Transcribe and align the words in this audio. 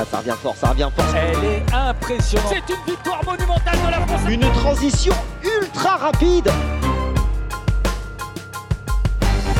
Ah, 0.00 0.04
ça 0.10 0.18
revient 0.20 0.36
fort, 0.42 0.56
ça 0.56 0.68
revient 0.70 0.88
fort. 0.96 1.04
Elle 1.14 1.44
est 1.44 1.62
impressionnante. 1.74 2.48
C'est 2.48 2.72
une 2.72 2.84
victoire 2.86 3.22
monumentale 3.22 3.76
de 3.84 3.90
la 3.90 4.00
France. 4.06 4.22
Une 4.30 4.50
transition 4.52 5.12
ultra 5.44 5.98
rapide. 5.98 6.50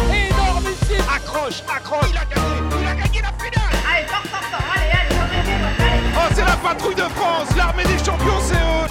Énormissime. 0.08 1.04
Accroche, 1.14 1.62
accroche. 1.68 2.08
Il 2.10 2.16
a 2.16 2.24
gagné, 2.24 2.56
il 2.80 2.86
a 2.86 2.94
gagné 2.94 3.20
la 3.20 3.32
finale. 3.32 3.76
Allez, 3.92 4.06
fort, 4.06 4.22
fort, 4.22 4.40
fort, 4.40 4.64
allez, 4.74 4.90
allez, 4.90 5.14
remettez-vous, 5.20 5.82
allez. 5.82 6.00
Oh, 6.16 6.32
c'est 6.34 6.44
la 6.46 6.56
patrouille 6.56 6.94
de 6.94 7.02
France. 7.02 7.48
L'armée 7.54 7.84
des 7.84 7.98
champions, 7.98 8.40
c'est 8.42 8.54
eux. 8.54 8.88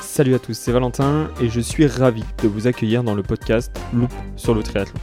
Salut 0.00 0.34
à 0.34 0.38
tous, 0.38 0.54
c'est 0.54 0.72
Valentin 0.72 1.28
et 1.42 1.50
je 1.50 1.60
suis 1.60 1.86
ravi 1.86 2.24
de 2.42 2.48
vous 2.48 2.66
accueillir 2.66 3.02
dans 3.04 3.14
le 3.14 3.22
podcast 3.22 3.70
Loop 3.92 4.10
sur 4.36 4.54
le 4.54 4.62
triathlon. 4.62 4.98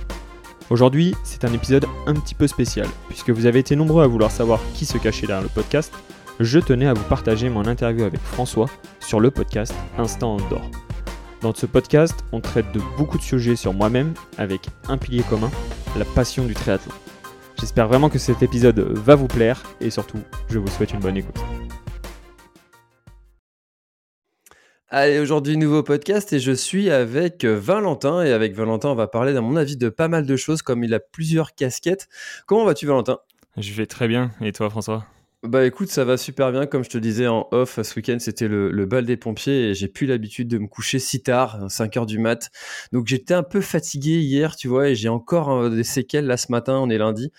Aujourd'hui, 0.71 1.13
c'est 1.23 1.45
un 1.45 1.54
épisode 1.54 1.86
un 2.07 2.13
petit 2.13 2.34
peu 2.34 2.47
spécial, 2.47 2.88
puisque 3.07 3.29
vous 3.29 3.46
avez 3.46 3.60
été 3.60 3.75
nombreux 3.75 4.04
à 4.04 4.07
vouloir 4.07 4.32
savoir 4.32 4.60
qui 4.74 4.86
se 4.86 4.97
cachait 4.97 5.28
derrière 5.28 5.43
le 5.43 5.50
podcast. 5.50 5.93
Je 6.39 6.60
tenais 6.60 6.88
à 6.88 6.93
vous 6.93 7.04
partager 7.04 7.50
mon 7.50 7.68
interview 7.68 8.04
avec 8.04 8.19
François 8.19 8.65
sur 9.00 9.19
le 9.19 9.29
podcast 9.29 9.75
Instant 10.00 10.38
Outdoor. 10.38 10.64
Dans 11.41 11.54
ce 11.54 11.68
podcast, 11.68 12.15
on 12.32 12.41
traite 12.41 12.71
de 12.74 12.82
beaucoup 12.97 13.19
de 13.19 13.24
sujets 13.24 13.55
sur 13.55 13.74
moi-même 13.74 14.15
avec 14.39 14.68
un 14.89 14.97
pilier 14.97 15.24
commun, 15.29 15.51
la 15.97 16.05
passion 16.05 16.46
du 16.46 16.55
triathlon. 16.55 16.93
J'espère 17.60 17.88
vraiment 17.88 18.10
que 18.10 18.18
cet 18.18 18.41
épisode 18.41 18.79
va 18.79 19.13
vous 19.13 19.27
plaire 19.27 19.61
et 19.82 19.91
surtout, 19.91 20.19
je 20.50 20.57
vous 20.57 20.68
souhaite 20.68 20.93
une 20.93 21.00
bonne 21.00 21.18
écoute. 21.18 21.39
Allez, 24.97 25.19
aujourd'hui, 25.19 25.57
nouveau 25.57 25.83
podcast 25.83 26.31
et 26.31 26.39
je 26.39 26.54
suis 26.54 26.89
avec 26.89 27.43
euh, 27.43 27.59
Valentin. 27.59 28.23
Et 28.23 28.31
avec 28.31 28.55
Valentin, 28.55 28.87
on 28.87 28.95
va 28.95 29.07
parler, 29.07 29.35
à 29.35 29.41
mon 29.41 29.57
avis, 29.57 29.75
de 29.75 29.89
pas 29.89 30.07
mal 30.07 30.25
de 30.25 30.37
choses, 30.37 30.61
comme 30.61 30.85
il 30.85 30.93
a 30.93 31.01
plusieurs 31.01 31.54
casquettes. 31.54 32.08
Comment 32.45 32.63
vas-tu, 32.63 32.85
Valentin? 32.85 33.19
Je 33.58 33.73
vais 33.73 33.88
très 33.88 34.08
bien, 34.08 34.31
et 34.39 34.53
toi 34.53 34.69
François? 34.69 35.05
Bah 35.43 35.65
écoute, 35.65 35.89
ça 35.89 36.05
va 36.05 36.15
super 36.15 36.53
bien. 36.53 36.65
Comme 36.65 36.85
je 36.85 36.89
te 36.89 36.97
disais 36.97 37.27
en 37.27 37.45
off, 37.52 37.81
ce 37.81 37.95
week-end, 37.97 38.15
c'était 38.19 38.47
le, 38.47 38.71
le 38.71 38.85
bal 38.85 39.03
des 39.03 39.17
pompiers 39.17 39.71
et 39.71 39.73
j'ai 39.73 39.89
plus 39.89 40.07
l'habitude 40.07 40.47
de 40.47 40.57
me 40.59 40.67
coucher 40.67 40.99
si 40.99 41.21
tard, 41.21 41.69
5 41.69 41.97
heures 41.97 42.05
du 42.05 42.17
mat. 42.17 42.49
Donc 42.93 43.05
j'étais 43.05 43.33
un 43.33 43.43
peu 43.43 43.59
fatigué 43.59 44.21
hier, 44.21 44.55
tu 44.55 44.69
vois, 44.69 44.87
et 44.87 44.95
j'ai 44.95 45.09
encore 45.09 45.52
euh, 45.52 45.69
des 45.69 45.83
séquelles 45.83 46.25
là 46.25 46.37
ce 46.37 46.53
matin, 46.53 46.80
on 46.80 46.89
est 46.89 46.97
lundi. 46.97 47.33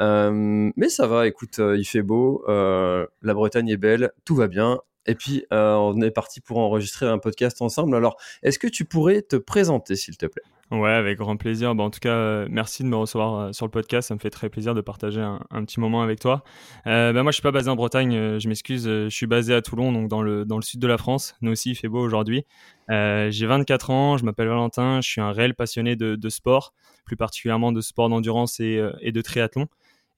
Euh, 0.00 0.70
mais 0.76 0.88
ça 0.88 1.08
va, 1.08 1.26
écoute, 1.26 1.58
il 1.58 1.84
fait 1.84 2.02
beau, 2.02 2.44
euh, 2.48 3.04
la 3.20 3.34
Bretagne 3.34 3.68
est 3.68 3.76
belle, 3.76 4.12
tout 4.24 4.36
va 4.36 4.46
bien. 4.46 4.78
Et 5.06 5.14
puis, 5.14 5.44
euh, 5.52 5.74
on 5.74 6.00
est 6.02 6.10
parti 6.10 6.40
pour 6.40 6.58
enregistrer 6.58 7.06
un 7.06 7.18
podcast 7.18 7.62
ensemble. 7.62 7.96
Alors, 7.96 8.16
est-ce 8.42 8.58
que 8.58 8.66
tu 8.66 8.84
pourrais 8.84 9.22
te 9.22 9.36
présenter, 9.36 9.96
s'il 9.96 10.16
te 10.16 10.26
plaît? 10.26 10.42
Ouais, 10.70 10.90
avec 10.92 11.18
grand 11.18 11.36
plaisir. 11.36 11.74
Bah, 11.74 11.82
en 11.82 11.90
tout 11.90 11.98
cas, 12.00 12.14
euh, 12.14 12.46
merci 12.50 12.84
de 12.84 12.88
me 12.88 12.96
recevoir 12.96 13.34
euh, 13.34 13.52
sur 13.52 13.66
le 13.66 13.70
podcast. 13.70 14.08
Ça 14.08 14.14
me 14.14 14.20
fait 14.20 14.30
très 14.30 14.48
plaisir 14.48 14.74
de 14.74 14.80
partager 14.80 15.20
un, 15.20 15.64
petit 15.64 15.80
moment 15.80 16.02
avec 16.02 16.20
toi. 16.20 16.44
Bah, 16.84 17.12
moi, 17.12 17.32
je 17.32 17.36
suis 17.36 17.42
pas 17.42 17.50
basé 17.50 17.70
en 17.70 17.76
Bretagne. 17.76 18.38
je 18.38 18.48
m'excuse. 18.48 18.84
Je 18.84 19.08
suis 19.08 19.26
basé 19.26 19.54
à 19.54 19.62
Toulon, 19.62 19.90
donc 19.92 20.08
dans 20.08 20.22
le, 20.22 20.44
dans 20.44 20.56
le 20.56 20.62
sud 20.62 20.80
de 20.80 20.86
la 20.86 20.98
France. 20.98 21.34
Nous 21.40 21.52
aussi, 21.52 21.70
il 21.70 21.74
fait 21.74 21.88
beau 21.88 22.00
aujourd'hui. 22.00 22.44
J'ai 22.88 23.46
24 23.46 23.90
ans. 23.90 24.16
Je 24.16 24.24
m'appelle 24.24 24.48
Valentin. 24.48 25.00
Je 25.00 25.08
suis 25.08 25.20
un 25.20 25.32
réel 25.32 25.54
passionné 25.54 25.96
de, 25.96 26.14
de 26.14 26.28
sport, 26.28 26.74
plus 27.04 27.16
particulièrement 27.16 27.72
de 27.72 27.80
sport 27.80 28.08
d'endurance 28.08 28.60
et, 28.60 28.80
et 29.00 29.12
de 29.12 29.20
triathlon. 29.22 29.66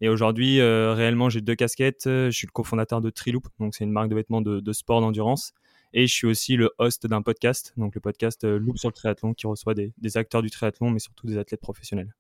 Et 0.05 0.09
aujourd'hui, 0.09 0.61
euh, 0.61 0.95
réellement, 0.95 1.31
j'ai 1.31 1.41
deux 1.41 1.55
casquettes. 1.55 2.07
Je 2.07 2.31
suis 2.31 2.49
le 2.49 2.51
cofondateur 2.51 3.01
de 3.01 3.09
Triloop, 3.09 3.47
donc 3.61 3.77
c'est 3.77 3.85
une 3.85 3.93
marque 3.93 4.09
de 4.09 4.17
vêtements 4.17 4.41
de, 4.41 4.73
sport 4.73 5.01
d'endurance. 5.01 5.53
Et 5.95 6.09
je 6.09 6.13
suis 6.13 6.27
aussi 6.27 6.57
le 6.57 6.71
host 6.79 7.07
d'un 7.07 7.23
podcast, 7.23 7.73
donc 7.77 7.95
le 7.95 8.01
podcast 8.01 8.43
euh, 8.43 8.59
Loop 8.59 8.79
sur 8.79 8.89
le 8.89 8.95
triathlon, 8.95 9.33
qui 9.33 9.47
reçoit 9.47 9.75
des, 9.75 9.93
acteurs 10.17 10.43
du 10.43 10.51
triathlon, 10.51 10.91
mais 10.91 10.99
surtout 10.99 11.29
des 11.29 11.39
athlètes 11.39 11.61
professionnels. 11.61 12.17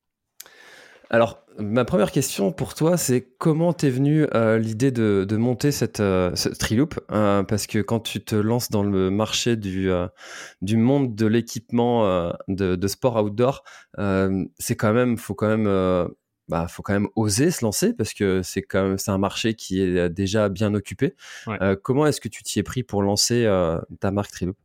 Alors, 1.11 1.45
ma 1.59 1.85
première 1.85 2.13
question 2.13 2.53
pour 2.53 2.75
toi, 2.75 2.97
c'est 2.97 3.21
comment 3.37 3.73
t'es 3.73 3.91
venue 3.91 4.27
euh, 4.33 4.59
l'idée 4.59 4.93
de, 4.93 5.37
monter 5.37 5.73
cette, 5.73 6.01
euh, 6.01 6.33
Euh, 7.11 7.43
Parce 7.43 7.67
que 7.67 7.81
quand 7.81 8.01
tu 8.01 8.25
te 8.25 8.37
lances 8.37 8.71
dans 8.71 8.85
le 8.85 9.11
marché 9.11 9.57
du, 9.57 9.91
euh, 9.91 10.07
monde 10.63 11.17
de 11.17 11.27
l'équipement 11.27 12.07
euh, 12.07 12.31
de, 12.47 12.77
de 12.77 12.87
sport 12.87 13.23
outdoor, 13.23 13.65
euh, 13.99 14.45
c'est 14.59 14.77
quand 14.77 14.93
même, 14.93 15.19
faut 15.19 15.35
quand 15.35 15.49
même, 15.49 15.67
euh, 15.67 16.07
bah, 16.53 16.69
faut 16.69 16.83
quand 16.83 16.93
même 16.93 17.09
oser 17.17 17.51
se 17.51 17.65
lancer 17.65 17.95
parce 17.95 18.13
que 18.13 18.43
c'est 18.43 18.61
quand 18.61 18.83
même, 18.83 18.99
c'est 18.99 19.11
un 19.11 19.17
marché 19.17 19.55
qui 19.55 19.81
est 19.81 20.11
déjà 20.11 20.51
bien 20.51 20.75
occupé. 20.75 21.15
Ouais. 21.47 21.57
Euh, 21.63 21.77
comment 21.83 22.07
est-ce 22.07 22.21
que 22.21 22.29
tu 22.29 22.43
t'y 22.43 22.59
es 22.59 22.63
pris 22.63 22.83
pour 22.83 23.03
lancer 23.03 23.47
euh, 23.47 23.79
ta 24.01 24.11
marque 24.11 24.33
Triloop? 24.33 24.59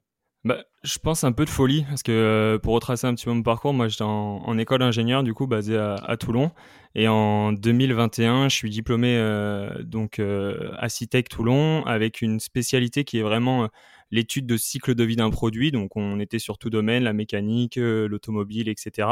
Bah, 0.43 0.65
je 0.83 0.99
pense 0.99 1.23
un 1.23 1.31
peu 1.31 1.45
de 1.45 1.49
folie, 1.49 1.85
parce 1.87 2.03
que 2.03 2.11
euh, 2.11 2.59
pour 2.59 2.73
retracer 2.73 3.07
un 3.07 3.15
petit 3.15 3.23
peu 3.23 3.31
mon 3.31 3.41
parcours, 3.41 3.73
moi 3.73 3.87
j'étais 3.87 4.03
en, 4.03 4.41
en 4.45 4.57
école 4.57 4.79
d'ingénieur, 4.79 5.23
du 5.23 5.33
coup 5.33 5.47
basé 5.47 5.77
à, 5.77 5.95
à 5.95 6.17
Toulon, 6.17 6.51
et 6.93 7.07
en 7.07 7.53
2021, 7.53 8.49
je 8.49 8.55
suis 8.55 8.69
diplômé 8.69 9.15
euh, 9.17 9.69
donc 9.83 10.19
euh, 10.19 10.71
à 10.77 10.89
Citec 10.89 11.29
Toulon, 11.29 11.85
avec 11.85 12.21
une 12.21 12.41
spécialité 12.41 13.05
qui 13.05 13.17
est 13.17 13.23
vraiment 13.23 13.63
euh, 13.63 13.67
l'étude 14.11 14.45
de 14.45 14.57
cycle 14.57 14.93
de 14.93 15.03
vie 15.05 15.15
d'un 15.15 15.29
produit, 15.29 15.71
donc 15.71 15.95
on 15.95 16.19
était 16.19 16.39
sur 16.39 16.57
tout 16.57 16.69
domaine, 16.69 17.03
la 17.03 17.13
mécanique, 17.13 17.77
euh, 17.77 18.07
l'automobile, 18.07 18.67
etc. 18.69 19.07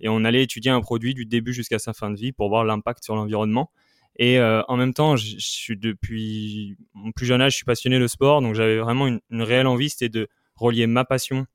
Et 0.00 0.08
on 0.08 0.24
allait 0.24 0.42
étudier 0.42 0.70
un 0.70 0.80
produit 0.80 1.14
du 1.14 1.26
début 1.26 1.52
jusqu'à 1.52 1.78
sa 1.78 1.92
fin 1.92 2.10
de 2.10 2.16
vie 2.16 2.32
pour 2.32 2.48
voir 2.48 2.64
l'impact 2.64 3.04
sur 3.04 3.14
l'environnement. 3.14 3.70
Et 4.16 4.38
euh, 4.38 4.62
en 4.68 4.76
même 4.76 4.92
temps, 4.92 5.16
je 5.16 5.36
suis 5.38 5.76
depuis 5.76 6.76
mon 6.94 7.12
plus 7.12 7.26
jeune 7.26 7.40
âge, 7.40 7.52
je 7.52 7.56
suis 7.56 7.64
passionné 7.64 7.98
de 7.98 8.06
sport, 8.06 8.42
donc 8.42 8.54
j'avais 8.54 8.78
vraiment 8.78 9.06
une, 9.06 9.20
réelle 9.42 9.66
envie, 9.66 9.88
c'était 9.88 10.08
de 10.08 10.28
relier 10.56 10.86
ma 10.86 11.04
passion 11.04 11.46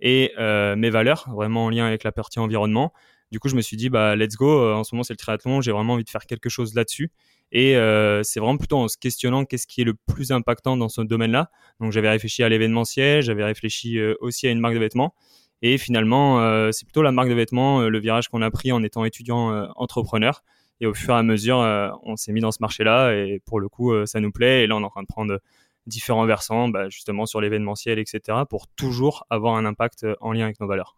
et 0.00 0.32
euh, 0.38 0.74
mes 0.74 0.88
valeurs, 0.90 1.28
vraiment 1.34 1.66
en 1.66 1.70
lien 1.70 1.86
avec 1.86 2.02
la 2.02 2.12
partie 2.12 2.38
environnement. 2.38 2.92
Du 3.30 3.40
coup, 3.40 3.48
je 3.48 3.56
me 3.56 3.60
suis 3.60 3.76
dit, 3.76 3.90
bah, 3.90 4.16
let's 4.16 4.36
go. 4.36 4.48
Euh, 4.48 4.74
En 4.74 4.84
ce 4.84 4.94
moment, 4.94 5.02
c'est 5.02 5.12
le 5.12 5.18
triathlon. 5.18 5.60
J'ai 5.60 5.72
vraiment 5.72 5.94
envie 5.94 6.04
de 6.04 6.10
faire 6.10 6.24
quelque 6.24 6.48
chose 6.48 6.74
là-dessus. 6.74 7.10
Et 7.52 7.74
c'est 8.24 8.40
vraiment 8.40 8.56
plutôt 8.56 8.78
en 8.78 8.88
se 8.88 8.96
questionnant 8.96 9.44
qu'est-ce 9.44 9.66
qui 9.66 9.82
est 9.82 9.84
le 9.84 9.94
plus 9.94 10.32
impactant 10.32 10.76
dans 10.76 10.88
ce 10.88 11.02
domaine-là. 11.02 11.50
Donc, 11.78 11.92
j'avais 11.92 12.08
réfléchi 12.10 12.42
à 12.42 12.48
l'événementiel, 12.48 13.22
j'avais 13.22 13.44
réfléchi 13.44 14.00
aussi 14.20 14.48
à 14.48 14.50
une 14.50 14.58
marque 14.58 14.74
de 14.74 14.80
vêtements. 14.80 15.14
Et 15.62 15.78
finalement, 15.78 16.40
euh, 16.40 16.70
c'est 16.72 16.84
plutôt 16.84 17.02
la 17.02 17.12
marque 17.12 17.28
de 17.28 17.34
vêtements, 17.34 17.80
euh, 17.80 17.88
le 17.88 17.98
virage 17.98 18.28
qu'on 18.28 18.42
a 18.42 18.50
pris 18.50 18.72
en 18.72 18.82
étant 18.82 19.04
étudiant 19.04 19.52
euh, 19.52 19.66
entrepreneur. 19.76 20.42
Et 20.80 20.86
au 20.86 20.94
fur 20.94 21.14
et 21.14 21.18
à 21.18 21.22
mesure, 21.22 21.58
on 22.02 22.16
s'est 22.16 22.32
mis 22.32 22.40
dans 22.40 22.50
ce 22.50 22.58
marché-là. 22.60 23.12
Et 23.12 23.40
pour 23.46 23.60
le 23.60 23.68
coup, 23.68 23.94
ça 24.06 24.18
nous 24.18 24.32
plaît. 24.32 24.64
Et 24.64 24.66
là, 24.66 24.74
on 24.74 24.80
est 24.80 24.84
en 24.84 24.90
train 24.90 25.02
de 25.02 25.06
prendre 25.06 25.38
différents 25.86 26.26
versants, 26.26 26.68
bah, 26.68 26.88
justement 26.88 27.26
sur 27.26 27.40
l'événementiel, 27.40 28.00
etc., 28.00 28.38
pour 28.50 28.66
toujours 28.66 29.24
avoir 29.30 29.54
un 29.54 29.64
impact 29.66 30.04
en 30.20 30.32
lien 30.32 30.46
avec 30.46 30.58
nos 30.58 30.66
valeurs. 30.66 30.96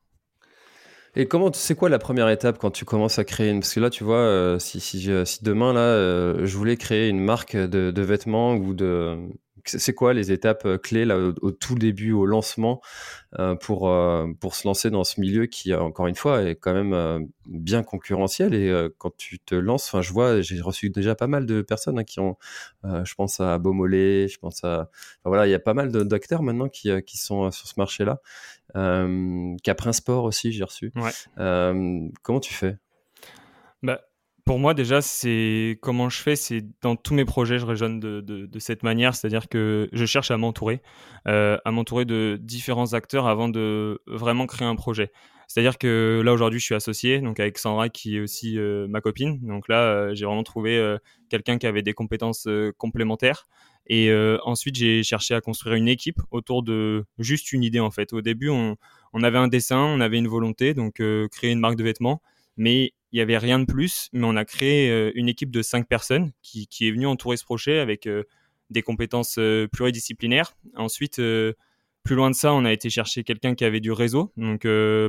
Et 1.15 1.29
comment, 1.29 1.53
c'est 1.53 1.75
quoi 1.75 1.91
la 1.91 1.99
première 1.99 2.31
étape 2.31 2.57
quand 2.59 2.71
tu 2.71 2.87
commences 2.87 3.19
à 3.19 3.25
créer 3.25 3.51
une... 3.51 3.61
Parce 3.61 3.75
que 3.75 3.81
là, 3.81 3.91
tu 3.91 4.03
vois, 4.03 4.57
si, 4.59 5.09
demain, 5.43 5.75
là, 5.75 6.43
je 6.45 6.57
voulais 6.57 6.79
créer 6.79 7.11
une 7.11 7.21
marque 7.21 7.55
de 7.55 8.03
vêtements 8.03 8.55
ou 8.55 8.73
de... 8.73 9.29
C'est 9.67 9.95
quoi 9.95 10.15
les 10.15 10.33
étapes 10.33 10.65
euh, 10.65 10.79
clés 10.79 11.05
là, 11.05 11.19
au, 11.19 11.35
au 11.43 11.51
tout 11.51 11.75
début, 11.75 12.13
au 12.13 12.25
lancement, 12.27 12.81
euh, 13.39 13.55
pour, 13.55 13.91
euh, 13.91 14.27
pour 14.41 14.55
se 14.55 14.67
lancer 14.67 14.91
dans 14.91 15.05
ce 15.05 15.21
milieu 15.21 15.47
qui, 15.47 15.75
encore 15.75 16.07
une 16.07 16.15
fois, 16.15 16.43
est 16.43 16.57
quand 16.57 16.73
même 16.73 17.29
bien 17.47 17.83
concurrentiel. 17.83 18.55
Et 18.55 18.89
quand 18.99 19.17
tu 19.17 19.39
te 19.39 19.55
lances, 19.55 19.95
je 20.01 20.13
vois, 20.13 20.41
j'ai 20.41 20.61
reçu 20.61 20.91
déjà 20.91 21.15
pas 21.15 21.27
mal 21.27 21.47
de 21.47 21.63
personnes 21.63 21.99
hein, 21.99 22.05
qui 22.05 22.21
ont, 22.21 22.37
je 22.85 23.15
pense 23.15 23.41
à 23.41 23.59
Beaumolet, 23.59 24.29
je 24.29 24.39
pense 24.39 24.65
à... 24.65 24.89
Enfin, 25.21 25.27
voilà, 25.27 25.47
il 25.47 25.51
y 25.51 25.55
a 25.55 25.59
pas 25.59 25.75
mal 25.75 25.91
de- 25.91 26.03
d'acteurs 26.03 26.43
maintenant 26.43 26.69
qui, 26.69 26.91
qui 27.03 27.19
sont 27.19 27.51
sur 27.51 27.67
ce 27.67 27.75
marché-là. 27.77 28.21
Euh, 28.77 29.55
Caprin 29.63 29.93
Sport 29.93 30.25
aussi, 30.25 30.53
j'ai 30.53 30.65
reçu. 30.65 30.93
Ouais. 30.97 31.11
Euh, 31.39 32.01
comment 32.23 32.41
tu 32.41 32.53
fais? 32.53 32.77
Pour 34.47 34.61
moi, 34.61 34.75
déjà, 34.75 35.03
c'est 35.03 35.77
comment 35.83 36.09
je 36.09 36.23
fais, 36.23 36.37
c'est 36.37 36.65
dans 36.81 36.95
tous 36.95 37.15
mes 37.15 37.25
projets, 37.25 37.59
je 37.59 37.67
raisonne 37.67 37.99
de, 37.99 38.59
cette 38.61 38.85
manière, 38.85 39.17
c'est-à-dire 39.17 39.49
que 39.49 39.89
je 39.93 40.07
cherche 40.07 40.31
à 40.31 40.37
m'entourer, 40.37 40.83
euh, 41.27 41.59
à 41.65 41.73
m'entourer 41.73 42.05
de 42.05 42.39
différents 42.41 42.93
acteurs 42.93 43.27
avant 43.27 43.49
de 43.49 44.01
vraiment 44.07 44.47
créer 44.47 44.69
un 44.69 44.77
projet. 44.77 45.11
C'est-à-dire 45.49 45.79
que 45.79 46.23
là, 46.25 46.33
aujourd'hui, 46.33 46.61
je 46.61 46.65
suis 46.65 46.77
associé, 46.77 47.21
donc 47.21 47.41
avec 47.41 47.59
Sandra, 47.59 47.89
qui 47.89 48.19
est 48.19 48.21
aussi 48.21 48.57
euh, 48.57 48.87
ma 48.89 49.01
copine. 49.01 49.41
Donc 49.43 49.67
là, 49.67 49.83
euh, 49.83 50.15
j'ai 50.15 50.27
vraiment 50.27 50.45
trouvé 50.45 50.97
quelqu'un 51.29 51.59
qui 51.59 51.67
avait 51.67 51.83
des 51.83 51.93
compétences 51.93 52.47
complémentaires. 52.79 53.49
Et 53.89 54.13
ensuite, 54.45 54.77
j'ai 54.77 55.03
cherché 55.03 55.35
à 55.35 55.41
construire 55.41 55.75
une 55.75 55.89
équipe 55.89 56.21
autour 56.31 56.63
de 56.63 57.05
juste 57.19 57.53
une 57.53 57.65
idée, 57.65 57.81
en 57.81 57.91
fait. 57.91 58.13
Au 58.13 58.21
début, 58.21 58.51
on, 58.51 58.77
avait 59.25 59.39
un 59.39 59.49
dessin, 59.49 59.79
on 59.79 60.01
avait 60.01 60.19
une 60.19 60.29
volonté, 60.29 60.73
donc 60.73 61.03
créer 61.33 61.51
une 61.51 61.61
marque 61.61 61.77
de 61.77 61.83
vêtements, 61.85 62.23
mais 62.57 62.93
il 63.13 63.19
y 63.19 63.23
avait 63.23 63.39
rien 63.39 63.59
de 63.59 63.65
plus. 63.65 64.09
Mais 64.13 64.27
on 64.27 64.37
a 64.37 64.45
créé 64.45 64.91
euh, 64.91 65.11
une 65.15 65.29
équipe 65.29 65.51
de 65.51 65.63
cinq 65.63 65.89
personnes 65.89 66.33
qui, 66.43 66.69
est 66.81 66.91
venue 66.91 67.07
entourer 67.07 67.37
ce 67.37 67.45
projet 67.45 67.79
avec 67.79 68.07
euh, 68.07 68.25
des 68.71 68.83
compétences 68.83 69.37
euh, 69.39 69.69
pluridisciplinaires. 69.69 70.55
Ensuite, 70.75 71.17
plus 71.17 72.15
loin 72.15 72.31
de 72.31 72.37
ça, 72.37 72.53
on 72.53 72.65
a 72.65 72.73
été 72.73 72.91
chercher 72.91 73.25
quelqu'un 73.25 73.55
qui 73.55 73.65
avait 73.65 73.81
du 73.81 73.93
réseau. 73.93 74.33
Donc, 74.37 74.63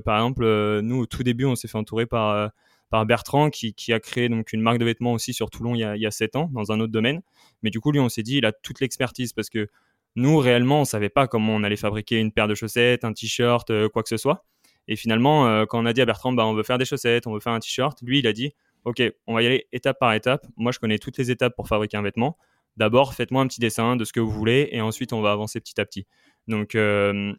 par 0.03 0.17
exemple, 0.17 0.79
nous, 0.81 0.99
au 1.01 1.05
tout 1.05 1.23
début, 1.23 1.45
on 1.45 1.55
s'est 1.55 1.67
fait 1.67 1.77
entourer 1.77 2.05
par, 2.07 2.51
par 2.89 3.05
Bertrand, 3.05 3.49
qui, 3.51 3.93
a 3.93 3.99
créé 3.99 4.29
donc 4.29 4.51
une 4.51 4.61
marque 4.61 4.79
de 4.79 4.85
vêtements 4.85 5.13
aussi 5.13 5.33
sur 5.33 5.51
Toulon 5.51 5.75
il 5.75 5.79
y 5.79 5.83
a, 5.83 5.95
il 5.95 6.01
y 6.01 6.07
a 6.07 6.11
7 6.11 6.35
ans, 6.35 6.49
dans 6.53 6.71
un 6.71 6.79
autre 6.79 6.91
domaine. 6.91 7.21
Mais 7.61 7.69
du 7.69 7.79
coup, 7.79 7.91
lui, 7.91 7.99
on 7.99 8.09
s'est 8.09 8.23
dit, 8.23 8.37
il 8.37 8.45
a 8.45 8.51
toute 8.51 8.79
l'expertise 8.79 9.33
parce 9.33 9.49
que 9.49 9.67
nous, 10.15 10.37
réellement, 10.39 10.81
on 10.81 10.85
savait 10.85 11.09
pas 11.09 11.27
comment 11.27 11.53
on 11.53 11.61
allait 11.61 11.75
fabriquer 11.75 12.17
une 12.17 12.31
paire 12.31 12.47
de 12.47 12.55
chaussettes, 12.55 13.03
un 13.03 13.13
t-shirt, 13.13 13.71
quoi 13.89 14.01
que 14.01 14.09
ce 14.09 14.17
soit. 14.17 14.43
Et 14.87 14.95
finalement, 14.95 15.47
euh, 15.47 15.65
quand 15.65 15.81
on 15.81 15.85
a 15.85 15.93
dit 15.93 16.01
à 16.01 16.05
Bertrand, 16.05 16.33
bah, 16.33 16.45
on 16.45 16.53
veut 16.53 16.63
faire 16.63 16.77
des 16.77 16.85
chaussettes, 16.85 17.27
on 17.27 17.33
veut 17.33 17.39
faire 17.39 17.53
un 17.53 17.59
t-shirt, 17.59 17.99
lui, 18.01 18.19
il 18.19 18.27
a 18.27 18.33
dit, 18.33 18.53
ok, 18.85 19.01
on 19.27 19.33
va 19.33 19.41
y 19.41 19.45
aller 19.45 19.67
étape 19.71 19.99
par 19.99 20.13
étape. 20.13 20.45
Moi, 20.55 20.71
je 20.71 20.79
connais 20.79 20.97
toutes 20.97 21.17
les 21.17 21.31
étapes 21.31 21.55
pour 21.55 21.67
fabriquer 21.67 21.97
un 21.97 22.01
vêtement. 22.01 22.37
D'abord, 22.77 23.13
faites-moi 23.13 23.41
un 23.41 23.47
petit 23.47 23.59
dessin 23.59 23.95
de 23.95 24.05
ce 24.05 24.13
que 24.13 24.19
vous 24.19 24.29
voulez 24.29 24.69
et 24.71 24.81
ensuite, 24.81 25.11
on 25.11 25.21
va 25.21 25.31
avancer 25.31 25.59
petit 25.59 25.79
à 25.81 25.85
petit. 25.85 26.05
Donc, 26.47 26.75
euh, 26.75 27.33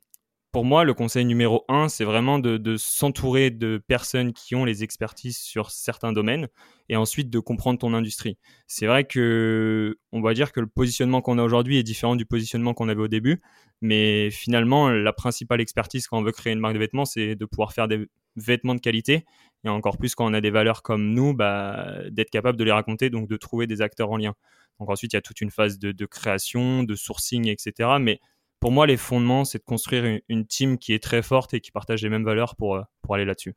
pour 0.51 0.65
moi, 0.65 0.85
le 0.85 0.95
conseil 0.95 1.27
numéro 1.27 1.65
un, 1.69 1.89
c'est 1.89 2.05
vraiment 2.05 2.39
de, 2.39 2.77
s'entourer 2.77 3.51
de 3.51 3.83
personnes 3.87 4.33
qui 4.33 4.55
ont 4.55 4.65
les 4.65 4.83
expertises 4.83 5.37
sur 5.37 5.71
certains 5.71 6.13
domaines 6.13 6.49
et 6.89 6.97
ensuite 6.97 7.29
de 7.29 7.39
comprendre 7.39 7.79
ton 7.79 7.93
industrie. 7.93 8.39
C'est 8.67 8.87
vrai 8.87 9.05
que, 9.05 9.99
on 10.11 10.23
va 10.23 10.33
dire 10.33 10.53
que 10.53 10.61
le 10.61 10.67
positionnement 10.67 11.21
qu'on 11.21 11.39
a 11.39 11.43
aujourd'hui 11.43 11.77
est 11.77 11.83
différent 11.83 12.17
du 12.17 12.25
positionnement 12.25 12.73
qu'on 12.73 12.89
avait 12.89 13.03
au 13.03 13.09
début, 13.09 13.43
mais 13.83 14.31
finalement, 14.31 14.89
la 14.89 15.13
principale 15.13 15.61
expertise 15.61 16.07
quand 16.09 16.19
on 16.19 16.23
veut 16.23 16.33
créer 16.33 16.55
une 16.55 16.61
marque 16.61 16.75
de 16.75 16.81
vêtements, 16.81 17.05
c'est 17.05 17.37
de 17.37 17.45
pouvoir 17.45 17.73
faire 17.75 17.87
des 17.87 18.07
vêtements 18.37 18.75
de 18.75 18.81
qualité 18.81 19.27
et 19.65 19.69
encore 19.69 19.99
plus 19.99 20.15
quand 20.15 20.27
on 20.27 20.33
a 20.35 20.41
des 20.41 20.51
valeurs 20.51 20.83
comme 20.83 21.13
nous, 21.13 21.35
bah, 21.35 21.99
d'être 22.11 22.31
capable 22.31 22.57
de 22.57 22.65
les 22.65 22.73
raconter, 22.73 23.11
donc 23.11 23.29
de 23.29 23.37
trouver 23.37 23.67
des 23.67 23.83
acteurs 23.83 24.11
en 24.11 24.17
lien. 24.17 24.35
Donc 24.81 24.91
ensuite, 24.91 25.13
il 25.13 25.17
y 25.17 25.19
a 25.19 25.23
toute 25.23 25.41
une 25.41 25.51
phase 25.51 25.79
de, 25.79 25.93
de 25.93 26.07
création, 26.07 26.85
de 26.85 26.95
sourcing, 26.95 27.49
etc. 27.49 27.97
Mais 28.01 28.21
pour 28.61 28.73
moi, 28.73 28.87
les 28.87 28.97
fondements, 28.97 29.45
c'est 29.45 29.59
de 29.59 29.65
construire 29.65 30.21
une, 30.29 30.47
team 30.47 30.79
qui 30.79 30.93
est 30.93 31.03
très 31.03 31.23
forte 31.23 31.55
et 31.55 31.61
qui 31.61 31.71
partage 31.71 32.03
les 32.03 32.09
mêmes 32.09 32.25
valeurs 32.25 32.57
pour, 32.57 32.77
euh, 32.77 32.83
pour 33.03 33.15
aller 33.15 33.25
là-dessus. 33.25 33.55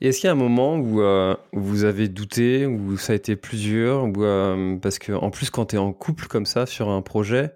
Et 0.00 0.08
est-ce 0.08 0.20
qu'il 0.20 0.26
y 0.26 0.30
a 0.30 0.32
un 0.32 0.36
moment 0.36 0.76
où, 0.76 1.00
euh, 1.00 1.36
vous 1.52 1.84
avez 1.84 2.08
douté, 2.08 2.66
où 2.66 2.96
ça 2.96 3.12
a 3.12 3.16
été 3.16 3.36
plusieurs 3.36 4.04
ou 4.04 4.24
euh, 4.24 4.76
Parce 4.78 4.98
qu'en 4.98 5.30
plus, 5.30 5.50
quand 5.50 5.66
tu 5.66 5.76
es 5.76 5.78
en 5.78 5.92
couple 5.92 6.26
comme 6.26 6.46
ça 6.46 6.66
sur 6.66 6.88
un 6.88 7.02
projet, 7.02 7.54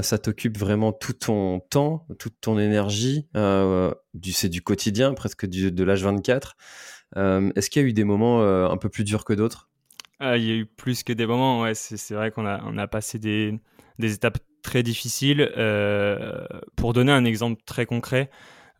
ça 0.00 0.16
t'occupe 0.16 0.56
vraiment 0.56 0.90
tout 0.90 1.12
ton 1.12 1.60
temps, 1.60 2.06
toute 2.18 2.40
ton 2.40 2.58
énergie. 2.58 3.28
c'est 3.34 4.48
du 4.48 4.62
quotidien, 4.62 5.12
presque 5.12 5.44
de 5.44 5.84
l'âge 5.84 6.02
24. 6.02 6.56
est-ce 7.14 7.68
qu'il 7.68 7.82
y 7.82 7.84
a 7.84 7.88
eu 7.88 7.92
des 7.92 8.04
moments 8.04 8.40
un 8.40 8.76
peu 8.78 8.88
plus 8.88 9.04
durs 9.04 9.26
que 9.26 9.34
d'autres? 9.34 9.68
Ah, 10.18 10.38
Il 10.38 10.44
y 10.44 10.50
a 10.50 10.54
eu 10.54 10.64
plus 10.64 11.02
que 11.02 11.12
des 11.12 11.26
moments, 11.26 11.60
ouais. 11.60 11.74
C'est, 11.74 12.14
vrai 12.14 12.30
qu'on 12.30 12.46
a, 12.46 12.62
on 12.64 12.78
a 12.78 12.86
passé 12.86 13.18
des, 13.18 13.60
des 13.98 14.14
étapes 14.14 14.38
très 14.62 14.82
difficile. 14.82 15.52
Euh, 15.56 16.46
pour 16.76 16.92
donner 16.92 17.12
un 17.12 17.24
exemple 17.24 17.60
très 17.66 17.86
concret, 17.86 18.30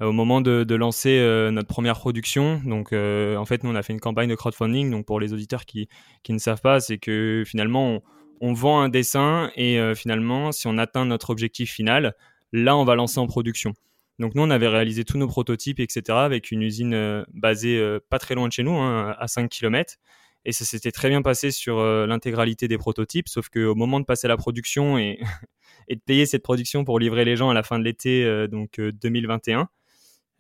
euh, 0.01 0.07
au 0.07 0.13
moment 0.13 0.41
de, 0.41 0.75
lancer 0.75 1.19
euh, 1.19 1.51
notre 1.51 1.69
première 1.69 1.99
production, 1.99 2.61
donc 2.65 2.93
en 2.93 3.45
fait 3.45 3.63
nous 3.65 3.71
on 3.71 3.75
a 3.75 3.83
fait 3.83 3.93
une 3.93 4.01
campagne 4.01 4.29
de 4.29 4.35
crowdfunding. 4.35 4.91
Donc 4.91 5.07
pour 5.07 5.21
les 5.21 5.33
auditeurs 5.33 5.67
qui, 5.67 5.89
qui 6.23 6.33
ne 6.33 6.39
savent 6.39 6.61
pas, 6.61 6.81
c'est 6.81 6.99
que 6.99 7.43
finalement 7.47 8.03
on, 8.41 8.53
vend 8.55 8.81
un 8.81 8.89
dessin 8.89 9.51
et 9.57 9.79
finalement 9.95 10.53
si 10.53 10.67
on 10.67 10.79
atteint 10.79 11.05
notre 11.05 11.31
objectif 11.31 11.71
final, 11.71 12.15
là 12.53 12.77
on 12.77 12.85
va 12.85 12.95
lancer 12.95 13.19
en 13.19 13.27
production. 13.27 13.75
Donc 14.19 14.35
nous, 14.35 14.43
on 14.43 14.51
avait 14.51 14.69
réalisé 14.69 15.05
tous 15.05 15.19
nos 15.19 15.27
prototypes, 15.27 15.81
etc., 15.81 16.03
avec 16.11 16.51
une 16.51 16.63
usine 16.63 17.25
basée 17.33 17.99
pas 18.09 18.19
très 18.19 18.35
loin 18.35 18.47
de 18.47 18.53
chez 18.53 18.63
nous, 18.63 18.77
hein, 18.77 19.17
à 19.19 19.27
5 19.27 19.49
km. 19.49 19.97
Et 20.45 20.53
ça 20.53 20.65
s'était 20.65 20.93
très 20.93 21.09
bien 21.09 21.23
passé 21.23 21.51
sur 21.51 21.83
l'intégralité 22.07 22.69
des 22.69 22.79
prototypes, 22.79 23.29
sauf 23.29 23.49
qu'au 23.49 23.75
moment 23.75 24.01
de 24.01 24.05
passer 24.05 24.27
à 24.27 24.29
la 24.29 24.37
production 24.37 24.99
et 24.99 25.21
et 25.93 25.97
de 25.97 26.01
payer 26.01 26.25
cette 26.25 26.43
production 26.43 26.85
pour 26.85 26.99
livrer 26.99 27.27
les 27.27 27.37
gens 27.37 27.51
à 27.51 27.55
la 27.55 27.63
fin 27.63 27.79
de 27.79 27.85
l'été 27.85 28.25
euh, 28.25 28.49
donc 28.49 28.81
2021. 28.81 29.61
Euh, 29.61 29.65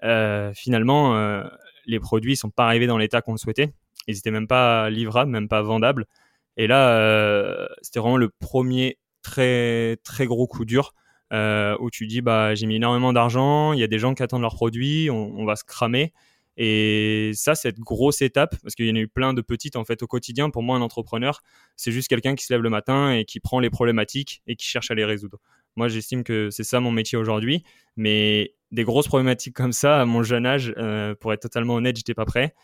euh, 0.04 0.52
finalement, 0.54 1.14
les 1.86 2.00
produits 2.00 2.36
sont 2.36 2.50
pas 2.50 2.64
arrivés 2.66 2.88
dans 2.88 2.98
l'état 2.98 3.20
qu'on 3.20 3.32
le 3.32 3.38
souhaitait. 3.38 3.72
Ils 4.08 4.14
n'étaient 4.14 4.32
même 4.32 4.48
pas 4.48 4.90
livrables, 4.90 5.30
même 5.30 5.46
pas 5.48 5.62
vendables. 5.62 6.06
Et 6.56 6.66
là, 6.66 7.68
c'était 7.82 8.00
vraiment 8.00 8.16
le 8.16 8.30
premier 8.30 8.98
très 9.22 9.98
très 10.02 10.26
gros 10.26 10.48
coup 10.48 10.64
dur 10.64 10.92
où 11.30 11.90
tu 11.90 12.08
dis 12.08 12.20
bah 12.20 12.56
j'ai 12.56 12.66
mis 12.66 12.76
énormément 12.76 13.12
d'argent, 13.12 13.74
il 13.74 13.78
y 13.78 13.84
a 13.84 13.86
des 13.86 14.00
gens 14.00 14.14
qui 14.14 14.24
attendent 14.24 14.42
leurs 14.42 14.56
produits, 14.56 15.08
on 15.08 15.44
va 15.44 15.54
se 15.54 15.64
cramer. 15.64 16.12
Et 16.56 17.30
ça, 17.34 17.54
cette 17.54 17.78
grosse 17.78 18.20
étape, 18.20 18.56
parce 18.62 18.74
qu'il 18.74 18.86
y 18.86 18.90
en 18.90 18.96
a 18.96 18.98
eu 18.98 19.08
plein 19.08 19.32
de 19.32 19.40
petites 19.40 19.76
en 19.76 19.84
fait 19.84 20.02
au 20.02 20.06
quotidien, 20.06 20.50
pour 20.50 20.62
moi, 20.62 20.76
un 20.76 20.82
entrepreneur, 20.82 21.40
c'est 21.76 21.92
juste 21.92 22.08
quelqu'un 22.08 22.34
qui 22.34 22.44
se 22.44 22.52
lève 22.52 22.62
le 22.62 22.70
matin 22.70 23.12
et 23.12 23.24
qui 23.24 23.40
prend 23.40 23.58
les 23.60 23.70
problématiques 23.70 24.42
et 24.46 24.56
qui 24.56 24.66
cherche 24.66 24.90
à 24.90 24.94
les 24.94 25.04
résoudre. 25.04 25.38
Moi, 25.76 25.88
j'estime 25.88 26.22
que 26.24 26.50
c'est 26.50 26.64
ça 26.64 26.80
mon 26.80 26.90
métier 26.90 27.16
aujourd'hui, 27.16 27.62
mais 27.96 28.54
des 28.70 28.84
grosses 28.84 29.08
problématiques 29.08 29.54
comme 29.56 29.72
ça, 29.72 30.00
à 30.00 30.04
mon 30.04 30.22
jeune 30.22 30.44
âge, 30.44 30.74
euh, 30.76 31.14
pour 31.14 31.32
être 31.32 31.40
totalement 31.40 31.74
honnête, 31.74 31.96
j'étais 31.96 32.14
pas 32.14 32.26
prêt. 32.26 32.54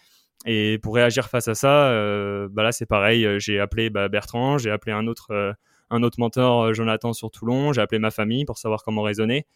Et 0.46 0.78
pour 0.82 0.94
réagir 0.94 1.28
face 1.28 1.48
à 1.48 1.54
ça, 1.54 1.88
euh, 1.90 2.48
bah 2.50 2.62
là, 2.62 2.72
c'est 2.72 2.86
pareil. 2.86 3.26
J'ai 3.38 3.58
appelé 3.58 3.90
bah, 3.90 4.08
Bertrand, 4.08 4.58
j'ai 4.58 4.70
appelé 4.70 4.92
un 4.92 5.06
autre, 5.06 5.30
euh, 5.30 5.52
un 5.90 6.02
autre 6.02 6.20
mentor, 6.20 6.74
Jonathan, 6.74 7.12
sur 7.14 7.30
Toulon, 7.30 7.72
j'ai 7.72 7.80
appelé 7.80 7.98
ma 7.98 8.10
famille 8.10 8.44
pour 8.44 8.58
savoir 8.58 8.82
comment 8.84 9.02
raisonner. 9.02 9.46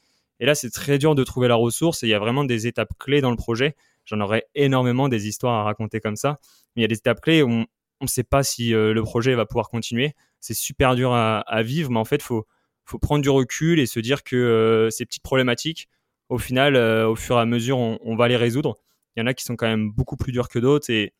Et 0.40 0.46
là, 0.46 0.54
c'est 0.54 0.70
très 0.70 0.98
dur 0.98 1.14
de 1.14 1.22
trouver 1.22 1.46
la 1.46 1.54
ressource 1.54 2.02
et 2.02 2.06
il 2.06 2.10
y 2.10 2.14
a 2.14 2.18
vraiment 2.18 2.44
des 2.44 2.66
étapes 2.66 2.92
clés 2.98 3.20
dans 3.20 3.30
le 3.30 3.36
projet. 3.36 3.76
J'en 4.04 4.20
aurais 4.20 4.46
énormément 4.54 5.08
des 5.08 5.28
histoires 5.28 5.60
à 5.60 5.64
raconter 5.64 6.00
comme 6.00 6.16
ça. 6.16 6.38
Il 6.76 6.82
y 6.82 6.84
a 6.84 6.88
des 6.88 6.96
étapes 6.96 7.20
clés 7.20 7.42
où 7.42 7.50
on 8.02 8.04
ne 8.04 8.08
sait 8.08 8.24
pas 8.24 8.42
si 8.42 8.74
euh, 8.74 8.92
le 8.92 9.02
projet 9.02 9.34
va 9.34 9.46
pouvoir 9.46 9.68
continuer. 9.68 10.12
C'est 10.40 10.54
super 10.54 10.96
dur 10.96 11.14
à, 11.14 11.62
vivre, 11.62 11.90
mais 11.90 12.00
en 12.00 12.04
fait, 12.04 12.16
il 12.16 12.22
faut, 12.22 12.46
prendre 13.00 13.22
du 13.22 13.30
recul 13.30 13.78
et 13.78 13.86
se 13.86 14.00
dire 14.00 14.24
que 14.24 14.34
euh, 14.34 14.90
ces 14.90 15.06
petites 15.06 15.22
problématiques, 15.22 15.88
au 16.28 16.38
final, 16.38 16.74
euh, 16.74 17.08
au 17.08 17.14
fur 17.14 17.36
et 17.36 17.40
à 17.40 17.46
mesure, 17.46 17.78
on, 17.78 18.16
va 18.16 18.26
les 18.26 18.36
résoudre. 18.36 18.76
Il 19.14 19.20
y 19.20 19.22
en 19.22 19.26
a 19.26 19.34
qui 19.34 19.44
sont 19.44 19.54
quand 19.54 19.68
même 19.68 19.92
beaucoup 19.92 20.16
plus 20.16 20.32
dures 20.32 20.48
que 20.48 20.58
d'autres. 20.58 20.90
Et 20.90 21.14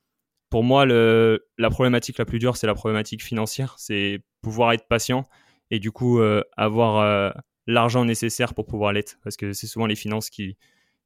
pour 0.51 0.65
moi, 0.65 0.85
la 0.87 1.71
problématique 1.71 2.19
la 2.19 2.25
plus 2.25 2.41
dure, 2.41 2.57
c'est 2.57 2.67
la 2.67 2.75
problématique 2.75 3.23
financière. 3.23 3.77
C'est 3.79 4.21
pouvoir 4.43 4.73
être 4.73 4.89
patient 4.89 5.25
et 5.71 5.79
du 5.79 5.93
coup 5.93 6.21
avoir 6.57 7.33
l'argent 7.67 8.05
nécessaire 8.05 8.55
pour 8.55 8.67
pouvoir 8.67 8.93
l'être. 8.93 9.19
Parce 9.23 9.37
que 9.37 9.53
c'est 9.53 9.67
souvent 9.67 9.87
les 9.87 9.95
finances 9.95 10.31
qui, 10.31 10.57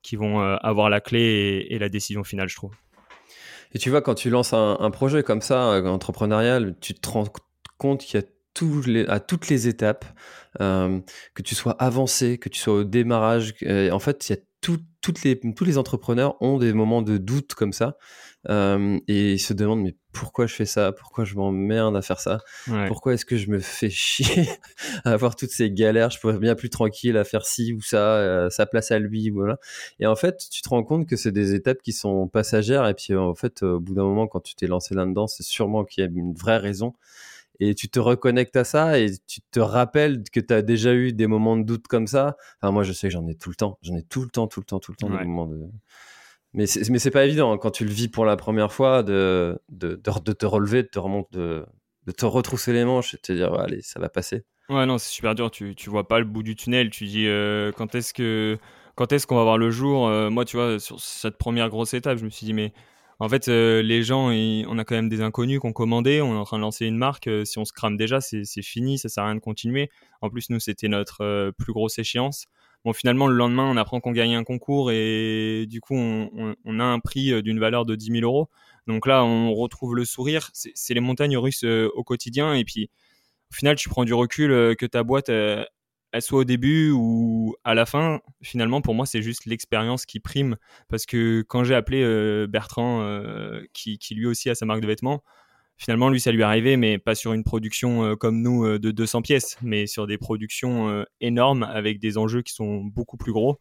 qui 0.07 0.15
vont 0.15 0.41
euh, 0.41 0.57
avoir 0.63 0.89
la 0.89 1.01
clé 1.01 1.67
et, 1.69 1.79
la 1.81 1.89
décision 1.89 2.23
finale, 2.23 2.49
je 2.49 2.55
trouve. 2.55 2.71
Et 3.75 3.79
tu 3.79 3.91
vois, 3.91 4.03
quand 4.03 4.15
tu 4.15 4.31
lances 4.31 4.53
un, 4.53 4.91
projet 4.91 5.25
comme 5.25 5.43
ça, 5.43 5.73
euh, 5.73 5.85
entrepreneurial, 5.87 6.77
tu 6.81 6.95
te 6.95 7.09
rends 7.09 7.27
compte 7.77 8.03
qu'il 8.03 8.21
y 8.21 8.23
a 8.23 8.27
les, 8.87 9.05
à 9.07 9.19
toutes 9.19 9.49
les 9.49 9.67
étapes, 9.67 10.05
euh, 10.61 11.01
que 11.35 11.43
tu 11.43 11.57
sois 11.57 11.73
avancé, 11.73 12.39
que 12.39 12.49
tu 12.49 12.61
sois 12.61 12.75
au 12.75 12.85
démarrage, 12.85 13.55
en 13.67 13.99
fait, 13.99 14.29
il 14.29 14.33
y 14.33 14.37
a 14.37 14.39
toutes 15.07 15.23
les, 15.23 15.39
tous 15.39 15.65
les 15.65 15.79
entrepreneurs 15.79 16.37
ont 16.43 16.59
des 16.59 16.73
moments 16.73 17.01
de 17.01 17.17
doute 17.17 17.55
comme 17.55 17.73
ça. 17.73 17.97
Euh, 18.49 18.99
et 19.07 19.35
ils 19.35 19.39
se 19.39 19.53
demandent 19.53 19.83
mais 19.83 19.95
pourquoi 20.11 20.49
je 20.49 20.55
fais 20.55 20.67
ça? 20.67 20.91
Pourquoi 20.91 21.25
je 21.25 21.37
m'emmerde 21.37 21.97
à 21.97 22.03
faire 22.03 22.19
ça? 22.19 22.41
Pourquoi 22.89 23.15
est-ce 23.15 23.25
que 23.25 23.37
je 23.37 23.49
me 23.49 23.61
fais 23.61 23.89
chier 23.91 24.49
à 25.05 25.13
avoir 25.13 25.37
toutes 25.37 25.51
ces 25.51 25.71
galères? 25.71 26.11
Je 26.11 26.19
pourrais 26.19 26.39
bien 26.39 26.57
plus 26.57 26.71
tranquille 26.71 27.17
à 27.17 27.23
faire 27.23 27.47
ci 27.47 27.73
ou 27.73 27.83
ça, 27.83 28.17
euh, 28.17 28.51
sa 28.51 28.67
place 28.67 28.91
à 28.91 28.99
lui, 28.99 29.31
voilà. 29.31 29.59
Et 30.01 30.09
en 30.09 30.17
fait, 30.17 30.43
tu 30.51 30.61
te 30.61 30.69
rends 30.69 30.83
compte 30.83 31.07
que 31.07 31.15
c'est 31.15 31.31
des 31.31 31.55
étapes 31.55 31.83
qui 31.83 31.93
sont 31.93 32.27
passagères. 32.27 32.89
Et 32.89 32.95
puis 32.95 33.15
en 33.15 33.37
fait, 33.37 33.63
au 33.63 33.79
bout 33.79 33.95
d'un 33.95 34.05
moment, 34.05 34.27
quand 34.27 34.41
tu 34.41 34.57
t'es 34.57 34.67
lancé 34.67 34.97
là-dedans, 34.97 35.29
c'est 35.29 35.45
sûrement 35.45 35.85
qu'il 35.85 36.03
y 36.03 36.07
a 36.07 36.11
une 36.11 36.35
vraie 36.35 36.59
raison 36.59 36.95
et 37.61 37.75
tu 37.75 37.89
te 37.89 37.99
reconnectes 37.99 38.57
à 38.57 38.65
ça 38.65 38.99
et 38.99 39.11
tu 39.27 39.41
te 39.51 39.61
rappelles 39.61 40.23
que 40.33 40.41
tu 40.41 40.53
as 40.53 40.63
déjà 40.63 40.95
eu 40.95 41.13
des 41.13 41.27
moments 41.27 41.57
de 41.57 41.63
doute 41.63 41.87
comme 41.89 42.07
ça. 42.07 42.37
Enfin, 42.61 42.73
moi, 42.73 42.83
je 42.83 42.93
sais 42.93 43.09
que 43.09 43.13
j'en 43.13 43.27
ai 43.27 43.35
tout 43.35 43.51
le 43.51 43.57
temps. 43.57 43.79
J'en 43.83 43.97
ai 43.97 44.03
tout 44.03 44.23
le 44.23 44.29
temps, 44.29 44.47
tout 44.47 44.61
le 44.61 44.67
temps, 44.67 44.79
tout 44.79 44.93
le 44.93 44.97
temps 44.97 45.11
des 45.11 45.25
moments 45.25 45.47
de. 45.47 45.61
Mais 46.53 46.67
c'est, 46.67 46.89
mais 46.91 46.99
c'est 46.99 47.11
pas 47.11 47.25
évident 47.27 47.53
hein, 47.53 47.59
quand 47.59 47.71
tu 47.71 47.85
le 47.85 47.91
vis 47.91 48.09
pour 48.09 48.25
la 48.25 48.37
première 48.37 48.73
fois 48.73 49.03
de, 49.03 49.59
de, 49.69 50.01
de, 50.01 50.33
te 50.33 50.47
relever, 50.47 50.83
de 50.83 50.89
te 50.89 50.99
remonter, 50.99 51.29
de, 51.37 51.67
de 52.07 52.13
te 52.13 52.25
retrousser 52.25 52.73
les 52.73 52.85
manches 52.85 53.13
et 53.15 53.19
de 53.19 53.23
te 53.23 53.33
dire, 53.33 53.53
allez, 53.55 53.83
ça 53.83 54.01
va 54.01 54.09
passer. 54.09 54.45
Ouais, 54.69 54.87
non, 54.87 54.99
c'est 54.99 55.11
super 55.11 55.35
dur. 55.35 55.51
Tu, 55.51 55.75
tu 55.75 55.91
vois 55.91 56.09
pas 56.09 56.19
le 56.19 56.25
bout 56.25 56.43
du 56.43 56.57
tunnel. 56.57 56.91
Tu 56.91 57.05
dis, 57.05 57.27
euh, 57.27 57.73
quand 57.73 57.95
est-ce 57.95 58.13
que. 58.15 58.59
Quand 58.95 59.13
est-ce 59.13 59.27
qu'on 59.27 59.37
va 59.37 59.43
voir 59.43 59.59
le 59.59 59.71
jour? 59.71 60.09
Euh, 60.09 60.31
Moi, 60.31 60.47
tu 60.47 60.57
vois, 60.57 60.81
sur 60.81 60.99
cette 61.01 61.37
première 61.37 61.69
grosse 61.69 61.93
étape, 61.93 62.17
je 62.17 62.25
me 62.25 62.31
suis 62.31 62.47
dit, 62.47 62.55
mais 62.55 62.73
en 63.19 63.29
fait, 63.31 63.49
euh, 63.49 63.83
les 63.83 64.03
gens, 64.03 64.31
on 64.31 64.79
a 64.79 64.85
quand 64.85 64.95
même 64.95 65.09
des 65.09 65.23
inconnus 65.23 65.61
qui 65.61 65.67
ont 65.67 65.73
commandé, 65.73 66.21
on 66.21 66.35
est 66.35 66.39
en 66.39 66.45
train 66.45 66.59
de 66.59 66.63
lancer 66.63 66.85
une 66.85 66.99
marque. 66.99 67.29
Euh, 67.29 67.47
si 67.47 67.59
on 67.59 67.65
se 67.65 67.73
crame 67.73 67.97
déjà, 67.97 68.21
c'est 68.21 68.45
fini, 68.63 68.99
ça 68.99 69.09
sert 69.09 69.25
à 69.25 69.27
rien 69.27 69.37
de 69.37 69.41
continuer. 69.41 69.91
En 70.21 70.29
plus, 70.29 70.51
nous, 70.51 70.61
c'était 70.61 70.89
notre 70.89 71.23
euh, 71.23 71.51
plus 71.53 71.73
grosse 71.73 71.99
échéance. 71.99 72.47
Bon, 72.85 72.93
finalement, 72.93 73.27
le 73.27 73.35
lendemain, 73.35 73.65
on 73.65 73.77
apprend 73.79 74.01
qu'on 74.01 74.13
gagne 74.13 74.35
un 74.35 74.45
concours 74.45 74.91
et 74.93 75.67
du 75.67 75.81
coup, 75.81 75.97
on, 75.97 76.81
a 76.81 76.85
un 76.85 77.01
prix 77.01 77.43
d'une 77.43 77.59
valeur 77.59 77.87
de 77.87 77.97
10 77.97 78.13
000 78.13 78.25
euros. 78.25 78.49
Donc 78.87 79.07
là, 79.07 79.25
on 79.25 79.53
retrouve 79.55 79.97
le 79.97 80.05
sourire. 80.05 80.51
C'est 80.53 80.95
les 80.95 81.01
montagnes 81.01 81.37
russes 81.37 81.65
au 81.65 82.05
quotidien. 82.05 82.55
Et 82.55 82.65
puis, 82.65 82.89
au 83.51 83.55
final, 83.55 83.75
tu 83.75 83.89
prends 83.89 84.05
du 84.05 84.15
recul 84.15 84.77
que 84.77 84.87
ta 84.87 85.03
boîte, 85.03 85.31
soit 86.21 86.41
au 86.41 86.45
début 86.45 86.91
ou 86.91 87.57
à 87.65 87.75
la 87.75 87.87
fin, 87.87 88.21
finalement, 88.43 88.81
pour 88.81 88.95
moi, 88.95 89.07
c'est 89.07 89.23
juste 89.23 89.47
l'expérience 89.47 90.07
qui 90.07 90.21
prime. 90.21 90.57
Parce 90.89 91.07
que 91.07 91.43
quand 91.43 91.65
j'ai 91.65 91.75
appelé 91.75 92.03
euh, 92.03 92.47
Bertrand, 92.47 93.03
euh, 93.03 93.63
qui, 93.73 93.99
lui 94.13 94.27
aussi 94.27 94.51
a 94.51 94.55
sa 94.55 94.67
marque 94.67 94.81
de 94.81 94.87
vêtements, 94.87 95.23
finalement, 95.77 96.09
lui, 96.09 96.21
ça 96.21 96.33
lui 96.33 96.43
arrivé, 96.43 96.77
mais 96.77 96.99
pas 96.99 97.15
sur 97.15 97.33
une 97.33 97.45
production 97.45 98.05
euh, 98.05 98.17
comme 98.17 98.41
nous 98.41 98.79
de 98.79 98.91
200 98.91 99.23
pièces, 99.23 99.59
mais 99.63 99.87
sur 99.87 100.07
des 100.07 100.19
productions 100.19 101.05
énormes 101.21 101.63
avec 101.63 101.99
des 101.99 102.19
enjeux 102.19 102.43
qui 102.43 102.55
sont 102.55 102.85
beaucoup 102.85 103.17
plus 103.17 103.33
gros. 103.33 103.59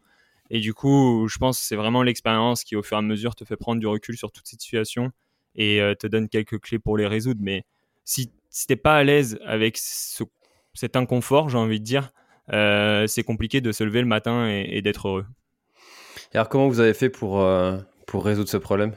Et 0.51 0.59
du 0.59 0.73
coup, 0.73 1.27
je 1.27 1.37
pense 1.39 1.59
que 1.59 1.65
c'est 1.65 1.75
vraiment 1.75 2.03
l'expérience 2.03 2.63
qui, 2.63 2.75
au 2.75 2.83
fur 2.83 2.97
et 2.97 2.99
à 2.99 3.01
mesure, 3.01 3.35
te 3.35 3.45
fait 3.45 3.57
prendre 3.57 3.79
du 3.79 3.87
recul 3.87 4.15
sur 4.17 4.31
toutes 4.31 4.47
ces 4.47 4.57
situations 4.57 5.11
et 5.55 5.79
te 5.99 6.07
donne 6.07 6.29
quelques 6.29 6.59
clés 6.59 6.79
pour 6.79 6.97
les 6.97 7.07
résoudre. 7.07 7.41
Mais 7.43 7.63
si, 8.03 8.31
si 8.49 8.67
t'es 8.67 8.75
pas 8.75 8.95
à 8.95 9.03
l'aise 9.03 9.39
avec 9.43 9.77
cet 9.77 10.95
inconfort, 10.95 11.49
j'ai 11.49 11.57
envie 11.57 11.79
de 11.79 11.85
dire, 11.85 12.11
c'est 12.49 13.23
compliqué 13.23 13.61
de 13.61 13.71
se 13.71 13.83
lever 13.83 14.01
le 14.01 14.07
matin 14.07 14.47
et, 14.47 14.81
d'être 14.81 15.07
heureux. 15.07 15.25
Et 16.33 16.37
alors, 16.37 16.49
comment 16.49 16.67
vous 16.67 16.79
avez 16.79 16.93
fait 16.93 17.09
pour, 17.09 17.41
euh, 17.41 17.77
pour 18.07 18.25
résoudre 18.25 18.49
ce 18.49 18.57
problème? 18.57 18.93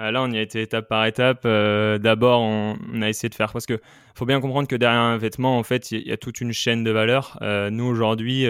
Euh, 0.00 0.10
là, 0.10 0.22
on 0.22 0.30
y 0.30 0.38
a 0.38 0.40
été 0.40 0.62
étape 0.62 0.88
par 0.88 1.04
étape. 1.06 1.42
Euh, 1.44 1.98
d'abord, 1.98 2.40
on, 2.40 3.02
a 3.02 3.08
essayé 3.08 3.28
de 3.28 3.34
faire 3.34 3.52
parce 3.52 3.66
que 3.66 3.80
faut 4.14 4.26
bien 4.26 4.40
comprendre 4.40 4.66
que 4.66 4.76
derrière 4.76 5.00
un 5.00 5.18
vêtement, 5.18 5.58
en 5.58 5.62
fait, 5.62 5.90
il 5.92 6.06
y, 6.06 6.12
a 6.12 6.16
toute 6.16 6.40
une 6.40 6.52
chaîne 6.52 6.82
de 6.82 6.90
valeur. 6.90 7.38
Euh, 7.42 7.70
nous 7.70 7.84
aujourd'hui, 7.84 8.46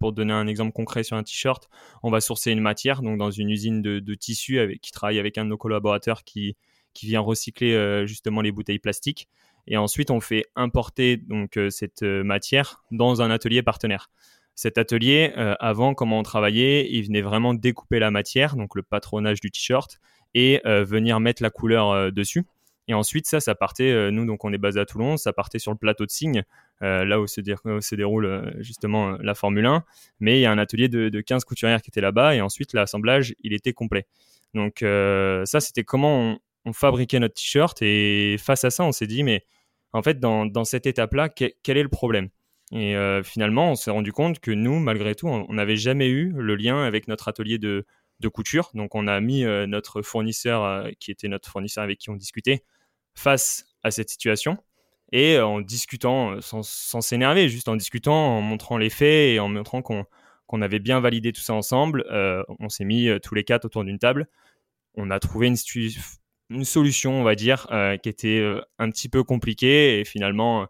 pour 0.00 0.12
donner 0.12 0.32
un 0.32 0.46
exemple 0.46 0.72
concret 0.72 1.02
sur 1.02 1.16
un 1.16 1.22
t-shirt, 1.22 1.68
on 2.02 2.10
va 2.10 2.20
sourcer 2.20 2.50
une 2.50 2.60
matière, 2.60 3.02
donc 3.02 3.18
dans 3.18 3.30
une 3.30 3.50
usine 3.50 3.82
de, 3.82 4.00
de 4.00 4.14
tissu 4.14 4.58
avec, 4.58 4.80
qui 4.80 4.92
travaille 4.92 5.18
avec 5.18 5.38
un 5.38 5.44
de 5.44 5.50
nos 5.50 5.58
collaborateurs 5.58 6.24
qui 6.24 6.56
qui 6.94 7.06
vient 7.06 7.20
recycler 7.20 8.06
justement 8.06 8.40
les 8.40 8.50
bouteilles 8.50 8.80
plastiques. 8.80 9.28
Et 9.66 9.76
ensuite, 9.76 10.10
on 10.10 10.20
fait 10.20 10.46
importer 10.56 11.16
donc 11.16 11.58
cette 11.70 12.02
matière 12.02 12.82
dans 12.90 13.20
un 13.22 13.30
atelier 13.30 13.62
partenaire 13.62 14.10
cet 14.54 14.76
atelier, 14.76 15.32
avant, 15.60 15.94
comment 15.94 16.18
on 16.18 16.24
travaillait, 16.24 16.90
il 16.90 17.04
venait 17.04 17.20
vraiment 17.20 17.54
découper 17.54 18.00
la 18.00 18.10
matière, 18.10 18.56
donc 18.56 18.74
le 18.74 18.82
patronage 18.82 19.40
du 19.40 19.52
t-shirt, 19.52 20.00
et 20.34 20.60
euh, 20.66 20.84
venir 20.84 21.20
mettre 21.20 21.42
la 21.42 21.50
couleur 21.50 21.90
euh, 21.90 22.10
dessus. 22.10 22.44
Et 22.86 22.94
ensuite, 22.94 23.26
ça, 23.26 23.40
ça 23.40 23.54
partait, 23.54 23.90
euh, 23.90 24.10
nous, 24.10 24.24
donc 24.24 24.44
on 24.44 24.52
est 24.52 24.58
basé 24.58 24.80
à 24.80 24.86
Toulon, 24.86 25.16
ça 25.16 25.32
partait 25.32 25.58
sur 25.58 25.70
le 25.72 25.76
plateau 25.76 26.06
de 26.06 26.10
Signe, 26.10 26.42
là 26.80 27.20
où 27.20 27.26
se, 27.26 27.40
se 27.42 27.94
déroule 27.96 28.54
justement 28.60 29.18
la 29.20 29.34
Formule 29.34 29.66
1. 29.66 29.84
Mais 30.20 30.38
il 30.38 30.42
y 30.42 30.46
a 30.46 30.52
un 30.52 30.58
atelier 30.58 30.88
de, 30.88 31.20
15 31.20 31.44
couturières 31.44 31.82
qui 31.82 31.90
était 31.90 32.00
là-bas, 32.00 32.34
et 32.34 32.40
ensuite, 32.40 32.72
l'assemblage, 32.72 33.34
il 33.42 33.52
était 33.52 33.72
complet. 33.72 34.06
Donc, 34.54 34.78
ça, 34.80 35.60
c'était 35.60 35.84
comment 35.84 36.20
on, 36.20 36.38
fabriquait 36.72 37.18
notre 37.20 37.34
t-shirt. 37.34 37.80
Et 37.82 38.36
face 38.38 38.64
à 38.64 38.70
ça, 38.70 38.84
on 38.84 38.92
s'est 38.92 39.06
dit, 39.06 39.22
mais 39.22 39.44
en 39.92 40.02
fait, 40.02 40.20
dans, 40.20 40.64
cette 40.64 40.86
étape-là, 40.86 41.28
quel, 41.28 41.52
est 41.64 41.82
le 41.82 41.88
problème? 41.88 42.28
Et 42.72 42.94
finalement, 43.24 43.72
on 43.72 43.74
s'est 43.74 43.90
rendu 43.90 44.12
compte 44.12 44.40
que 44.40 44.50
nous, 44.50 44.78
malgré 44.78 45.14
tout, 45.14 45.28
on 45.28 45.52
n'avait 45.52 45.76
jamais 45.76 46.08
eu 46.08 46.32
le 46.36 46.56
lien 46.56 46.82
avec 46.84 47.08
notre 47.08 47.28
atelier 47.28 47.58
de, 47.58 47.84
couture. 48.26 48.70
Donc 48.74 48.94
on 48.94 49.06
a 49.06 49.20
mis 49.20 49.44
euh, 49.44 49.66
notre 49.66 50.02
fournisseur, 50.02 50.64
euh, 50.64 50.90
qui 50.98 51.12
était 51.12 51.28
notre 51.28 51.48
fournisseur 51.48 51.84
avec 51.84 51.98
qui 51.98 52.10
on 52.10 52.16
discutait, 52.16 52.64
face 53.14 53.66
à 53.82 53.90
cette 53.90 54.10
situation. 54.10 54.58
Et 55.12 55.36
euh, 55.36 55.46
en 55.46 55.60
discutant, 55.60 56.40
sans 56.40 57.00
s'énerver, 57.00 57.48
juste 57.48 57.68
en 57.68 57.76
discutant, 57.76 58.38
en 58.38 58.40
montrant 58.42 58.76
les 58.76 58.90
faits 58.90 59.34
et 59.34 59.40
en 59.40 59.48
montrant 59.48 59.82
qu'on 59.82 60.62
avait 60.62 60.80
bien 60.80 61.00
validé 61.00 61.32
tout 61.32 61.40
ça 61.40 61.54
ensemble, 61.54 62.04
on 62.58 62.68
s'est 62.68 62.84
mis 62.84 63.08
tous 63.22 63.34
les 63.34 63.44
quatre 63.44 63.64
autour 63.66 63.84
d'une 63.84 63.98
table. 63.98 64.28
On 64.94 65.10
a 65.10 65.20
trouvé 65.20 65.46
une, 65.46 65.56
une 66.50 66.64
solution, 66.64 67.20
on 67.20 67.24
va 67.24 67.34
dire, 67.34 67.66
qui 68.02 68.08
était 68.08 68.42
un 68.78 68.90
petit 68.90 69.08
peu 69.08 69.22
compliquée. 69.22 70.00
Et 70.00 70.04
finalement, 70.04 70.66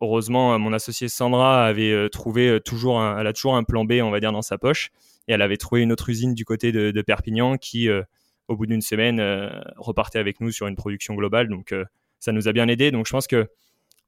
heureusement, 0.00 0.58
mon 0.58 0.72
associé 0.72 1.08
Sandra 1.08 1.66
avait 1.66 2.08
trouvé 2.10 2.60
toujours, 2.64 3.02
elle 3.02 3.26
a 3.26 3.32
toujours 3.32 3.56
un 3.56 3.64
plan 3.64 3.84
B, 3.84 3.94
on 4.02 4.10
va 4.10 4.20
dire, 4.20 4.32
dans 4.32 4.42
sa 4.42 4.58
poche 4.58 4.90
et 5.28 5.32
elle 5.32 5.42
avait 5.42 5.56
trouvé 5.56 5.82
une 5.82 5.92
autre 5.92 6.08
usine 6.08 6.34
du 6.34 6.44
côté 6.44 6.72
de, 6.72 7.02
Perpignan 7.02 7.56
qui, 7.56 7.88
euh, 7.88 8.02
au 8.48 8.56
bout 8.56 8.66
d'une 8.66 8.80
semaine, 8.80 9.20
euh, 9.20 9.50
repartait 9.76 10.18
avec 10.18 10.40
nous 10.40 10.50
sur 10.50 10.66
une 10.66 10.76
production 10.76 11.14
globale. 11.14 11.48
Donc, 11.48 11.72
euh, 11.72 11.84
ça 12.18 12.32
nous 12.32 12.48
a 12.48 12.52
bien 12.52 12.68
aidé. 12.68 12.90
Donc, 12.90 13.06
je 13.06 13.12
pense 13.12 13.26
que 13.26 13.48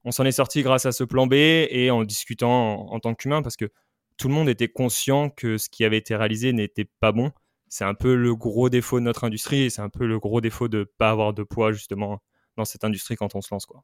on 0.04 0.10
s'en 0.10 0.24
est 0.24 0.32
sorti 0.32 0.62
grâce 0.62 0.84
à 0.84 0.92
ce 0.92 1.02
plan 1.02 1.26
B 1.26 1.34
et 1.34 1.90
en 1.90 2.04
discutant 2.04 2.92
en, 2.92 3.00
tant 3.00 3.14
qu'humain 3.14 3.40
parce 3.40 3.56
que 3.56 3.70
tout 4.18 4.28
le 4.28 4.34
monde 4.34 4.50
était 4.50 4.68
conscient 4.68 5.30
que 5.30 5.56
ce 5.56 5.70
qui 5.70 5.82
avait 5.82 5.96
été 5.96 6.14
réalisé 6.14 6.52
n'était 6.52 6.86
pas 7.00 7.10
bon. 7.10 7.32
C'est 7.76 7.84
un 7.84 7.94
peu 7.94 8.14
le 8.14 8.36
gros 8.36 8.68
défaut 8.68 9.00
de 9.00 9.04
notre 9.04 9.24
industrie 9.24 9.62
et 9.62 9.68
c'est 9.68 9.82
un 9.82 9.88
peu 9.88 10.06
le 10.06 10.20
gros 10.20 10.40
défaut 10.40 10.68
de 10.68 10.78
ne 10.78 10.84
pas 10.84 11.10
avoir 11.10 11.34
de 11.34 11.42
poids 11.42 11.72
justement 11.72 12.20
dans 12.56 12.64
cette 12.64 12.84
industrie 12.84 13.16
quand 13.16 13.34
on 13.34 13.40
se 13.40 13.48
lance. 13.52 13.66
Quoi. 13.66 13.82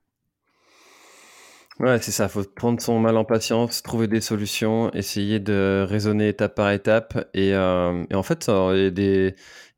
Ouais, 1.81 2.01
c'est 2.01 2.13
ça, 2.13 2.29
faut 2.29 2.45
prendre 2.45 2.81
son 2.81 3.01
mal 3.01 3.17
en 3.17 3.25
patience, 3.25 3.83
trouver 3.83 4.07
des 4.07 4.21
solutions, 4.21 4.93
essayer 4.93 5.41
de 5.41 5.85
raisonner 5.89 6.29
étape 6.29 6.55
par 6.55 6.71
étape. 6.71 7.31
Et, 7.35 7.53
euh, 7.53 8.05
en 8.15 8.23
fait, 8.23 8.49
des, 8.93 9.35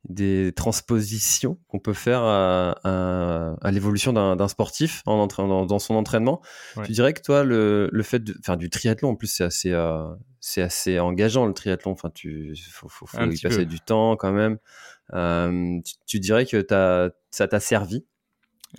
des 0.09 0.51
transpositions 0.53 1.57
qu'on 1.69 1.79
peut 1.79 1.93
faire 1.93 2.21
à, 2.23 2.71
à, 2.83 3.71
l'évolution 3.71 4.11
d'un 4.11 4.47
sportif 4.47 5.01
en 5.05 5.27
dans, 5.27 5.65
dans, 5.65 5.79
son 5.79 5.95
entraînement. 5.95 6.41
Tu 6.85 6.91
dirais 6.91 7.13
que 7.13 7.21
toi, 7.21 7.43
le, 7.43 7.89
le 7.91 8.03
fait 8.03 8.19
de 8.19 8.35
faire 8.43 8.57
du 8.57 8.69
triathlon, 8.69 9.11
en 9.11 9.15
plus, 9.15 9.27
c'est 9.27 9.45
assez, 9.45 9.71
euh, 9.71 10.13
c'est 10.41 10.61
assez 10.61 10.99
engageant 10.99 11.45
le 11.45 11.53
triathlon. 11.53 11.91
Enfin, 11.91 12.09
tu 12.09 12.53
faut, 12.71 12.89
faut, 12.89 13.05
faut 13.05 13.23
y 13.23 13.39
passer 13.39 13.65
du 13.65 13.79
temps 13.79 14.17
quand 14.17 14.33
même. 14.33 14.57
Euh, 15.13 15.79
tu, 15.85 15.93
tu, 16.05 16.19
dirais 16.19 16.45
que 16.45 16.65
as, 16.73 17.11
ça 17.31 17.47
t'a 17.47 17.59
servi? 17.59 18.05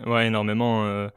Ouais, 0.05 0.27
énormément. 0.27 0.85
Euh, 0.85 1.09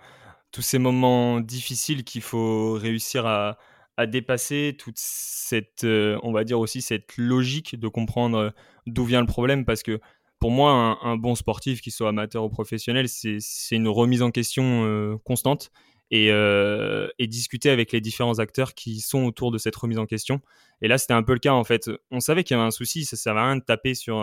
tous 0.52 0.62
ces 0.62 0.80
moments 0.80 1.42
difficiles 1.42 2.04
qu'il 2.06 2.22
faut 2.22 2.74
réussir 2.74 3.26
à, 3.26 3.58
dépasser, 4.06 4.76
toute 4.78 4.98
cette, 4.98 5.84
euh, 5.84 6.20
on 6.22 6.32
va 6.32 6.44
dire 6.44 6.60
aussi 6.60 6.82
cette 6.82 7.18
logique 7.18 7.80
de 7.80 7.88
comprendre 7.88 8.38
euh, 8.38 8.50
d'où 8.86 9.06
vient 9.06 9.22
le 9.22 9.28
problème, 9.28 9.66
parce 9.66 9.82
que 9.82 10.00
pour 10.40 10.52
moi, 10.52 11.00
un, 11.02 11.18
bon 11.18 11.34
sportif, 11.34 11.82
qu'il 11.82 11.92
soit 11.92 12.10
amateur 12.10 12.44
ou 12.44 12.50
professionnel, 12.50 13.10
c'est 13.10 13.40
une 13.72 13.88
remise 13.88 14.22
en 14.22 14.30
question 14.30 14.86
euh, 14.86 15.18
constante 15.24 15.72
et, 16.12 16.32
discuter 17.20 17.72
avec 17.72 17.92
les 17.92 18.02
différents 18.02 18.38
acteurs 18.38 18.76
qui 18.76 19.00
sont 19.00 19.24
autour 19.24 19.52
de 19.52 19.58
cette 19.58 19.76
remise 19.76 19.98
en 19.98 20.06
question. 20.06 20.42
Et 20.84 20.88
là, 20.88 21.00
c'était 21.00 21.16
un 21.16 21.24
peu 21.24 21.34
le 21.34 21.40
cas 21.40 21.54
en 21.54 21.64
fait. 21.64 21.90
On 22.12 22.20
savait 22.20 22.44
qu'il 22.44 22.56
y 22.56 22.60
avait 22.60 22.68
un 22.68 22.72
souci, 22.72 23.04
ça 23.04 23.16
ne 23.16 23.20
servait 23.20 23.40
à 23.40 23.46
rien 23.46 23.56
de 23.56 23.64
taper 23.64 23.96
sur 23.96 24.20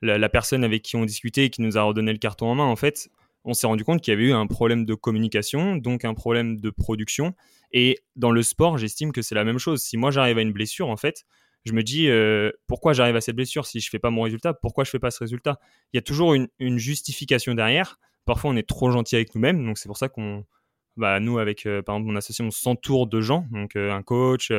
la, 0.00 0.16
la, 0.16 0.28
personne 0.30 0.64
avec 0.64 0.80
qui 0.80 0.96
on 0.96 1.04
discutait 1.04 1.44
et 1.44 1.50
qui 1.50 1.60
nous 1.60 1.76
a 1.76 1.82
redonné 1.82 2.10
le 2.10 2.18
carton 2.18 2.46
en 2.46 2.54
main. 2.54 2.64
En 2.64 2.76
fait, 2.76 3.10
on 3.44 3.54
s'est 3.54 3.66
rendu 3.66 3.84
compte 3.84 4.00
qu'il 4.00 4.12
y 4.12 4.16
avait 4.16 4.26
eu 4.26 4.32
un 4.32 4.46
problème 4.46 4.84
de 4.84 4.94
communication, 4.94 5.76
donc 5.76 6.04
un 6.04 6.14
problème 6.14 6.58
de 6.60 6.70
production. 6.70 7.34
Et 7.72 7.98
dans 8.16 8.30
le 8.30 8.42
sport, 8.42 8.78
j'estime 8.78 9.12
que 9.12 9.22
c'est 9.22 9.34
la 9.34 9.44
même 9.44 9.58
chose. 9.58 9.82
Si 9.82 9.96
moi 9.96 10.10
j'arrive 10.10 10.38
à 10.38 10.42
une 10.42 10.52
blessure, 10.52 10.88
en 10.88 10.96
fait, 10.96 11.24
je 11.64 11.72
me 11.72 11.82
dis 11.82 12.08
euh, 12.08 12.50
pourquoi 12.66 12.92
j'arrive 12.92 13.16
à 13.16 13.20
cette 13.20 13.36
blessure 13.36 13.66
si 13.66 13.80
je 13.80 13.90
fais 13.90 13.98
pas 13.98 14.10
mon 14.10 14.22
résultat? 14.22 14.54
Pourquoi 14.54 14.84
je 14.84 14.90
fais 14.90 14.98
pas 14.98 15.10
ce 15.10 15.18
résultat? 15.20 15.58
Il 15.92 15.96
y 15.96 15.98
a 15.98 16.02
toujours 16.02 16.34
une, 16.34 16.48
justification 16.78 17.54
derrière. 17.54 17.98
Parfois, 18.24 18.50
on 18.50 18.56
est 18.56 18.68
trop 18.68 18.90
gentil 18.90 19.16
avec 19.16 19.34
nous-mêmes, 19.34 19.64
donc 19.64 19.76
c'est 19.76 19.88
pour 19.88 19.98
ça 19.98 20.08
qu'on, 20.08 20.44
bah, 20.96 21.20
nous 21.20 21.38
avec 21.38 21.66
euh, 21.66 21.82
par 21.82 21.96
exemple 21.96 22.12
mon 22.12 22.16
association, 22.16 22.46
on 22.46 22.50
s'entoure 22.50 23.06
de 23.06 23.20
gens, 23.20 23.46
donc 23.50 23.76
euh, 23.76 23.92
un 23.92 24.02
coach, 24.02 24.50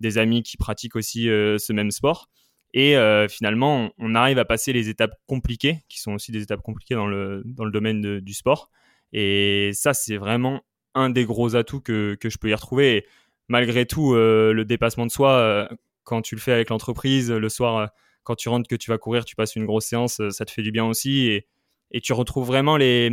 des 0.00 0.18
amis 0.18 0.42
qui 0.42 0.56
pratiquent 0.56 0.96
aussi 0.96 1.24
ce 1.24 1.72
même 1.72 1.90
sport. 1.90 2.28
Et 2.74 2.96
euh, 2.96 3.28
finalement, 3.28 3.90
on 3.98 4.14
arrive 4.14 4.38
à 4.38 4.44
passer 4.44 4.72
les 4.72 4.88
étapes 4.88 5.14
compliquées, 5.26 5.84
qui 5.88 6.00
sont 6.00 6.12
aussi 6.12 6.32
des 6.32 6.42
étapes 6.42 6.62
compliquées 6.62 6.94
dans 6.94 7.06
le, 7.06 7.42
dans 7.44 7.64
le 7.64 7.70
domaine 7.70 8.20
du 8.20 8.34
sport. 8.34 8.70
Et 9.12 9.70
ça, 9.72 9.94
c'est 9.94 10.16
vraiment 10.16 10.62
un 10.94 11.10
des 11.10 11.24
gros 11.24 11.56
atouts 11.56 11.80
que, 11.80 12.16
que 12.20 12.28
je 12.28 12.38
peux 12.38 12.50
y 12.50 12.54
retrouver. 12.54 12.96
Et 12.96 13.06
malgré 13.48 13.86
tout, 13.86 14.14
euh, 14.14 14.52
le 14.52 14.64
dépassement 14.64 15.06
de 15.06 15.10
soi, 15.10 15.32
euh, 15.32 15.68
quand 16.04 16.22
tu 16.22 16.34
le 16.34 16.40
fais 16.40 16.52
avec 16.52 16.68
l'entreprise, 16.68 17.30
le 17.30 17.48
soir, 17.48 17.90
quand 18.24 18.34
tu 18.34 18.48
rentres 18.48 18.68
que 18.68 18.76
tu 18.76 18.90
vas 18.90 18.98
courir, 18.98 19.24
tu 19.24 19.36
passes 19.36 19.56
une 19.56 19.64
grosse 19.64 19.86
séance, 19.86 20.20
ça 20.30 20.44
te 20.44 20.50
fait 20.50 20.62
du 20.62 20.72
bien 20.72 20.84
aussi. 20.84 21.28
Et, 21.28 21.46
et 21.92 22.00
tu 22.00 22.12
retrouves 22.12 22.46
vraiment 22.46 22.76
les, 22.76 23.10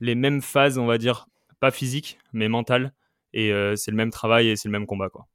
les 0.00 0.14
mêmes 0.14 0.42
phases, 0.42 0.78
on 0.78 0.86
va 0.86 0.98
dire, 0.98 1.26
pas 1.60 1.70
physiques, 1.70 2.18
mais 2.32 2.48
mentales. 2.48 2.92
Et 3.32 3.52
c'est 3.76 3.92
le 3.92 3.96
même 3.96 4.10
travail 4.10 4.48
et 4.48 4.56
c'est 4.56 4.68
le 4.68 4.72
même 4.72 4.86
combat. 4.86 5.08
quoi. 5.08 5.26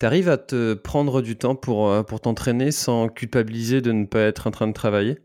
Tu 0.00 0.06
arrives 0.06 0.28
à 0.28 0.36
te 0.38 0.74
prendre 0.74 1.22
du 1.22 1.36
temps 1.36 1.56
pour, 1.56 1.90
euh, 1.90 2.04
pour 2.04 2.20
t'entraîner 2.20 2.70
sans 2.70 3.08
culpabiliser 3.08 3.80
de 3.80 3.90
ne 3.90 4.06
pas 4.06 4.20
être 4.20 4.46
en 4.46 4.52
train 4.52 4.68
de 4.68 4.72
travailler? 4.72 5.18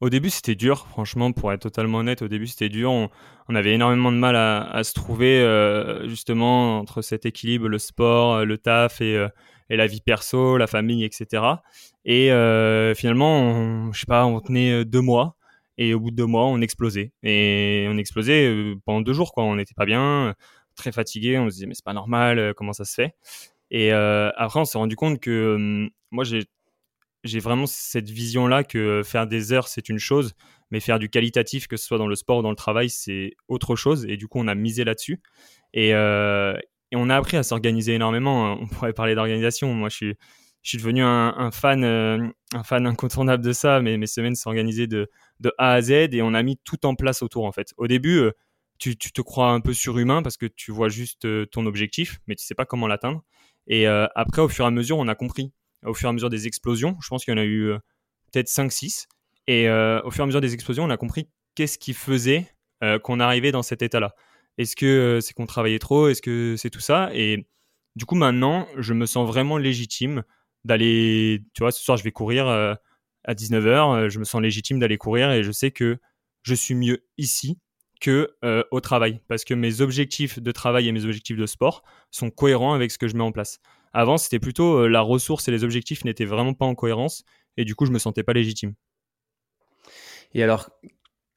Au 0.00 0.08
début, 0.08 0.30
c'était 0.30 0.54
dur, 0.54 0.86
franchement, 0.88 1.32
pour 1.32 1.52
être 1.52 1.60
totalement 1.60 1.98
honnête. 1.98 2.22
Au 2.22 2.28
début, 2.28 2.46
c'était 2.46 2.70
dur. 2.70 2.90
On, 2.90 3.54
avait 3.54 3.74
énormément 3.74 4.10
de 4.10 4.16
mal 4.16 4.34
à, 4.36 4.82
se 4.82 4.94
trouver, 4.94 5.40
euh, 5.40 6.08
justement, 6.08 6.78
entre 6.78 7.02
cet 7.02 7.26
équilibre, 7.26 7.68
le 7.68 7.78
sport, 7.78 8.46
le 8.46 8.56
taf 8.56 9.02
et, 9.02 9.16
euh, 9.16 9.28
et 9.68 9.76
la 9.76 9.86
vie 9.86 10.00
perso, 10.00 10.56
la 10.56 10.66
famille, 10.66 11.04
etc. 11.04 11.42
Et 12.06 12.28
finalement, 12.96 13.40
on, 13.40 13.92
je 13.92 14.00
sais 14.00 14.06
pas, 14.06 14.24
on 14.24 14.40
tenait 14.40 14.84
deux 14.86 15.02
mois. 15.02 15.36
Et 15.76 15.92
au 15.94 16.00
bout 16.00 16.10
de 16.10 16.16
deux 16.16 16.26
mois, 16.26 16.46
on 16.46 16.60
explosait. 16.62 17.12
Et 17.22 17.86
on 17.90 17.98
explosait 17.98 18.74
pendant 18.86 19.02
deux 19.02 19.12
jours, 19.12 19.32
quoi. 19.32 19.44
On 19.44 19.56
n'était 19.56 19.74
pas 19.74 19.86
bien, 19.86 20.34
très 20.76 20.92
fatigué. 20.92 21.38
On 21.38 21.50
se 21.50 21.54
disait, 21.54 21.66
mais 21.66 21.74
c'est 21.74 21.84
pas 21.84 21.92
normal, 21.92 22.54
comment 22.56 22.72
ça 22.72 22.84
se 22.86 22.94
fait? 22.94 23.14
Et 23.70 23.92
euh, 23.92 24.30
après, 24.36 24.60
on 24.60 24.64
s'est 24.64 24.78
rendu 24.78 24.96
compte 24.96 25.20
que 25.20 25.88
moi, 26.10 26.24
j'ai 26.24 27.40
vraiment 27.40 27.66
cette 27.66 28.08
vision-là 28.08 28.64
que 28.64 29.02
faire 29.04 29.26
des 29.26 29.52
heures, 29.52 29.68
c'est 29.68 29.88
une 29.88 29.98
chose, 29.98 30.34
mais 30.70 30.80
faire 30.80 30.98
du 30.98 31.08
qualitatif, 31.10 31.66
que 31.66 31.76
ce 31.76 31.86
soit 31.86 31.98
dans 31.98 32.06
le 32.06 32.16
sport 32.16 32.38
ou 32.38 32.42
dans 32.42 32.50
le 32.50 32.56
travail, 32.56 32.88
c'est 32.90 33.34
autre 33.48 33.76
chose. 33.76 34.06
Et 34.08 34.16
du 34.16 34.28
coup, 34.28 34.38
on 34.38 34.48
a 34.48 34.54
misé 34.54 34.84
là-dessus. 34.84 35.20
Et, 35.74 35.94
euh, 35.94 36.54
on 36.94 37.10
a 37.10 37.16
appris 37.16 37.36
à 37.36 37.42
s'organiser 37.42 37.94
énormément. 37.94 38.58
On 38.60 38.66
pourrait 38.66 38.94
parler 38.94 39.14
d'organisation. 39.14 39.74
Moi, 39.74 39.90
je 39.90 40.14
suis, 40.62 40.78
devenu 40.78 41.02
un, 41.02 41.50
fan, 41.52 41.84
euh, 41.84 42.26
un 42.54 42.62
fan 42.62 42.86
incontournable 42.86 43.44
de 43.44 43.52
ça. 43.52 43.82
Mais 43.82 43.98
mes 43.98 44.06
semaines 44.06 44.34
s'organisaient 44.34 44.86
de, 44.86 45.10
de 45.40 45.52
A 45.58 45.72
à 45.72 45.82
Z 45.82 45.90
et 45.90 46.22
on 46.22 46.32
a 46.32 46.42
mis 46.42 46.56
tout 46.64 46.86
en 46.86 46.94
place 46.94 47.22
autour, 47.22 47.44
en 47.44 47.52
fait. 47.52 47.74
Au 47.76 47.86
début, 47.86 48.22
tu, 48.78 48.96
tu 48.96 49.12
te 49.12 49.20
crois 49.20 49.50
un 49.50 49.60
peu 49.60 49.74
surhumain 49.74 50.22
parce 50.22 50.38
que 50.38 50.46
tu 50.46 50.72
vois 50.72 50.88
juste 50.88 51.26
ton 51.50 51.66
objectif, 51.66 52.20
mais 52.26 52.34
tu 52.34 52.46
sais 52.46 52.54
pas 52.54 52.64
comment 52.64 52.86
l'atteindre. 52.86 53.22
Et 53.68 53.86
euh, 53.86 54.06
après, 54.14 54.42
au 54.42 54.48
fur 54.48 54.64
et 54.64 54.68
à 54.68 54.70
mesure, 54.70 54.98
on 54.98 55.08
a 55.08 55.14
compris. 55.14 55.52
Au 55.84 55.94
fur 55.94 56.08
et 56.08 56.10
à 56.10 56.12
mesure 56.12 56.30
des 56.30 56.46
explosions, 56.46 56.96
je 57.00 57.08
pense 57.08 57.24
qu'il 57.24 57.32
y 57.32 57.36
en 57.36 57.40
a 57.40 57.44
eu 57.44 57.70
euh, 57.70 57.78
peut-être 58.32 58.48
5-6. 58.48 59.06
Et 59.46 59.68
euh, 59.68 60.00
au 60.02 60.10
fur 60.10 60.22
et 60.22 60.24
à 60.24 60.26
mesure 60.26 60.40
des 60.40 60.54
explosions, 60.54 60.84
on 60.84 60.90
a 60.90 60.96
compris 60.96 61.28
qu'est-ce 61.54 61.78
qui 61.78 61.94
faisait 61.94 62.46
qu'on 63.02 63.18
arrivait 63.18 63.50
dans 63.50 63.64
cet 63.64 63.82
état-là. 63.82 64.14
Est-ce 64.56 64.76
que 64.76 65.18
c'est 65.20 65.34
qu'on 65.34 65.46
travaillait 65.46 65.80
trop? 65.80 66.06
Est-ce 66.06 66.22
que 66.22 66.54
c'est 66.56 66.70
tout 66.70 66.78
ça? 66.78 67.10
Et 67.12 67.48
du 67.96 68.04
coup, 68.04 68.14
maintenant, 68.14 68.68
je 68.76 68.94
me 68.94 69.04
sens 69.04 69.26
vraiment 69.26 69.58
légitime 69.58 70.22
d'aller. 70.64 71.42
Tu 71.54 71.64
vois, 71.64 71.72
ce 71.72 71.82
soir, 71.82 71.96
je 71.96 72.04
vais 72.04 72.12
courir. 72.12 72.46
à 72.46 73.34
19h, 73.34 74.10
je 74.10 74.18
me 74.20 74.24
sens 74.24 74.40
légitime 74.40 74.78
d'aller 74.78 74.96
courir 74.96 75.32
et 75.32 75.42
je 75.42 75.50
sais 75.50 75.72
que 75.72 75.98
je 76.44 76.54
suis 76.54 76.76
mieux 76.76 77.04
ici 77.16 77.58
que 78.00 78.30
au 78.70 78.80
travail 78.80 79.20
parce 79.28 79.44
que 79.44 79.54
mes 79.54 79.80
objectifs 79.80 80.38
de 80.40 80.52
travail 80.52 80.88
et 80.88 80.92
mes 80.92 81.04
objectifs 81.04 81.36
de 81.36 81.46
sport 81.46 81.82
sont 82.10 82.30
cohérents 82.30 82.74
avec 82.74 82.90
ce 82.90 82.98
que 82.98 83.08
je 83.08 83.16
mets 83.16 83.22
en 83.22 83.32
place. 83.32 83.60
Avant, 83.92 84.18
c'était 84.18 84.38
plutôt 84.38 84.86
la 84.86 85.00
ressource 85.00 85.48
et 85.48 85.50
les 85.50 85.64
objectifs 85.64 86.04
n'étaient 86.04 86.24
vraiment 86.24 86.54
pas 86.54 86.66
en 86.66 86.74
cohérence 86.74 87.24
et 87.56 87.64
du 87.64 87.74
coup, 87.74 87.86
je 87.86 87.90
me 87.90 87.98
sentais 87.98 88.22
pas 88.22 88.32
légitime. 88.32 88.74
Et 90.34 90.42
alors, 90.42 90.70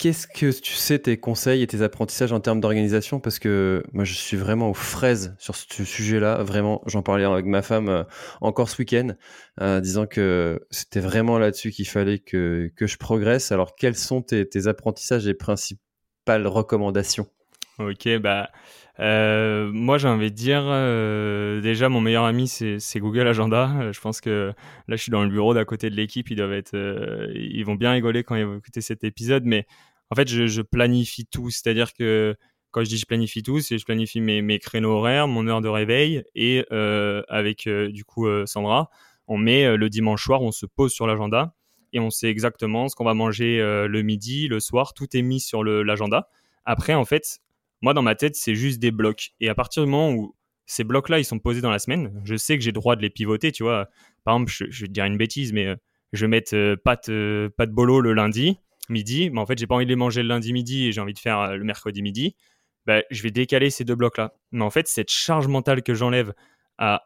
Qu'est-ce 0.02 0.26
que 0.26 0.52
tu 0.60 0.74
sais 0.74 0.98
tes 0.98 1.20
conseils 1.20 1.62
et 1.62 1.68
tes 1.68 1.84
apprentissages 1.84 2.32
en 2.32 2.40
termes 2.40 2.60
d'organisation? 2.60 3.20
Parce 3.20 3.38
que 3.38 3.84
moi, 3.94 4.04
je 4.04 4.16
suis 4.16 4.36
vraiment 4.36 4.72
aux 4.72 4.74
fraises 4.74 5.36
sur 5.38 5.56
ce 5.56 5.84
sujet-là. 5.84 6.42
Vraiment, 6.42 6.82
j'en 6.88 7.04
parlais 7.04 7.24
avec 7.24 7.46
ma 7.46 7.62
femme 7.62 7.88
euh, 7.88 8.04
encore 8.42 8.68
ce 8.68 8.80
week-end, 8.80 9.10
euh, 9.62 9.80
disant 9.80 10.08
que 10.08 10.66
c'était 10.72 11.02
vraiment 11.02 11.38
là-dessus 11.38 11.70
qu'il 11.70 11.88
fallait 11.88 12.18
que, 12.18 12.72
que 12.76 12.88
je 12.88 12.98
progresse. 12.98 13.52
Alors, 13.52 13.76
quels 13.76 13.96
sont 13.96 14.24
tes, 14.24 14.66
apprentissages 14.66 15.28
et 15.28 15.36
principales 16.26 16.48
recommandations 16.48 17.28
Ok, 17.80 18.08
bah, 18.20 18.50
euh, 19.00 19.72
moi 19.72 19.98
j'ai 19.98 20.08
envie 20.08 20.30
de 20.30 20.36
dire, 20.36 20.64
déjà 21.62 21.90
mon 21.90 22.02
meilleur 22.02 22.26
ami 22.26 22.48
c'est 22.48 23.00
Google 23.00 23.28
Agenda. 23.28 23.92
Je 23.92 24.00
pense 24.00 24.22
que 24.22 24.54
là 24.88 24.96
je 24.96 25.02
suis 25.02 25.12
dans 25.12 25.24
le 25.24 25.30
bureau 25.30 25.54
d'à 25.54 25.66
côté 25.66 25.90
de 25.90 25.96
l'équipe, 25.96 26.30
ils 26.30 26.36
doivent 26.36 26.54
être, 26.54 26.76
ils 27.34 27.64
vont 27.64 27.76
bien 27.76 27.92
rigoler 27.92 28.24
quand 28.24 28.36
ils 28.36 28.46
vont 28.46 28.58
écouter 28.58 28.82
cet 28.82 29.04
épisode, 29.04 29.46
mais 29.46 29.66
en 30.12 30.16
fait, 30.16 30.28
je, 30.28 30.62
planifie 30.62 31.26
tout. 31.26 31.50
C'est-à-dire 31.50 31.94
que 31.94 32.36
quand 32.72 32.84
je 32.84 32.90
dis 32.90 32.98
je 32.98 33.06
planifie 33.06 33.44
tout, 33.44 33.60
c'est 33.62 33.78
je 33.78 33.86
planifie 33.86 34.22
mes, 34.22 34.60
créneaux 34.60 34.92
horaires, 34.92 35.28
mon 35.28 35.48
heure 35.48 35.62
de 35.62 35.70
réveil 35.70 36.24
et 36.36 36.66
euh, 36.72 37.24
avec 37.30 37.68
euh, 37.68 37.90
du 37.90 38.06
coup 38.06 38.28
euh, 38.28 38.46
Sandra, 38.46 38.90
on 39.28 39.38
met 39.38 39.78
le 39.78 39.90
dimanche 39.90 40.24
soir, 40.24 40.42
on 40.42 40.52
se 40.52 40.66
pose 40.66 40.92
sur 40.92 41.08
l'agenda 41.08 41.54
et 41.94 42.00
on 42.00 42.10
sait 42.10 42.30
exactement 42.30 42.88
ce 42.88 42.96
qu'on 42.96 43.06
va 43.06 43.14
manger 43.14 43.58
le 43.60 44.02
midi, 44.02 44.48
le 44.48 44.60
soir, 44.60 44.94
tout 44.94 45.08
est 45.16 45.22
mis 45.22 45.40
sur 45.40 45.64
l'agenda. 45.64 46.30
Après, 46.66 46.94
en 46.94 47.06
fait, 47.06 47.40
moi 47.82 47.94
dans 47.94 48.02
ma 48.02 48.16
tête, 48.16 48.36
c'est 48.36 48.56
juste 48.56 48.80
des 48.80 48.92
blocs. 48.92 49.32
Et 49.40 49.50
à 49.50 49.56
partir 49.56 49.84
du 49.84 49.90
moment 49.90 50.14
où 50.14 50.36
ces 50.66 50.84
blocs-là, 50.84 51.20
ils 51.20 51.26
sont 51.26 51.40
posés 51.40 51.62
dans 51.62 51.72
la 51.72 51.80
semaine, 51.80 52.22
je 52.24 52.36
sais 52.36 52.58
que 52.58 52.64
j'ai 52.64 52.72
droit 52.72 52.96
de 52.96 53.02
les 53.02 53.10
pivoter, 53.10 53.52
tu 53.52 53.64
vois. 53.64 53.90
Par 54.24 54.36
exemple, 54.36 54.52
je, 54.52 54.66
vais 54.66 54.88
te 54.88 54.94
dire 54.94 55.06
une 55.06 55.18
bêtise, 55.18 55.52
mais 55.54 55.76
je 56.14 56.26
vais 56.26 56.30
mettre 56.30 56.76
pâte, 56.76 57.12
pâte 57.58 57.72
bolo 57.72 58.00
le 58.00 58.14
lundi 58.14 58.58
midi, 58.92 59.30
mais 59.32 59.40
en 59.40 59.46
fait, 59.46 59.58
j'ai 59.58 59.68
pas 59.68 59.76
envie 59.76 59.86
de 59.86 59.90
les 59.90 59.96
manger 59.96 60.22
le 60.22 60.28
lundi 60.28 60.54
midi 60.54 60.88
et 60.88 60.92
j'ai 60.92 61.02
envie 61.02 61.14
de 61.14 61.20
faire 61.20 61.40
euh, 61.40 61.56
le 61.56 61.64
mercredi 61.64 62.02
midi, 62.02 62.36
bah, 62.86 63.02
je 63.10 63.24
vais 63.24 63.32
décaler 63.32 63.70
ces 63.70 63.84
deux 63.84 63.96
blocs-là. 63.96 64.34
Mais 64.52 64.64
en 64.64 64.70
fait, 64.70 64.88
cette 64.88 65.10
charge 65.10 65.48
mentale 65.48 65.82
que 65.82 65.94
j'enlève 65.94 66.34
à 66.78 67.04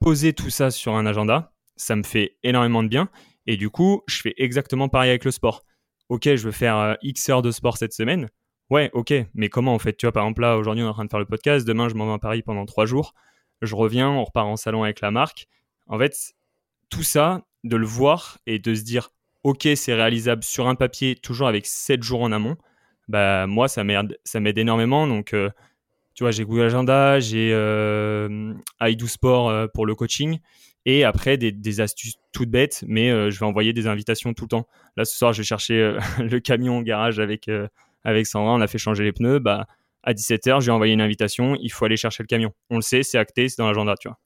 poser 0.00 0.32
tout 0.32 0.50
ça 0.50 0.70
sur 0.70 0.94
un 0.94 1.06
agenda, 1.06 1.52
ça 1.76 1.96
me 1.96 2.02
fait 2.02 2.36
énormément 2.42 2.82
de 2.82 2.88
bien. 2.88 3.08
Et 3.48 3.56
du 3.56 3.70
coup, 3.70 4.02
je 4.06 4.20
fais 4.20 4.34
exactement 4.36 4.90
pareil 4.90 5.08
avec 5.08 5.24
le 5.24 5.30
sport. 5.30 5.64
Ok, 6.10 6.24
je 6.24 6.44
veux 6.44 6.52
faire 6.52 6.76
euh, 6.76 6.94
X 7.00 7.30
heures 7.30 7.40
de 7.40 7.50
sport 7.50 7.78
cette 7.78 7.94
semaine. 7.94 8.28
Ouais, 8.68 8.90
ok, 8.92 9.14
mais 9.32 9.48
comment 9.48 9.74
en 9.74 9.78
fait 9.78 9.96
Tu 9.96 10.04
vois, 10.04 10.12
par 10.12 10.24
exemple, 10.24 10.42
là, 10.42 10.58
aujourd'hui, 10.58 10.84
on 10.84 10.86
est 10.86 10.90
en 10.90 10.92
train 10.92 11.06
de 11.06 11.10
faire 11.10 11.18
le 11.18 11.24
podcast. 11.24 11.66
Demain, 11.66 11.88
je 11.88 11.94
m'en 11.94 12.06
vais 12.06 12.12
à 12.12 12.18
Paris 12.18 12.42
pendant 12.42 12.66
trois 12.66 12.84
jours. 12.84 13.14
Je 13.62 13.74
reviens, 13.74 14.10
on 14.10 14.22
repart 14.22 14.46
en 14.46 14.56
salon 14.56 14.84
avec 14.84 15.00
la 15.00 15.10
marque. 15.10 15.48
En 15.86 15.98
fait, 15.98 16.34
tout 16.90 17.02
ça, 17.02 17.46
de 17.64 17.76
le 17.76 17.86
voir 17.86 18.36
et 18.46 18.58
de 18.58 18.74
se 18.74 18.82
dire, 18.82 19.08
ok, 19.44 19.66
c'est 19.76 19.94
réalisable 19.94 20.44
sur 20.44 20.68
un 20.68 20.74
papier, 20.74 21.16
toujours 21.16 21.48
avec 21.48 21.64
7 21.64 22.02
jours 22.02 22.20
en 22.20 22.32
amont, 22.32 22.58
bah 23.08 23.46
moi, 23.46 23.66
ça 23.66 23.82
m'aide, 23.82 24.18
énormément. 24.58 25.06
Donc, 25.06 25.32
euh, 25.32 25.48
tu 26.14 26.22
vois, 26.24 26.32
j'ai 26.32 26.44
Google 26.44 26.64
Agenda, 26.64 27.18
j'ai 27.18 27.50
euh, 27.54 28.52
Sport 29.06 29.48
euh, 29.48 29.66
pour 29.72 29.86
le 29.86 29.94
coaching, 29.94 30.38
et 30.86 31.04
après 31.04 31.36
des, 31.36 31.80
astuces 31.80 32.16
toutes 32.32 32.50
bêtes, 32.50 32.84
mais 32.86 33.10
euh, 33.10 33.30
je 33.30 33.38
vais 33.38 33.46
envoyer 33.46 33.72
des 33.72 33.86
invitations 33.86 34.32
tout 34.34 34.44
le 34.44 34.48
temps. 34.48 34.66
Là, 34.96 35.04
ce 35.04 35.16
soir, 35.16 35.32
je 35.32 35.42
vais 35.42 35.46
chercher 35.46 35.96
le 36.18 36.40
camion 36.40 36.78
au 36.78 36.82
garage 36.82 37.20
avec, 37.20 37.50
avec 38.04 38.26
Sandra, 38.26 38.52
on 38.52 38.60
a 38.60 38.66
fait 38.66 38.78
changer 38.78 39.04
les 39.04 39.12
pneus, 39.12 39.38
bah 39.38 39.66
à 40.04 40.12
17h, 40.12 40.60
je 40.60 40.66
vais 40.66 40.72
envoyer 40.72 40.94
une 40.94 41.00
invitation, 41.00 41.56
il 41.60 41.70
faut 41.70 41.84
aller 41.84 41.96
chercher 41.96 42.22
le 42.22 42.28
camion. 42.28 42.52
On 42.70 42.76
le 42.76 42.82
sait, 42.82 43.02
c'est 43.02 43.18
acté, 43.18 43.48
c'est 43.48 43.58
dans 43.58 43.66
l'agenda, 43.66 43.94
tu 44.00 44.08
vois. 44.08 44.18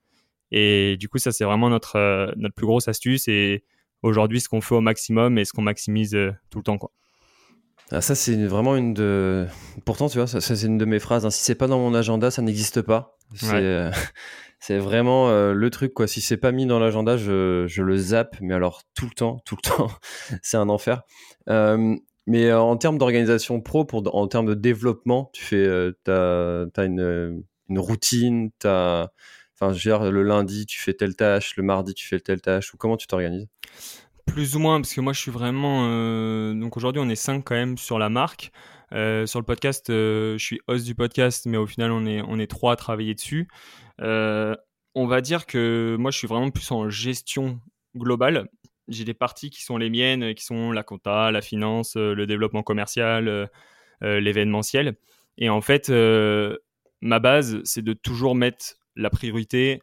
Et 0.53 0.97
du 0.99 1.09
coup, 1.09 1.19
ça, 1.19 1.33
c'est 1.33 1.45
vraiment 1.45 1.71
notre, 1.71 2.33
notre 2.37 2.55
plus 2.55 2.67
grosse 2.67 2.87
astuce. 2.87 3.27
Et 3.27 3.65
aujourd'hui 4.03 4.41
ce 4.41 4.49
qu'on 4.49 4.61
fait 4.61 4.75
au 4.75 4.81
maximum 4.81 5.39
et 5.39 5.45
ce 5.45 5.53
qu'on 5.53 5.63
maximise 5.63 6.15
euh, 6.15 6.33
tout 6.51 6.59
le 6.59 6.65
temps. 6.65 6.79
Quoi. 6.79 6.91
Ah, 7.91 8.01
ça, 8.01 8.15
c'est 8.15 8.37
vraiment 8.47 8.77
une 8.77 8.95
de. 8.95 9.47
Pourtant, 9.85 10.09
tu 10.09 10.19
vois, 10.19 10.27
ça, 10.27 10.41
c'est 10.41 10.67
une 10.67 10.79
de 10.79 10.85
mes 10.85 10.99
phrases. 10.99 11.27
Hein. 11.27 11.31
Si 11.31 11.43
c'est 11.43 11.55
pas 11.55 11.67
dans 11.67 11.79
mon 11.79 11.95
agenda, 11.95 12.31
ça 12.31 12.43
n'existe 12.43 12.83
pas. 12.83 13.17
C'est, 13.35 13.55
euh, 13.55 13.91
c'est 14.63 14.79
vraiment 14.79 15.29
euh, 15.29 15.53
le 15.53 15.71
truc, 15.71 15.93
quoi. 15.93 16.07
Si 16.07 16.21
c'est 16.21 16.37
pas 16.37 16.53
mis 16.53 16.67
dans 16.67 16.79
l'agenda, 16.79 17.17
je, 17.17 17.67
je, 17.67 17.83
le 17.83 17.97
zappe, 17.97 18.37
mais 18.41 18.55
alors 18.55 18.83
tout 18.95 19.07
le 19.07 19.13
temps, 19.15 19.41
tout 19.45 19.57
le 19.57 19.69
temps. 19.69 19.89
c'est 20.43 20.57
un 20.57 20.69
enfer. 20.69 21.03
mais 22.27 22.53
en 22.53 22.77
termes 22.77 22.99
d'organisation 22.99 23.61
pro, 23.61 23.85
pour, 23.85 24.15
en 24.15 24.29
termes 24.29 24.47
de 24.47 24.55
développement, 24.55 25.31
tu 25.33 25.45
fais, 25.45 25.91
t'as, 26.05 26.65
as 26.77 26.85
une, 26.85 27.43
une 27.69 27.79
routine, 27.79 28.51
t'as 28.59 29.09
Enfin, 29.63 29.73
dire, 29.75 30.11
le 30.11 30.23
lundi, 30.25 30.67
tu 30.67 30.81
fais 30.81 30.93
telle 30.93 31.15
tâche, 31.15 31.57
le 31.57 31.63
mardi, 31.63 31.95
tu 31.95 32.07
fais 32.07 32.19
telle 32.19 32.41
tâche, 32.41 32.75
ou 32.75 32.77
comment 32.77 32.97
tu 32.97 33.07
t'organises? 33.07 33.47
Plus 34.27 34.57
ou 34.57 34.59
moins, 34.59 34.81
parce 34.81 34.93
que 34.93 35.01
moi, 35.01 35.13
je 35.13 35.21
suis 35.21 35.31
vraiment. 35.31 35.87
Euh, 35.89 36.53
donc 36.55 36.77
aujourd'hui, 36.77 37.01
on 37.01 37.09
est 37.09 37.17
cinq 37.17 37.45
quand 37.45 37.55
même 37.55 37.79
sur 37.79 37.99
la 37.99 38.09
marque. 38.09 38.51
Euh, 38.93 39.25
sur 39.27 39.39
le 39.39 39.45
podcast, 39.45 39.89
euh, 39.91 40.37
je 40.37 40.45
suis 40.45 40.61
host 40.67 40.85
du 40.85 40.95
podcast, 40.95 41.47
mais 41.47 41.57
au 41.57 41.67
final, 41.67 41.93
on 41.93 42.05
est, 42.07 42.23
on 42.23 42.39
est 42.39 42.49
trois 42.49 42.73
à 42.73 42.77
travailler 42.77 43.15
dessus. 43.15 43.49
On 43.99 45.07
va 45.07 45.21
dire 45.21 45.47
que 45.47 45.97
moi, 45.99 46.11
je 46.11 46.19
suis 46.19 46.29
vraiment 46.29 46.51
plus 46.51 46.71
en 46.71 46.89
gestion 46.91 47.61
globale. 47.97 48.49
J'ai 48.89 49.05
des 49.05 49.15
parties 49.15 49.51
qui 49.51 49.63
sont 49.63 49.77
les 49.77 49.91
miennes, 49.91 50.35
qui 50.35 50.45
sont 50.45 50.73
la 50.73 50.83
compta, 50.83 51.31
la 51.31 51.41
finance, 51.41 51.97
le 51.97 52.27
développement 52.27 52.63
commercial, 52.63 53.49
l'événementiel. 54.01 54.97
Et 55.39 55.49
en 55.49 55.61
fait, 55.61 55.91
ma 57.01 57.19
base, 57.19 57.61
c'est 57.65 57.83
de 57.83 57.93
toujours 57.93 58.35
mettre 58.35 58.77
la 58.97 59.11
priorité 59.11 59.81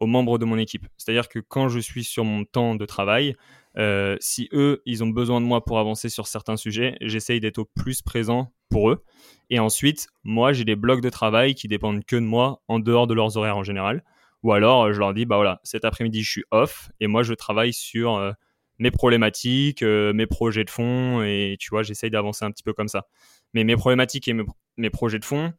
aux 0.00 0.06
membres 0.06 0.38
de 0.38 0.44
mon 0.44 0.58
équipe. 0.58 0.86
C'est-à-dire 0.96 1.28
que 1.28 1.38
quand 1.38 1.68
je 1.68 1.78
suis 1.78 2.04
sur 2.04 2.24
mon 2.24 2.44
temps 2.44 2.74
de 2.74 2.86
travail, 2.86 3.36
euh, 3.76 4.16
si 4.20 4.48
eux, 4.52 4.82
ils 4.86 5.04
ont 5.04 5.08
besoin 5.08 5.40
de 5.40 5.46
moi 5.46 5.64
pour 5.64 5.78
avancer 5.78 6.08
sur 6.08 6.26
certains 6.26 6.56
sujets, 6.56 6.96
j'essaye 7.00 7.40
d'être 7.40 7.58
au 7.58 7.64
plus 7.64 8.02
présent 8.02 8.52
pour 8.70 8.90
eux. 8.90 9.04
Et 9.50 9.58
ensuite, 9.58 10.06
moi, 10.22 10.52
j'ai 10.52 10.64
des 10.64 10.76
blocs 10.76 11.00
de 11.00 11.10
travail 11.10 11.54
qui 11.54 11.68
dépendent 11.68 12.04
que 12.04 12.16
de 12.16 12.20
moi 12.20 12.62
en 12.68 12.78
dehors 12.78 13.06
de 13.06 13.14
leurs 13.14 13.36
horaires 13.36 13.56
en 13.56 13.64
général. 13.64 14.04
Ou 14.42 14.52
alors, 14.52 14.92
je 14.92 14.98
leur 14.98 15.12
dis, 15.12 15.26
bah 15.26 15.36
voilà, 15.36 15.60
cet 15.64 15.84
après-midi, 15.84 16.22
je 16.22 16.30
suis 16.30 16.44
off 16.50 16.90
et 17.00 17.06
moi, 17.08 17.22
je 17.22 17.34
travaille 17.34 17.72
sur 17.72 18.16
euh, 18.16 18.32
mes 18.78 18.90
problématiques, 18.90 19.82
euh, 19.82 20.12
mes 20.12 20.26
projets 20.26 20.64
de 20.64 20.70
fond 20.70 21.22
et 21.22 21.56
tu 21.58 21.68
vois, 21.70 21.82
j'essaye 21.82 22.10
d'avancer 22.10 22.44
un 22.44 22.50
petit 22.50 22.62
peu 22.62 22.72
comme 22.72 22.88
ça. 22.88 23.06
Mais 23.52 23.64
mes 23.64 23.76
problématiques 23.76 24.28
et 24.28 24.34
mes 24.76 24.90
projets 24.90 25.18
de 25.18 25.24
fond, 25.24 25.52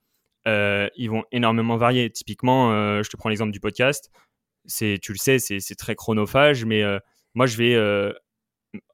euh, 0.47 0.87
ils 0.95 1.09
vont 1.09 1.23
énormément 1.31 1.77
varier. 1.77 2.09
Typiquement, 2.09 2.71
je 3.03 3.09
te 3.09 3.17
prends 3.17 3.29
l'exemple 3.29 3.51
du 3.51 3.59
podcast. 3.59 4.09
C'est, 4.65 4.97
tu 5.01 5.11
le 5.11 5.17
sais, 5.17 5.37
c'est 5.39 5.75
très 5.75 5.95
chronophage, 5.95 6.65
mais 6.65 6.83
moi, 7.33 7.45
je 7.45 7.57
vais, 7.57 8.13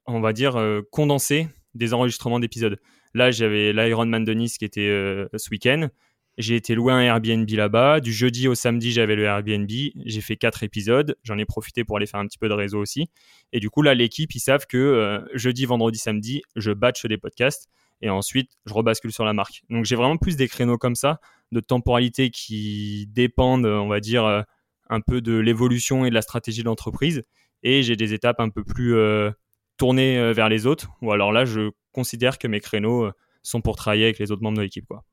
on 0.06 0.20
va 0.20 0.32
dire, 0.32 0.60
condenser 0.90 1.48
des 1.74 1.94
enregistrements 1.94 2.40
d'épisodes. 2.40 2.78
Là, 3.14 3.30
j'avais 3.30 3.72
l'Ironman 3.72 4.24
de 4.24 4.32
Nice 4.32 4.58
qui 4.58 4.64
était 4.64 4.88
ce 5.34 5.50
week-end. 5.50 5.88
J'ai 6.36 6.54
été 6.54 6.74
loué 6.74 6.92
un 6.92 7.00
Airbnb 7.00 7.50
là-bas. 7.50 8.00
Du 8.00 8.12
jeudi 8.12 8.46
au 8.46 8.54
samedi, 8.54 8.92
j'avais 8.92 9.16
le 9.16 9.24
Airbnb. 9.24 9.68
J'ai 9.68 10.20
fait 10.20 10.36
quatre 10.36 10.62
épisodes. 10.62 11.16
J'en 11.24 11.36
ai 11.36 11.44
profité 11.44 11.82
pour 11.82 11.96
aller 11.96 12.06
faire 12.06 12.20
un 12.20 12.26
petit 12.26 12.38
peu 12.38 12.48
de 12.48 12.54
réseau 12.54 12.78
aussi. 12.78 13.08
Et 13.52 13.58
du 13.58 13.70
coup, 13.70 13.82
là, 13.82 13.94
l'équipe, 13.94 14.32
ils 14.34 14.40
savent 14.40 14.66
que 14.66 15.24
jeudi, 15.34 15.64
vendredi, 15.64 15.98
samedi, 15.98 16.42
je 16.54 16.70
batch 16.70 17.06
des 17.06 17.18
podcasts. 17.18 17.68
Et 18.00 18.10
ensuite, 18.10 18.52
je 18.66 18.72
rebascule 18.72 19.12
sur 19.12 19.24
la 19.24 19.32
marque. 19.32 19.62
Donc, 19.70 19.84
j'ai 19.84 19.96
vraiment 19.96 20.16
plus 20.16 20.36
des 20.36 20.46
créneaux 20.46 20.78
comme 20.78 20.94
ça 20.94 21.18
de 21.52 21.60
temporalité 21.60 22.30
qui 22.30 23.06
dépendent, 23.08 23.66
on 23.66 23.88
va 23.88 24.00
dire, 24.00 24.24
euh, 24.24 24.42
un 24.90 25.00
peu 25.00 25.20
de 25.20 25.36
l'évolution 25.36 26.04
et 26.04 26.10
de 26.10 26.14
la 26.14 26.22
stratégie 26.22 26.60
de 26.60 26.66
l'entreprise. 26.66 27.22
Et 27.62 27.82
j'ai 27.82 27.96
des 27.96 28.14
étapes 28.14 28.40
un 28.40 28.50
peu 28.50 28.62
plus 28.64 28.94
euh, 28.94 29.30
tournées 29.76 30.18
euh, 30.18 30.32
vers 30.32 30.48
les 30.48 30.66
autres, 30.66 30.90
ou 31.02 31.12
alors 31.12 31.32
là, 31.32 31.44
je 31.44 31.70
considère 31.98 32.38
que 32.38 32.48
mes 32.48 32.60
créneaux 32.60 33.10
sont 33.42 33.60
pour 33.60 33.76
travailler 33.76 34.04
avec 34.04 34.18
les 34.18 34.30
autres 34.30 34.42
membres 34.42 34.58
de 34.58 34.62
l'équipe. 34.62 34.86
Quoi. 34.86 35.04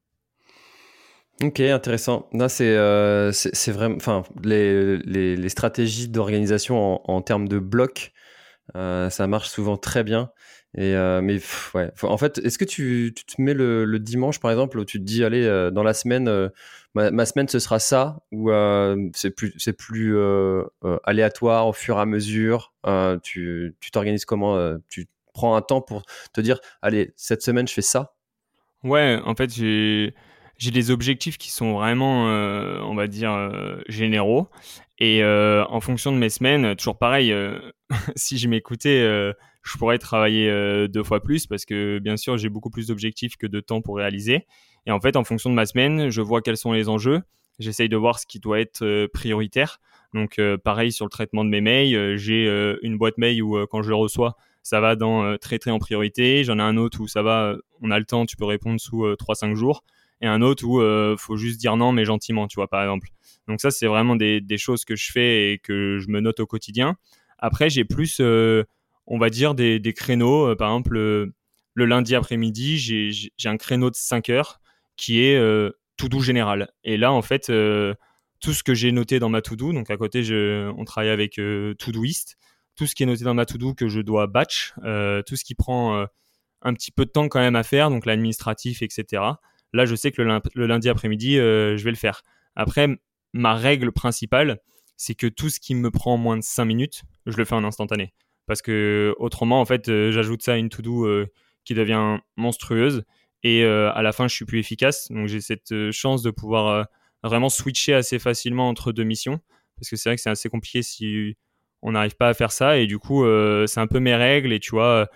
Ok, 1.43 1.59
intéressant. 1.59 2.29
Là, 2.33 2.47
c'est 2.47 2.75
c'est 3.31 3.71
vraiment, 3.71 3.95
enfin, 3.97 4.23
les, 4.43 4.97
les, 4.97 5.35
les 5.35 5.49
stratégies 5.49 6.07
d'organisation 6.07 7.01
en, 7.09 7.21
termes 7.21 7.47
de 7.47 7.59
blocs, 7.59 8.13
ça 8.73 9.27
marche 9.27 9.49
souvent 9.49 9.77
très 9.77 10.03
bien. 10.03 10.31
Et 10.77 10.93
euh, 10.93 11.21
mais 11.21 11.39
ouais, 11.73 11.89
en 12.03 12.17
fait, 12.17 12.37
est-ce 12.39 12.57
que 12.57 12.65
tu, 12.65 13.13
tu, 13.15 13.25
te 13.25 13.41
mets 13.41 13.53
le, 13.53 13.97
dimanche 13.97 14.41
par 14.41 14.51
exemple 14.51 14.77
où 14.77 14.83
tu 14.83 14.99
te 14.99 15.05
dis 15.05 15.23
allez 15.23 15.45
euh, 15.45 15.71
dans 15.71 15.83
la 15.83 15.93
semaine, 15.93 16.27
euh, 16.27 16.49
ma, 16.93 17.25
semaine 17.25 17.47
ce 17.47 17.59
sera 17.59 17.79
ça 17.79 18.19
ou 18.33 18.51
c'est 19.13 19.31
plus 19.31 19.53
c'est 19.57 19.73
plus 19.73 20.17
aléatoire 21.05 21.67
au 21.67 21.73
fur 21.73 21.97
et 21.97 22.01
à 22.01 22.05
mesure. 22.05 22.73
tu 23.23 23.75
tu 23.79 23.91
t'organises 23.91 24.25
comment 24.25 24.77
Tu 24.89 25.07
prends 25.35 25.55
un 25.55 25.61
temps 25.61 25.81
pour 25.81 26.03
te 26.33 26.41
dire 26.41 26.59
allez 26.81 27.13
cette 27.15 27.43
semaine 27.43 27.67
je 27.67 27.73
fais 27.73 27.81
ça. 27.83 28.15
Ouais, 28.83 29.19
en 29.23 29.35
fait 29.35 29.53
j'ai 29.53 30.15
j'ai 30.57 30.71
des 30.71 30.91
objectifs 30.91 31.37
qui 31.37 31.51
sont 31.51 31.73
vraiment, 31.73 32.27
on 32.27 32.95
va 32.95 33.07
dire, 33.07 33.51
généraux. 33.87 34.47
Et 34.99 35.23
en 35.23 35.79
fonction 35.81 36.11
de 36.11 36.17
mes 36.17 36.29
semaines, 36.29 36.75
toujours 36.75 36.97
pareil, 36.97 37.35
si 38.15 38.37
je 38.37 38.47
m'écoutais, 38.47 39.01
je 39.63 39.77
pourrais 39.77 39.97
travailler 39.97 40.87
deux 40.87 41.03
fois 41.03 41.21
plus 41.21 41.45
parce 41.47 41.65
que 41.65 41.99
bien 41.99 42.17
sûr 42.17 42.37
j'ai 42.37 42.49
beaucoup 42.49 42.69
plus 42.69 42.87
d'objectifs 42.87 43.35
que 43.35 43.47
de 43.47 43.59
temps 43.59 43.81
pour 43.81 43.97
réaliser. 43.97 44.45
Et 44.85 44.91
en 44.91 44.99
fait, 44.99 45.15
en 45.15 45.23
fonction 45.23 45.49
de 45.49 45.55
ma 45.55 45.65
semaine, 45.65 46.09
je 46.09 46.21
vois 46.21 46.41
quels 46.41 46.57
sont 46.57 46.71
les 46.71 46.87
enjeux. 46.87 47.21
J'essaye 47.59 47.89
de 47.89 47.97
voir 47.97 48.19
ce 48.19 48.25
qui 48.25 48.39
doit 48.39 48.59
être 48.59 49.07
prioritaire. 49.07 49.79
Donc 50.13 50.39
pareil 50.63 50.91
sur 50.93 51.05
le 51.05 51.09
traitement 51.09 51.43
de 51.43 51.49
mes 51.49 51.61
mails, 51.61 52.15
j'ai 52.15 52.47
une 52.81 52.97
boîte 52.97 53.17
mail 53.17 53.43
où 53.43 53.65
quand 53.67 53.81
je 53.81 53.89
le 53.89 53.95
reçois, 53.95 54.37
ça 54.65 54.81
va 54.81 54.95
dans 54.95 55.37
traiter 55.37 55.69
en 55.69 55.79
priorité. 55.79 56.43
J'en 56.43 56.57
ai 56.57 56.61
un 56.63 56.75
autre 56.75 56.99
où 56.99 57.07
ça 57.07 57.21
va, 57.21 57.55
on 57.81 57.91
a 57.91 57.99
le 57.99 58.05
temps, 58.05 58.25
tu 58.25 58.35
peux 58.35 58.45
répondre 58.45 58.79
sous 58.79 59.05
3-5 59.05 59.53
jours 59.53 59.83
et 60.21 60.27
un 60.27 60.41
autre 60.41 60.65
où 60.65 60.81
euh, 60.81 61.15
faut 61.17 61.37
juste 61.37 61.59
dire 61.59 61.75
non 61.77 61.91
mais 61.91 62.05
gentiment, 62.05 62.47
tu 62.47 62.55
vois 62.55 62.67
par 62.67 62.81
exemple. 62.81 63.09
Donc 63.47 63.61
ça 63.61 63.71
c'est 63.71 63.87
vraiment 63.87 64.15
des, 64.15 64.41
des, 64.41 64.57
choses 64.57 64.85
que 64.85 64.95
je 64.95 65.11
fais 65.11 65.51
et 65.51 65.59
que 65.59 65.99
je 65.99 66.09
me 66.09 66.19
note 66.19 66.39
au 66.39 66.45
quotidien. 66.45 66.95
Après 67.37 67.69
j'ai 67.69 67.85
plus, 67.85 68.17
euh, 68.21 68.63
on 69.07 69.17
va 69.17 69.29
dire 69.29 69.55
des, 69.55 69.79
des 69.79 69.93
créneaux. 69.93 70.49
Euh, 70.49 70.55
par 70.55 70.69
exemple 70.69 70.93
le, 70.93 71.33
lundi 71.75 72.15
après-midi 72.15 72.77
j'ai 72.77 73.49
un 73.49 73.57
créneau 73.57 73.89
de 73.89 73.95
5 73.95 74.29
heures 74.29 74.61
qui 74.95 75.21
est 75.21 75.37
tout 75.97 76.09
doux 76.09 76.21
général. 76.21 76.71
Et 76.83 76.97
là 76.97 77.11
en 77.11 77.21
fait 77.21 77.51
tout 78.41 78.53
ce 78.53 78.63
que 78.63 78.73
j'ai 78.73 78.91
noté 78.91 79.19
dans 79.19 79.29
ma 79.29 79.41
to-do, 79.41 79.73
donc 79.73 79.89
à 79.89 79.97
côté 79.97 80.23
je, 80.23 80.71
on 80.77 80.85
travaille 80.85 81.09
avec 81.09 81.39
Todoist, 81.77 82.37
tout 82.75 82.87
ce 82.87 82.95
qui 82.95 83.03
est 83.03 83.05
noté 83.05 83.23
dans 83.23 83.33
ma 83.33 83.45
to-do 83.45 83.73
que 83.73 83.87
je 83.87 84.01
dois 84.01 84.27
batch, 84.27 84.73
tout 84.75 85.35
ce 85.35 85.43
qui 85.43 85.55
prend 85.55 86.07
un 86.65 86.73
petit 86.73 86.91
peu 86.91 87.05
de 87.05 87.11
temps 87.11 87.29
quand 87.29 87.39
même 87.39 87.55
à 87.55 87.63
faire, 87.63 87.89
donc 87.89 88.05
l'administratif, 88.05 88.81
etc. 88.81 89.21
Là, 89.73 89.85
je 89.85 89.95
sais 89.95 90.11
que 90.11 90.21
le, 90.21 90.67
lundi 90.67 90.89
après-midi, 90.89 91.37
euh, 91.37 91.77
je 91.77 91.83
vais 91.83 91.91
le 91.91 91.97
faire. 91.97 92.21
Après, 92.55 92.87
ma 93.33 93.55
règle 93.55 93.91
principale, 93.91 94.59
c'est 94.97 95.15
que 95.15 95.27
tout 95.27 95.49
ce 95.49 95.59
qui 95.59 95.75
me 95.75 95.91
prend 95.91 96.17
moins 96.17 96.37
de 96.37 96.43
5 96.43 96.65
minutes, 96.65 97.03
je 97.25 97.37
le 97.37 97.45
fais 97.45 97.55
en 97.55 97.63
instantané. 97.63 98.13
Parce 98.47 98.61
que 98.61 99.13
autrement, 99.17 99.59
en 99.59 99.65
fait, 99.65 99.89
euh, 99.89 100.11
j'ajoute 100.11 100.41
ça 100.43 100.53
à 100.53 100.55
une 100.55 100.69
to-do 100.69 101.05
euh, 101.05 101.27
qui 101.65 101.73
devient 101.73 102.19
monstrueuse. 102.37 103.03
Et 103.43 103.63
à 103.63 104.01
la 104.01 104.11
fin, 104.11 104.27
je 104.27 104.33
suis 104.33 104.45
plus 104.45 104.57
efficace. 104.57 105.07
Donc, 105.11 105.27
j'ai 105.27 105.39
cette 105.39 105.91
chance 105.91 106.23
de 106.23 106.31
pouvoir 106.31 106.87
vraiment 107.21 107.49
switcher 107.49 107.93
assez 107.93 108.17
facilement 108.17 108.67
entre 108.67 108.91
deux 108.91 109.03
missions. 109.03 109.39
Parce 109.75 109.87
que 109.91 109.95
c'est 109.97 110.09
vrai 110.09 110.15
que 110.15 110.21
c'est 110.23 110.31
assez 110.31 110.49
compliqué 110.49 110.81
si 110.81 111.37
on 111.85 111.93
n'arrive 111.93 112.15
pas 112.17 112.27
à 112.27 112.33
faire 112.33 112.51
ça. 112.51 112.77
Et 112.77 112.87
du 112.87 112.99
coup, 112.99 113.23
c'est 113.67 113.79
un 113.79 113.87
peu 113.87 113.99
mes 113.99 114.15
règles. 114.15 114.51
Et 114.51 114.59
tu 114.59 114.71
vois, 114.71 115.07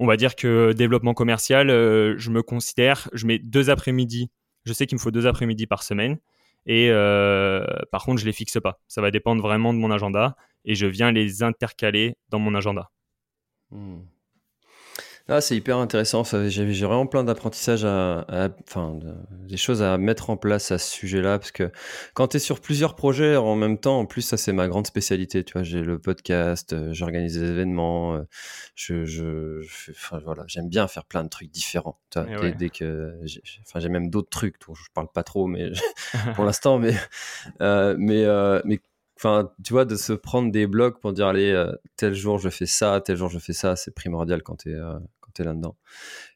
on 0.00 0.06
va 0.06 0.16
dire 0.16 0.34
que 0.34 0.72
développement 0.72 1.12
commercial, 1.12 1.68
euh, 1.68 2.14
je 2.16 2.30
me 2.30 2.42
considère, 2.42 3.08
je 3.12 3.26
mets 3.26 3.38
deux 3.38 3.68
après-midi. 3.68 4.30
Je 4.64 4.72
sais 4.72 4.86
qu'il 4.86 4.96
me 4.96 5.00
faut 5.00 5.10
deux 5.10 5.26
après-midi 5.26 5.66
par 5.66 5.82
semaine. 5.82 6.18
Et 6.64 6.88
euh, 6.90 7.64
par 7.92 8.04
contre, 8.04 8.18
je 8.18 8.24
les 8.24 8.32
fixe 8.32 8.58
pas. 8.62 8.80
Ça 8.88 9.02
va 9.02 9.10
dépendre 9.10 9.42
vraiment 9.42 9.74
de 9.74 9.78
mon 9.78 9.90
agenda 9.90 10.36
et 10.64 10.74
je 10.74 10.86
viens 10.86 11.12
les 11.12 11.42
intercaler 11.42 12.16
dans 12.30 12.38
mon 12.38 12.54
agenda. 12.54 12.90
Hmm. 13.70 14.00
Ah, 15.32 15.40
c'est 15.40 15.56
hyper 15.56 15.78
intéressant. 15.78 16.24
J'ai 16.24 16.64
vraiment 16.84 17.06
plein 17.06 17.22
d'apprentissages, 17.22 17.84
à, 17.84 18.26
enfin, 18.68 18.98
des 19.30 19.56
choses 19.56 19.80
à 19.80 19.96
mettre 19.96 20.28
en 20.28 20.36
place 20.36 20.72
à 20.72 20.78
ce 20.78 20.90
sujet-là, 20.90 21.38
parce 21.38 21.52
que 21.52 21.70
quand 22.14 22.26
tu 22.28 22.38
es 22.38 22.40
sur 22.40 22.58
plusieurs 22.58 22.96
projets 22.96 23.36
en 23.36 23.54
même 23.54 23.78
temps, 23.78 24.00
en 24.00 24.06
plus, 24.06 24.22
ça 24.22 24.36
c'est 24.36 24.52
ma 24.52 24.66
grande 24.66 24.88
spécialité. 24.88 25.44
Tu 25.44 25.52
vois, 25.52 25.62
j'ai 25.62 25.82
le 25.82 26.00
podcast, 26.00 26.72
euh, 26.72 26.92
j'organise 26.92 27.38
des 27.38 27.48
événements, 27.48 28.16
euh, 28.16 28.22
je, 28.74 29.04
je, 29.04 29.60
enfin, 29.92 30.18
voilà, 30.24 30.42
j'aime 30.48 30.68
bien 30.68 30.88
faire 30.88 31.04
plein 31.04 31.22
de 31.22 31.28
trucs 31.28 31.52
différents. 31.52 32.00
Tu 32.10 32.18
vois, 32.18 32.50
dès, 32.50 32.70
que, 32.70 33.14
enfin, 33.60 33.78
j'ai 33.78 33.88
même 33.88 34.10
d'autres 34.10 34.30
trucs 34.30 34.56
dont 34.66 34.74
je 34.74 34.82
parle 34.94 35.12
pas 35.14 35.22
trop, 35.22 35.46
mais 35.46 35.70
pour 36.34 36.44
l'instant, 36.44 36.80
mais, 36.80 36.94
euh, 37.62 37.94
mais, 37.96 38.26
mais 38.64 38.80
enfin, 39.16 39.52
tu 39.62 39.74
vois, 39.74 39.84
de 39.84 39.94
se 39.94 40.12
prendre 40.12 40.50
des 40.50 40.66
blocs 40.66 40.98
pour 41.00 41.12
dire, 41.12 41.28
allez, 41.28 41.70
tel 41.96 42.14
jour 42.14 42.38
je 42.38 42.48
fais 42.48 42.66
ça, 42.66 43.00
tel 43.00 43.16
jour 43.16 43.28
je 43.28 43.38
fais 43.38 43.52
ça, 43.52 43.76
c'est 43.76 43.94
primordial 43.94 44.42
quand 44.42 44.56
tu 44.56 44.72
es, 44.72 44.78
là-dedans. 45.38 45.76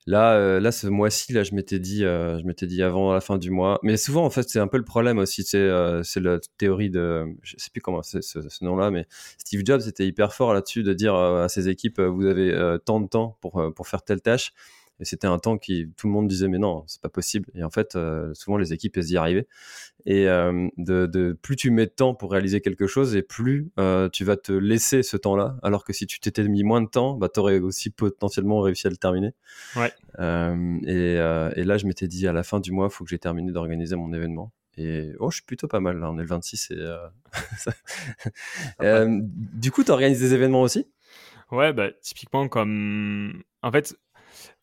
Là, 0.07 0.35
euh, 0.35 0.61
là, 0.61 0.73
ce 0.73 0.87
mois-ci, 0.87 1.33
là, 1.33 1.45
je 1.45 1.55
m'étais 1.55 1.79
dit, 1.79 2.05
euh, 2.05 2.39
je 2.39 2.45
m'étais 2.45 2.67
dit 2.67 2.83
avant 2.83 3.13
la 3.13 3.21
fin 3.21 3.39
du 3.39 3.51
mois. 3.51 3.79
Mais 3.83 3.97
souvent, 3.97 4.25
en 4.25 4.31
fait, 4.31 4.49
c'est 4.49 4.61
un 4.61 4.67
peu 4.67 4.77
le 4.77 4.85
problème 4.85 5.19
aussi. 5.19 5.43
C'est, 5.45 5.59
euh, 5.59 6.03
c'est 6.03 6.21
la 6.21 6.39
théorie 6.59 6.91
de, 6.91 7.25
je 7.43 7.55
sais 7.59 7.71
plus 7.71 7.81
comment 7.81 8.03
c'est 8.03 8.23
ce, 8.23 8.39
nom-là, 8.63 8.91
mais 8.91 9.07
Steve 9.39 9.63
Jobs 9.65 9.83
était 9.87 10.07
hyper 10.07 10.33
fort 10.33 10.55
là-dessus 10.55 10.83
de 10.83 10.93
dire 10.93 11.15
à 11.15 11.49
ses 11.49 11.69
équipes, 11.69 12.01
vous 12.01 12.27
avez 12.27 12.77
tant 12.85 13.01
de 13.01 13.09
temps 13.09 13.37
pour 13.41 13.73
pour 13.75 13.89
faire 13.89 14.03
telle 14.03 14.21
tâche. 14.21 14.53
Et 15.01 15.05
c'était 15.05 15.27
un 15.27 15.39
temps 15.39 15.59
qui 15.59 15.91
tout 15.97 16.07
le 16.07 16.13
monde 16.13 16.29
disait 16.29 16.49
mais 16.49 16.59
non, 16.59 16.85
c'est 16.87 17.01
pas 17.01 17.09
possible. 17.09 17.49
Et 17.55 17.65
en 17.65 17.71
fait, 17.71 17.99
souvent 18.35 18.57
les 18.57 18.73
équipes 18.73 18.97
elles 18.97 19.11
y 19.11 19.17
arrivaient. 19.17 19.47
Et 20.07 20.27
de, 20.27 21.07
de, 21.07 21.37
plus 21.41 21.57
tu 21.57 21.71
mets 21.71 21.87
de 21.87 21.91
temps 21.91 22.15
pour 22.15 22.31
réaliser 22.31 22.61
quelque 22.61 22.87
chose, 22.87 23.17
et 23.17 23.23
plus 23.23 23.71
tu 24.13 24.25
vas 24.25 24.37
te 24.37 24.53
laisser 24.53 25.03
ce 25.03 25.17
temps-là. 25.17 25.57
Alors 25.63 25.85
que 25.85 25.93
si 25.93 26.07
tu 26.07 26.21
t'étais 26.21 26.45
mis 26.45 26.63
moins 26.63 26.81
de 26.81 26.89
temps, 26.89 27.15
bah 27.15 27.29
aurais 27.37 27.59
aussi 27.59 27.91
potentiellement 27.91 28.61
réussi 28.61 28.87
à 28.87 28.91
le 28.91 28.97
terminer. 28.97 29.35
Ouais. 29.77 29.93
et, 30.87 31.15
et, 31.15 31.65
là, 31.65 31.77
je 31.77 31.87
m'étais 31.87 32.07
dit 32.07 32.29
à 32.29 32.33
la 32.33 32.43
fin 32.43 32.61
du 32.61 32.71
mois, 32.73 32.89
il 32.91 32.95
faut 32.95 33.05
que 33.05 33.11
j'ai 33.11 33.19
terminé 33.19 33.53
d'organiser 33.53 33.97
mon 33.97 34.13
événement. 34.13 34.53
Et 34.77 35.13
oh, 35.21 35.31
je 35.31 35.37
suis 35.37 35.45
plutôt 35.45 35.69
pas 35.69 35.81
mal 35.81 35.99
là. 35.99 36.11
On 36.11 36.19
est 36.19 36.23
le 36.23 36.29
26 36.29 36.73
et 36.73 37.71
du 39.21 39.71
coup, 39.71 39.85
tu 39.85 39.91
organises 39.91 40.21
des 40.21 40.35
événements 40.35 40.63
aussi? 40.63 40.87
Ouais, 41.51 41.73
bah 41.73 41.91
typiquement 42.03 42.49
comme 42.49 43.43
en 43.63 43.71
fait 43.71 43.97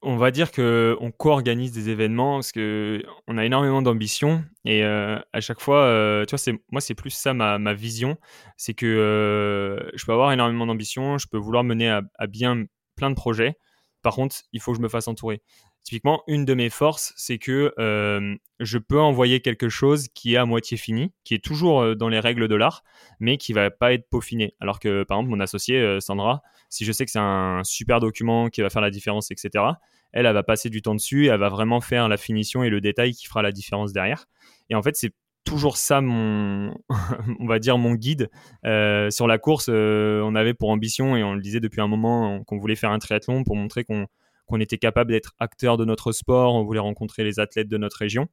on 0.01 0.17
va 0.17 0.31
dire 0.31 0.51
que 0.51 0.97
on 0.99 1.11
co-organise 1.11 1.71
des 1.71 1.89
événements 1.89 2.37
parce 2.37 2.51
que 2.51 3.03
on 3.27 3.37
a 3.37 3.45
énormément 3.45 3.81
d'ambition 3.81 4.43
et 4.65 4.83
euh, 4.83 5.19
à 5.33 5.41
chaque 5.41 5.59
fois, 5.59 5.83
euh, 5.83 6.25
c'est 6.37 6.53
moi 6.71 6.81
c'est 6.81 6.95
plus 6.95 7.11
ça 7.11 7.33
ma, 7.33 7.73
vision, 7.73 8.17
c'est 8.57 8.73
que 8.73 8.85
euh, 8.85 9.89
je 9.93 10.05
peux 10.05 10.13
avoir 10.13 10.31
énormément 10.31 10.65
d'ambition, 10.65 11.17
je 11.17 11.27
peux 11.27 11.37
vouloir 11.37 11.63
mener 11.63 11.89
à, 11.89 12.27
bien 12.27 12.65
plein 12.95 13.09
de 13.09 13.15
projets. 13.15 13.55
Par 14.01 14.15
contre, 14.15 14.37
il 14.51 14.59
faut 14.59 14.71
que 14.71 14.77
je 14.77 14.81
me 14.81 14.89
fasse 14.89 15.07
entourer. 15.07 15.41
Typiquement, 15.83 16.21
une 16.27 16.45
de 16.45 16.53
mes 16.53 16.69
forces, 16.69 17.11
c'est 17.15 17.39
que 17.39 17.73
euh, 17.79 18.35
je 18.59 18.77
peux 18.77 18.99
envoyer 18.99 19.41
quelque 19.41 19.67
chose 19.67 20.09
qui 20.13 20.35
est 20.35 20.37
à 20.37 20.45
moitié 20.45 20.77
fini, 20.77 21.11
qui 21.23 21.33
est 21.33 21.43
toujours 21.43 21.81
euh, 21.81 21.95
dans 21.95 22.07
les 22.07 22.19
règles 22.19 22.47
de 22.47 22.55
l'art, 22.55 22.83
mais 23.19 23.37
qui 23.37 23.51
va 23.51 23.71
pas 23.71 23.91
être 23.93 24.07
peaufiné. 24.07 24.53
Alors 24.59 24.79
que, 24.79 25.03
par 25.03 25.17
exemple, 25.17 25.31
mon 25.31 25.39
associé 25.39 25.77
euh, 25.77 25.99
Sandra, 25.99 26.43
si 26.69 26.85
je 26.85 26.91
sais 26.91 27.03
que 27.05 27.11
c'est 27.11 27.19
un 27.19 27.63
super 27.63 27.99
document 27.99 28.49
qui 28.49 28.61
va 28.61 28.69
faire 28.69 28.81
la 28.81 28.91
différence, 28.91 29.31
etc., 29.31 29.65
elle, 30.13 30.27
elle 30.27 30.33
va 30.33 30.43
passer 30.43 30.69
du 30.69 30.83
temps 30.83 30.93
dessus, 30.93 31.27
elle 31.27 31.39
va 31.39 31.49
vraiment 31.49 31.81
faire 31.81 32.07
la 32.07 32.17
finition 32.17 32.63
et 32.63 32.69
le 32.69 32.79
détail 32.79 33.13
qui 33.13 33.25
fera 33.25 33.41
la 33.41 33.51
différence 33.51 33.91
derrière. 33.91 34.27
Et 34.69 34.75
en 34.75 34.83
fait, 34.83 34.95
c'est 34.95 35.13
toujours 35.45 35.77
ça 35.77 36.01
mon 36.01 36.71
on 37.39 37.47
va 37.47 37.57
dire 37.57 37.79
mon 37.79 37.95
guide 37.95 38.29
sur 38.63 39.25
la 39.25 39.37
course 39.39 39.69
on 39.69 40.35
avait 40.35 40.53
pour 40.53 40.69
ambition 40.69 41.17
et 41.17 41.23
on 41.23 41.33
le 41.33 41.41
disait 41.41 41.59
depuis 41.59 41.81
un 41.81 41.87
moment 41.87 42.43
qu'on 42.43 42.59
voulait 42.59 42.75
faire 42.75 42.91
un 42.91 42.99
triathlon 42.99 43.43
pour 43.43 43.55
montrer 43.55 43.83
qu'on 43.83 44.05
qu'on 44.51 44.59
était 44.59 44.77
capable 44.77 45.11
d'être 45.11 45.33
acteur 45.39 45.77
de 45.77 45.85
notre 45.85 46.11
sport, 46.11 46.53
on 46.53 46.63
voulait 46.63 46.79
rencontrer 46.79 47.23
les 47.23 47.39
athlètes 47.39 47.67
de 47.67 47.77
notre 47.77 47.97
région. 47.97 48.27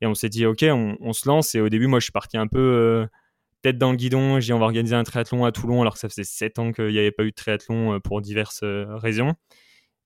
Et 0.00 0.06
on 0.06 0.14
s'est 0.14 0.28
dit, 0.28 0.46
OK, 0.46 0.62
on, 0.62 1.12
se 1.12 1.28
lance. 1.28 1.54
Et 1.54 1.60
au 1.60 1.68
début, 1.68 1.86
moi, 1.86 2.00
je 2.00 2.04
suis 2.04 2.12
parti 2.12 2.36
un 2.36 2.46
peu 2.46 2.58
euh, 2.58 3.06
tête 3.62 3.78
dans 3.78 3.90
le 3.90 3.96
guidon. 3.96 4.40
J'ai 4.40 4.46
dit, 4.46 4.52
on 4.52 4.58
va 4.58 4.66
organiser 4.66 4.94
un 4.94 5.04
triathlon 5.04 5.44
à 5.44 5.52
Toulon, 5.52 5.80
alors 5.80 5.94
que 5.94 6.00
ça 6.00 6.08
faisait 6.08 6.24
sept 6.24 6.58
ans 6.58 6.72
qu'il 6.72 6.88
n'y 6.88 6.98
avait 6.98 7.12
pas 7.12 7.24
eu 7.24 7.30
de 7.30 7.34
triathlon 7.34 7.94
euh, 7.94 8.00
pour 8.00 8.20
diverses 8.20 8.60
euh, 8.62 8.86
raisons. 8.96 9.32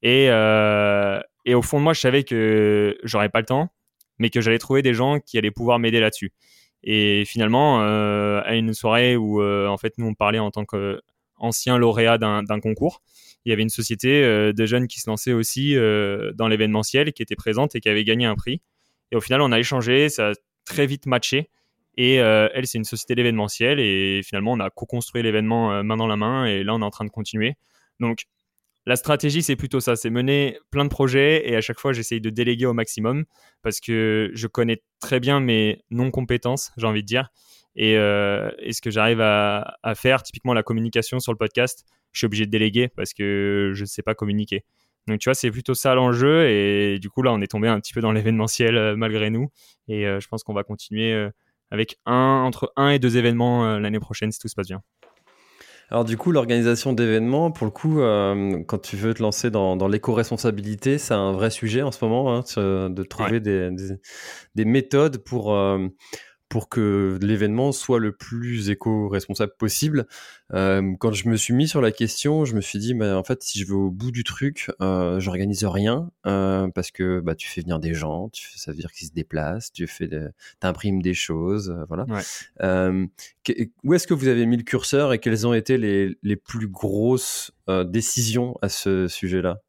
Et, 0.02 0.26
et, 0.26 1.54
au 1.54 1.62
fond 1.62 1.78
de 1.78 1.84
moi, 1.84 1.92
je 1.92 2.00
savais 2.00 2.24
que 2.24 2.96
j'aurais 3.02 3.28
pas 3.28 3.40
le 3.40 3.46
temps, 3.46 3.68
mais 4.18 4.30
que 4.30 4.40
j'allais 4.40 4.58
trouver 4.58 4.80
des 4.80 4.94
gens 4.94 5.20
qui 5.20 5.36
allaient 5.36 5.50
pouvoir 5.50 5.78
m'aider 5.78 6.00
là-dessus. 6.00 6.32
Et 6.82 7.24
finalement, 7.26 7.80
à 7.82 8.54
une 8.54 8.72
soirée 8.72 9.18
où, 9.18 9.42
en 9.42 9.76
fait, 9.76 9.92
nous, 9.98 10.06
on 10.06 10.14
parlait 10.14 10.38
en 10.38 10.50
tant 10.50 10.64
qu'ancien 10.64 11.76
lauréat 11.76 12.16
d'un 12.16 12.60
concours, 12.60 13.02
il 13.44 13.50
y 13.50 13.52
avait 13.52 13.62
une 13.62 13.70
société 13.70 14.22
euh, 14.22 14.52
de 14.52 14.66
jeunes 14.66 14.86
qui 14.86 15.00
se 15.00 15.08
lançait 15.08 15.32
aussi 15.32 15.76
euh, 15.76 16.32
dans 16.34 16.48
l'événementiel, 16.48 17.12
qui 17.12 17.22
était 17.22 17.36
présente 17.36 17.74
et 17.74 17.80
qui 17.80 17.88
avait 17.88 18.04
gagné 18.04 18.26
un 18.26 18.34
prix. 18.34 18.60
Et 19.12 19.16
au 19.16 19.20
final, 19.20 19.40
on 19.40 19.52
a 19.52 19.58
échangé, 19.58 20.08
ça 20.08 20.30
a 20.30 20.32
très 20.64 20.86
vite 20.86 21.06
matché. 21.06 21.50
Et 21.96 22.20
euh, 22.20 22.48
elle, 22.54 22.66
c'est 22.66 22.78
une 22.78 22.84
société 22.84 23.14
d'événementiel. 23.14 23.80
Et 23.80 24.20
finalement, 24.24 24.52
on 24.52 24.60
a 24.60 24.70
co-construit 24.70 25.22
l'événement 25.22 25.82
main 25.82 25.96
dans 25.96 26.06
la 26.06 26.16
main. 26.16 26.44
Et 26.46 26.62
là, 26.62 26.74
on 26.74 26.80
est 26.80 26.84
en 26.84 26.90
train 26.90 27.04
de 27.04 27.10
continuer. 27.10 27.54
Donc, 27.98 28.26
la 28.86 28.96
stratégie, 28.96 29.42
c'est 29.42 29.56
plutôt 29.56 29.80
ça, 29.80 29.94
c'est 29.94 30.10
mener 30.10 30.58
plein 30.70 30.84
de 30.84 30.90
projets 30.90 31.48
et 31.48 31.54
à 31.54 31.60
chaque 31.60 31.78
fois, 31.78 31.92
j'essaye 31.92 32.20
de 32.20 32.30
déléguer 32.30 32.64
au 32.64 32.72
maximum 32.72 33.24
parce 33.62 33.78
que 33.78 34.30
je 34.32 34.46
connais 34.46 34.82
très 35.00 35.20
bien 35.20 35.38
mes 35.38 35.84
non-compétences, 35.90 36.72
j'ai 36.78 36.86
envie 36.86 37.02
de 37.02 37.06
dire. 37.06 37.30
Et, 37.82 37.94
ce 37.94 38.80
que 38.80 38.90
j'arrive 38.90 39.20
à, 39.20 39.78
à, 39.82 39.94
faire, 39.94 40.22
typiquement 40.22 40.52
la 40.52 40.62
communication 40.62 41.18
sur 41.18 41.32
le 41.32 41.38
podcast, 41.38 41.86
je 42.12 42.18
suis 42.18 42.26
obligé 42.26 42.44
de 42.44 42.50
déléguer 42.50 42.88
parce 42.88 43.14
que 43.14 43.72
je 43.74 43.80
ne 43.82 43.86
sais 43.86 44.02
pas 44.02 44.14
communiquer. 44.14 44.64
Donc 45.06 45.18
tu 45.18 45.28
vois, 45.28 45.34
c'est 45.34 45.50
plutôt 45.50 45.74
ça 45.74 45.94
l'enjeu. 45.94 46.48
Et 46.48 46.98
du 46.98 47.10
coup, 47.10 47.22
là, 47.22 47.32
on 47.32 47.40
est 47.40 47.46
tombé 47.50 47.68
un 47.68 47.80
petit 47.80 47.92
peu 47.92 48.00
dans 48.00 48.12
l'événementiel 48.12 48.76
euh, 48.76 48.96
malgré 48.96 49.30
nous. 49.30 49.48
Et 49.88 50.06
euh, 50.06 50.20
je 50.20 50.28
pense 50.28 50.42
qu'on 50.42 50.54
va 50.54 50.62
continuer 50.62 51.12
euh, 51.12 51.30
avec 51.70 51.98
un, 52.06 52.42
entre 52.44 52.72
un 52.76 52.90
et 52.90 52.98
deux 52.98 53.16
événements 53.16 53.78
l'année 53.78 54.00
prochaine 54.00 54.32
si 54.32 54.38
tout 54.38 54.48
se 54.48 54.54
passe 54.54 54.68
bien. 54.68 54.82
Alors 55.88 56.04
du 56.04 56.16
coup, 56.16 56.30
l'organisation 56.30 56.92
d'événements, 56.92 57.50
pour 57.50 57.64
le 57.64 57.72
coup, 57.72 57.98
quand 58.66 58.78
tu 58.78 58.96
veux 58.96 59.12
te 59.12 59.22
lancer 59.22 59.50
dans, 59.50 59.76
dans 59.76 59.88
l'éco-responsabilité, 59.88 60.98
c'est 60.98 61.14
un 61.14 61.32
vrai 61.32 61.50
sujet 61.50 61.82
en 61.82 61.90
ce 61.90 62.04
moment, 62.04 62.36
hein, 62.36 62.90
de 62.90 63.02
trouver 63.02 63.40
des, 63.40 63.70
des, 63.72 63.96
des, 64.54 64.64
méthodes 64.64 65.18
pour 65.18 65.52
pour 66.50 66.68
que 66.68 67.16
l'événement 67.22 67.70
soit 67.70 68.00
le 68.00 68.10
plus 68.10 68.70
éco-responsable 68.70 69.52
possible. 69.56 70.06
Euh, 70.52 70.94
quand 70.98 71.12
je 71.12 71.28
me 71.28 71.36
suis 71.36 71.54
mis 71.54 71.68
sur 71.68 71.80
la 71.80 71.92
question, 71.92 72.44
je 72.44 72.56
me 72.56 72.60
suis 72.60 72.80
dit, 72.80 72.92
bah, 72.92 73.16
en 73.16 73.22
fait, 73.22 73.40
si 73.44 73.60
je 73.60 73.66
vais 73.66 73.72
au 73.72 73.92
bout 73.92 74.10
du 74.10 74.24
truc, 74.24 74.68
euh, 74.82 75.20
j'organise 75.20 75.64
rien 75.64 76.10
euh, 76.26 76.66
parce 76.74 76.90
que 76.90 77.20
bah, 77.20 77.36
tu 77.36 77.48
fais 77.48 77.60
venir 77.60 77.78
des 77.78 77.94
gens, 77.94 78.30
tu 78.30 78.48
fais, 78.48 78.58
ça 78.58 78.72
veut 78.72 78.76
dire 78.76 78.90
qu'ils 78.90 79.06
se 79.06 79.12
déplacent, 79.12 79.72
tu 79.72 79.86
fais, 79.86 80.10
imprimes 80.60 81.00
des 81.00 81.14
choses, 81.14 81.70
euh, 81.70 81.84
voilà. 81.88 82.04
Où 83.84 83.94
est-ce 83.94 84.08
que 84.08 84.14
vous 84.14 84.26
avez 84.26 84.44
mis 84.44 84.56
le 84.56 84.64
curseur 84.64 85.12
et 85.12 85.20
quelles 85.20 85.46
ont 85.46 85.54
été 85.54 85.78
les, 85.78 86.18
les 86.24 86.36
plus 86.36 86.66
grosses 86.66 87.52
décisions 87.86 88.58
à 88.60 88.68
ce 88.68 89.06
sujet-là? 89.06 89.60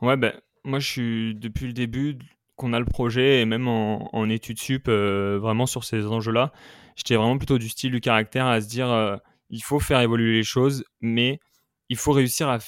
Ouais, 0.00 0.16
ben 0.16 0.32
moi, 0.64 0.78
je 0.78 0.88
suis 0.88 1.34
depuis 1.34 1.66
le 1.66 1.74
début 1.74 2.16
qu'on 2.56 2.72
a 2.72 2.78
le 2.78 2.84
projet 2.84 3.40
et 3.40 3.44
même 3.44 3.68
en, 3.68 4.28
études 4.28 4.58
sup, 4.58 4.86
euh, 4.88 5.38
vraiment 5.40 5.66
sur 5.66 5.84
ces 5.84 6.06
enjeux-là, 6.06 6.52
j'étais 6.96 7.16
vraiment 7.16 7.36
plutôt 7.36 7.58
du 7.58 7.68
style 7.68 7.90
du 7.90 8.00
caractère 8.00 8.46
à 8.46 8.60
se 8.60 8.68
dire 8.68 8.90
euh, 8.90 9.16
il 9.50 9.62
faut 9.62 9.80
faire 9.80 10.00
évoluer 10.00 10.32
les 10.32 10.42
choses, 10.42 10.84
mais 11.00 11.40
il 11.88 11.96
faut 11.96 12.12
réussir 12.12 12.48
à, 12.48 12.58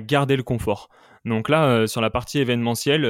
garder 0.00 0.36
le 0.36 0.42
confort. 0.42 0.88
Donc 1.24 1.48
là, 1.48 1.64
euh, 1.66 1.86
sur 1.86 2.00
la 2.00 2.10
partie 2.10 2.38
événementielle, 2.38 3.02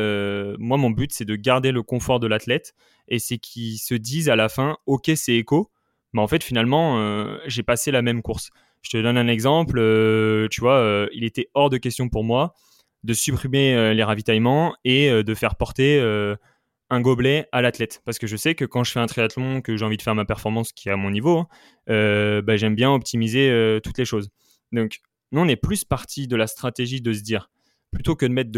moi, 0.58 0.76
mon 0.76 0.90
but, 0.90 1.12
c'est 1.12 1.24
de 1.24 1.36
garder 1.36 1.72
le 1.72 1.82
confort 1.82 2.20
de 2.20 2.26
l'athlète 2.26 2.74
et 3.08 3.18
c'est 3.18 3.38
qu'ils 3.38 3.78
se 3.78 3.94
disent 3.94 4.28
à 4.28 4.36
la 4.36 4.48
fin, 4.48 4.76
OK, 4.86 5.10
c'est 5.14 5.34
éco, 5.34 5.70
mais 6.12 6.20
en 6.22 6.28
fait, 6.28 6.42
finalement, 6.42 7.38
j'ai 7.46 7.62
passé 7.62 7.90
la 7.90 8.02
même 8.02 8.22
course. 8.22 8.50
Je 8.82 8.90
te 8.90 8.96
donne 8.98 9.18
un 9.18 9.28
exemple, 9.28 9.78
tu 10.50 10.60
vois, 10.60 11.08
il 11.12 11.24
était 11.24 11.48
hors 11.54 11.70
de 11.70 11.78
question 11.78 12.08
pour 12.08 12.24
moi 12.24 12.54
de 13.06 13.14
supprimer 13.14 13.74
euh, 13.74 13.94
les 13.94 14.02
ravitaillements 14.02 14.76
et 14.84 15.08
euh, 15.08 15.22
de 15.22 15.34
faire 15.34 15.54
porter 15.54 15.98
euh, 16.00 16.34
un 16.90 17.00
gobelet 17.00 17.48
à 17.52 17.62
l'athlète. 17.62 18.02
Parce 18.04 18.18
que 18.18 18.26
je 18.26 18.36
sais 18.36 18.54
que 18.54 18.64
quand 18.64 18.84
je 18.84 18.90
fais 18.90 19.00
un 19.00 19.06
triathlon, 19.06 19.62
que 19.62 19.76
j'ai 19.76 19.84
envie 19.84 19.96
de 19.96 20.02
faire 20.02 20.16
ma 20.16 20.24
performance 20.24 20.72
qui 20.72 20.88
est 20.88 20.92
à 20.92 20.96
mon 20.96 21.10
niveau, 21.10 21.38
hein, 21.38 22.42
bah, 22.42 22.56
j'aime 22.56 22.74
bien 22.74 22.92
optimiser 22.92 23.80
toutes 23.82 23.98
les 23.98 24.04
choses. 24.04 24.28
Donc, 24.70 25.00
nous, 25.32 25.40
on 25.40 25.48
est 25.48 25.56
plus 25.56 25.84
parti 25.84 26.28
de 26.28 26.36
la 26.36 26.46
stratégie 26.46 27.00
de 27.00 27.12
se 27.12 27.22
dire, 27.22 27.50
plutôt 27.90 28.14
que 28.14 28.24
de 28.24 28.32
mettre 28.32 28.50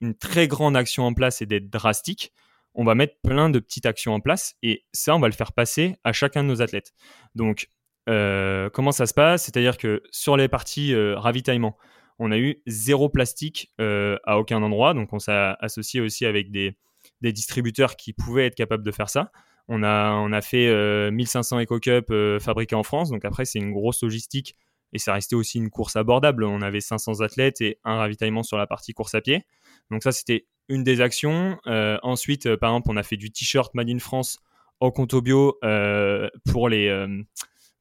une 0.00 0.14
très 0.16 0.48
grande 0.48 0.76
action 0.76 1.04
en 1.04 1.14
place 1.14 1.42
et 1.42 1.46
d'être 1.46 1.70
drastique, 1.70 2.32
on 2.74 2.84
va 2.84 2.96
mettre 2.96 3.14
plein 3.22 3.50
de 3.50 3.60
petites 3.60 3.86
actions 3.86 4.14
en 4.14 4.20
place 4.20 4.54
et 4.64 4.84
ça, 4.92 5.14
on 5.14 5.20
va 5.20 5.28
le 5.28 5.34
faire 5.34 5.52
passer 5.52 5.94
à 6.02 6.12
chacun 6.12 6.42
de 6.42 6.48
nos 6.48 6.62
athlètes. 6.62 6.92
Donc, 7.36 7.68
comment 8.06 8.92
ça 8.92 9.06
se 9.06 9.14
passe? 9.14 9.44
C'est-à-dire 9.44 9.78
que 9.78 10.02
sur 10.10 10.36
les 10.36 10.48
parties 10.48 10.92
ravitaillement, 11.14 11.76
on 12.18 12.30
a 12.30 12.38
eu 12.38 12.62
zéro 12.66 13.08
plastique 13.08 13.72
euh, 13.80 14.18
à 14.24 14.38
aucun 14.38 14.62
endroit. 14.62 14.94
Donc 14.94 15.12
on 15.12 15.18
s'est 15.18 15.54
associé 15.60 16.00
aussi 16.00 16.26
avec 16.26 16.50
des, 16.50 16.76
distributeurs 17.22 17.96
qui 17.96 18.12
pouvaient 18.12 18.46
être 18.46 18.54
capables 18.54 18.84
de 18.84 18.92
faire 18.92 19.08
ça. 19.08 19.30
On 19.68 19.82
a, 19.82 20.28
a 20.30 20.40
fait 20.42 21.10
1500 21.10 21.60
EcoCup 21.62 22.10
euh, 22.10 22.38
fabriqués 22.38 22.76
en 22.76 22.84
France. 22.84 23.10
Donc 23.10 23.24
après, 23.24 23.44
c'est 23.44 23.58
une 23.58 23.72
grosse 23.72 24.02
logistique 24.02 24.56
et 24.92 24.98
ça 24.98 25.12
restait 25.12 25.34
aussi 25.34 25.58
une 25.58 25.70
course 25.70 25.96
abordable. 25.96 26.44
On 26.44 26.62
avait 26.62 26.80
500 26.80 27.20
athlètes 27.20 27.60
et 27.60 27.78
un 27.84 27.96
ravitaillement 27.96 28.42
sur 28.42 28.56
la 28.56 28.66
partie 28.66 28.92
course 28.92 29.14
à 29.14 29.20
pied. 29.20 29.44
Donc 29.90 30.02
ça, 30.02 30.12
c'était 30.12 30.46
une 30.68 30.84
des 30.84 31.00
actions. 31.00 31.58
Euh, 31.66 31.98
ensuite, 32.02 32.54
par 32.56 32.70
exemple, 32.70 32.90
on 32.90 32.96
a 32.96 33.02
fait 33.02 33.16
du 33.16 33.30
t-shirt 33.30 33.74
Made 33.74 33.90
in 33.90 33.98
France 33.98 34.38
au 34.78 34.92
compte 34.92 35.14
bio 35.16 35.58
pour, 36.52 36.68
les, 36.68 36.88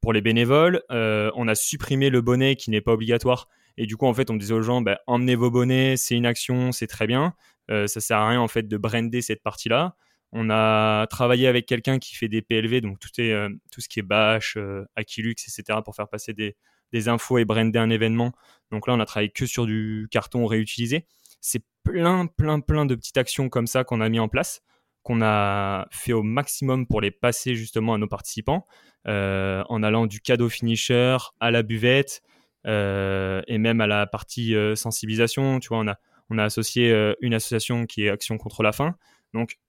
pour 0.05 0.13
les 0.13 0.21
bénévoles. 0.21 0.83
on 0.91 1.47
a 1.47 1.55
supprimé 1.55 2.11
le 2.11 2.21
bonnet 2.21 2.55
qui 2.55 2.69
n'est 2.69 2.81
pas 2.81 2.93
obligatoire 2.93 3.49
et 3.77 3.85
du 3.85 3.97
coup, 3.97 4.05
en 4.05 4.13
fait, 4.13 4.29
on 4.29 4.35
disait 4.35 4.53
aux 4.53 4.61
gens, 4.61 4.81
bah, 4.81 4.99
emmenez 5.07 5.35
vos 5.35 5.51
bonnets, 5.51 5.97
c'est 5.97 6.15
une 6.15 6.25
action, 6.25 6.71
c'est 6.71 6.87
très 6.87 7.07
bien. 7.07 7.33
Euh, 7.71 7.87
ça 7.87 7.99
sert 7.99 8.17
à 8.17 8.29
rien, 8.29 8.39
en 8.39 8.47
fait, 8.47 8.67
de 8.67 8.77
brander 8.77 9.21
cette 9.21 9.43
partie-là. 9.43 9.95
On 10.31 10.49
a 10.49 11.07
travaillé 11.07 11.47
avec 11.47 11.65
quelqu'un 11.65 11.99
qui 11.99 12.15
fait 12.15 12.27
des 12.27 12.41
PLV, 12.41 12.81
donc 12.81 12.99
tout, 12.99 13.09
est, 13.19 13.31
euh, 13.31 13.49
tout 13.71 13.81
ce 13.81 13.89
qui 13.89 13.99
est 13.99 14.03
bâche, 14.03 14.55
euh, 14.57 14.85
Aquilux, 14.95 15.31
etc., 15.31 15.79
pour 15.83 15.95
faire 15.95 16.07
passer 16.07 16.33
des, 16.33 16.55
des, 16.91 17.09
infos 17.09 17.37
et 17.37 17.45
brander 17.45 17.79
un 17.79 17.89
événement. 17.89 18.31
Donc 18.71 18.87
là, 18.87 18.93
on 18.93 18.99
a 18.99 19.05
travaillé 19.05 19.29
que 19.29 19.45
sur 19.45 19.65
du 19.65 20.07
carton 20.11 20.45
réutilisé. 20.45 21.05
C'est 21.41 21.63
plein, 21.83 22.27
plein, 22.27 22.59
plein 22.59 22.85
de 22.85 22.95
petites 22.95 23.17
actions 23.17 23.49
comme 23.49 23.67
ça 23.67 23.83
qu'on 23.83 24.01
a 24.01 24.09
mis 24.09 24.19
en 24.19 24.27
place, 24.27 24.61
qu'on 25.05 25.21
a 25.21 25.87
fait 25.91 26.13
au 26.13 26.23
maximum 26.23 26.87
pour 26.87 26.99
les 26.99 27.11
passer 27.11 27.53
justement 27.53 27.93
à 27.93 27.99
nos 27.99 28.07
participants, 28.07 28.65
euh, 29.07 29.63
en 29.69 29.83
allant 29.83 30.07
du 30.07 30.19
cadeau 30.19 30.49
finisher 30.49 31.15
à 31.39 31.51
la 31.51 31.61
buvette, 31.61 32.23
euh, 32.65 33.43
et 33.47 33.59
même 33.59 33.81
à 33.81 33.87
la 33.87 34.07
partie 34.07 34.55
euh, 34.55 34.75
sensibilisation. 34.75 35.59
Tu 35.59 35.67
vois, 35.67 35.77
on 35.77 35.87
a, 35.87 35.97
on 36.31 36.39
a 36.39 36.43
associé 36.43 36.91
une 37.21 37.35
association 37.35 37.85
qui 37.85 38.05
est 38.05 38.09
Action 38.09 38.39
contre 38.39 38.63
la 38.63 38.71
faim. 38.71 38.95
Donc, 39.35 39.59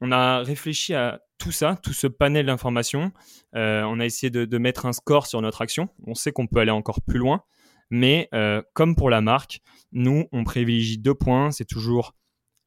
on 0.00 0.12
a 0.12 0.38
réfléchi 0.38 0.94
à 0.94 1.20
tout 1.36 1.52
ça, 1.52 1.78
tout 1.82 1.92
ce 1.92 2.06
panel 2.06 2.46
d'informations. 2.46 3.12
on 3.52 4.00
a 4.00 4.04
essayé 4.06 4.30
de, 4.30 4.58
mettre 4.58 4.86
un 4.86 4.94
score 4.94 5.26
sur 5.26 5.42
notre 5.42 5.60
action. 5.60 5.90
On 6.06 6.14
sait 6.14 6.32
qu'on 6.32 6.46
peut 6.46 6.60
aller 6.60 6.70
encore 6.70 7.02
plus 7.02 7.18
loin. 7.18 7.42
Mais 7.90 8.30
comme 8.72 8.96
pour 8.96 9.10
la 9.10 9.20
marque, 9.20 9.60
nous, 9.92 10.24
on 10.32 10.44
privilégie 10.44 10.96
deux 10.96 11.14
points. 11.14 11.50
C'est 11.50 11.66
toujours 11.66 12.14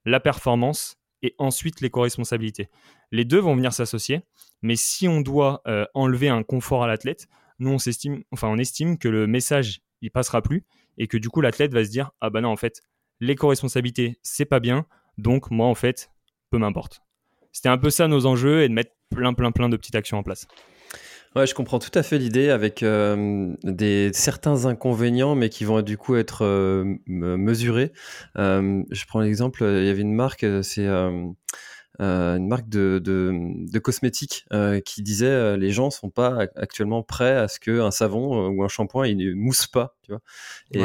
la 0.05 0.19
performance 0.19 0.98
et 1.21 1.36
ensuite 1.38 1.82
l'éco-responsabilité. 1.82 2.69
Les 3.12 3.25
deux 3.25 3.39
vont 3.39 3.55
venir 3.55 3.73
s'associer. 3.73 4.21
Mais 4.62 4.75
si 4.75 5.08
on 5.08 5.21
doit 5.21 5.63
enlever 5.93 6.29
un 6.29 6.43
confort 6.43 6.84
à 6.84 6.88
l'athlète, 6.88 7.27
nous 7.60 7.71
on 7.71 7.77
s'estime, 7.77 8.23
enfin 8.32 8.47
on 8.47 8.58
estime 8.58 8.97
que 8.97 9.08
le 9.08 9.27
message 9.27 9.82
il 10.01 10.12
passera 10.12 10.41
plus 10.41 10.65
et 10.97 11.08
que 11.08 11.17
du 11.17 11.29
coup 11.29 11.41
l'athlète 11.41 11.73
va 11.73 11.84
se 11.84 11.89
dire 11.89 12.12
ah 12.21 12.29
bah 12.29 12.41
non 12.41 12.49
en 12.49 12.55
fait 12.55 12.82
l'éco-responsabilité 13.19 14.17
c'est 14.23 14.45
pas 14.45 14.60
bien 14.60 14.86
donc 15.17 15.51
moi 15.51 15.67
en 15.67 15.75
fait 15.75 16.10
peu 16.49 16.58
m'importe. 16.58 17.01
C'était 17.51 17.69
un 17.69 17.77
peu 17.77 17.89
ça 17.89 18.08
nos 18.08 18.25
enjeux 18.25 18.63
et 18.63 18.69
de 18.69 18.73
mettre 18.73 18.91
plein 19.10 19.34
plein 19.34 19.51
plein 19.51 19.69
de 19.69 19.77
petites 19.77 19.95
actions 19.95 20.17
en 20.17 20.23
place. 20.23 20.47
Ouais, 21.35 21.45
je 21.45 21.53
comprends 21.53 21.77
tout 21.77 21.91
à 21.93 22.01
fait 22.01 22.17
l'idée 22.17 22.49
avec 22.49 22.81
euh, 22.81 23.53
des 23.63 24.09
certains 24.13 24.65
inconvénients, 24.65 25.35
mais 25.35 25.49
qui 25.49 25.63
vont 25.63 25.81
du 25.81 25.95
coup 25.95 26.15
être 26.15 26.43
euh, 26.43 26.95
mesurés. 27.05 27.91
Euh, 28.37 28.83
je 28.89 29.05
prends 29.05 29.19
l'exemple, 29.19 29.63
il 29.63 29.85
y 29.85 29.89
avait 29.89 30.01
une 30.01 30.15
marque, 30.15 30.43
c'est 30.63 30.87
euh, 30.87 31.27
une 31.99 32.47
marque 32.47 32.67
de, 32.67 32.99
de, 33.03 33.31
de 33.71 33.79
cosmétiques 33.79 34.45
euh, 34.53 34.79
qui 34.79 35.03
disait 35.03 35.27
euh, 35.27 35.55
les 35.57 35.69
gens 35.69 35.91
sont 35.91 36.09
pas 36.09 36.47
actuellement 36.55 37.03
prêts 37.03 37.35
à 37.35 37.47
ce 37.47 37.59
qu'un 37.59 37.91
savon 37.91 38.47
ou 38.47 38.63
un 38.63 38.67
shampoing 38.67 39.05
il 39.05 39.17
ne 39.17 39.33
mousse 39.35 39.67
pas, 39.67 39.95
tu 40.01 40.11
vois. 40.11 40.21
Et, 40.71 40.81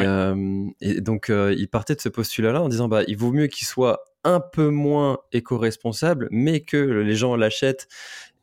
et 0.83 1.01
donc 1.01 1.31
il 1.31 1.69
partait 1.69 1.95
de 1.95 2.01
ce 2.03 2.11
postulat-là 2.11 2.61
en 2.63 2.69
disant 2.69 2.89
bah 2.89 3.03
il 3.09 3.17
vaut 3.17 3.33
mieux 3.33 3.47
qu'il 3.47 3.67
soit 3.67 4.05
un 4.25 4.41
peu 4.41 4.69
moins 4.69 5.19
éco-responsable, 5.33 6.29
mais 6.31 6.61
que 6.61 6.77
les 6.77 7.15
gens 7.15 7.37
l'achètent 7.37 7.89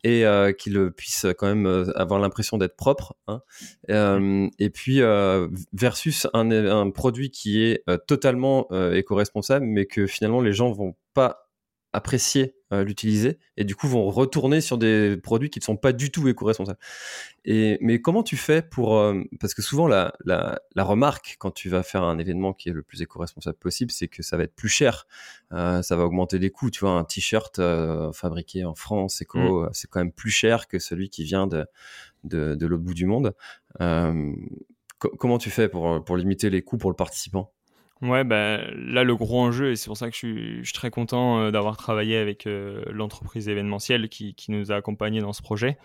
et 0.04 0.26
euh, 0.26 0.52
qu'il 0.52 0.92
puisse 0.92 1.26
quand 1.38 1.48
même 1.48 1.92
avoir 1.96 2.20
l'impression 2.20 2.58
d'être 2.58 2.76
propre. 2.76 3.16
Hein. 3.28 3.42
Euh, 3.90 4.48
et 4.60 4.70
puis 4.70 5.02
euh, 5.02 5.48
versus 5.74 6.28
un, 6.34 6.50
un, 6.52 6.90
produit 6.90 7.32
qui 7.32 7.64
est 7.64 7.84
totalement 8.08 8.68
éco-responsable, 8.72 9.66
mais 9.66 9.86
que 9.86 10.08
finalement 10.08 10.42
les 10.42 10.54
gens 10.54 10.72
vont 10.72 10.96
pas 11.14 11.50
apprécier 11.94 12.56
euh, 12.72 12.86
l'utiliser 12.86 13.38
et 13.58 13.66
du 13.66 13.76
coup 13.76 13.88
vont 13.88 14.10
retourner 14.10 14.62
sur 14.62 14.78
des 14.78 15.18
produits 15.18 15.50
qui 15.50 15.60
ne 15.60 15.64
sont 15.64 15.76
pas 15.76 15.92
du 15.92 16.10
tout 16.10 16.28
éco-responsables. 16.30 16.80
Et 17.44 17.78
mais 17.82 18.00
comment 18.00 18.24
tu 18.24 18.38
fais 18.38 18.62
pour 18.62 18.98
euh, 18.98 19.22
parce 19.42 19.54
que 19.54 19.62
souvent 19.62 19.88
la, 19.88 20.14
la, 20.24 20.62
la, 20.76 20.84
remarque 20.86 21.36
quand 21.38 21.52
tu 21.52 21.68
vas 21.68 21.84
faire 21.84 22.04
un 22.04 22.18
événement 22.18 22.54
qui 22.54 22.70
est 22.70 22.72
le 22.72 22.82
plus 22.82 23.02
éco-responsable 23.02 23.58
possible, 23.58 23.92
c'est 23.92 24.08
que 24.08 24.24
ça 24.24 24.38
va 24.38 24.44
être 24.44 24.56
plus 24.56 24.70
cher, 24.70 25.06
euh, 25.52 25.82
ça 25.82 25.98
va 25.98 26.06
augmenter 26.06 26.40
les 26.40 26.50
coûts. 26.50 26.72
Tu 26.72 26.80
vois, 26.80 26.92
un 26.92 27.04
t-shirt 27.04 27.60
fabriqué 28.14 28.64
en 28.64 28.76
France 28.76 29.22
éco, 29.22 29.64
mmh. 29.64 29.70
c'est 29.74 29.90
quand 29.90 30.00
même 30.00 30.14
plus 30.14 30.32
cher 30.32 30.68
que 30.68 30.80
celui 30.80 31.10
qui 31.10 31.26
vient 31.26 31.48
de 31.48 31.66
de, 32.24 32.56
de 32.56 32.66
l'autre 32.68 32.84
bout 32.84 32.94
du 32.94 33.06
monde. 33.06 33.34
comment 34.98 35.38
tu 35.40 35.50
fais 35.50 35.68
pour 35.68 36.04
pour 36.06 36.16
limiter 36.16 36.50
les 36.50 36.62
coûts 36.62 36.78
pour 36.78 36.90
le 36.90 36.96
participant? 36.96 37.52
Ouais, 38.02 38.24
bah, 38.24 38.62
là, 38.74 39.04
le 39.04 39.16
gros 39.16 39.42
enjeu, 39.42 39.72
et 39.72 39.76
c'est 39.76 39.86
pour 39.86 39.98
ça 39.98 40.10
que 40.10 40.16
je 40.16 40.64
suis, 40.64 40.74
très 40.74 40.90
content 40.90 41.40
euh, 41.40 41.52
d'avoir 41.52 41.78
travaillé 41.78 42.18
avec 42.18 42.48
euh, 42.48 42.84
l'entreprise 42.88 43.48
événementielle 43.48 44.10
qui, 44.10 44.34
qui, 44.34 44.50
nous 44.50 44.72
a 44.72 44.76
accompagnés 44.76 45.20
dans 45.20 45.34
ce 45.34 45.44
projet, 45.44 45.78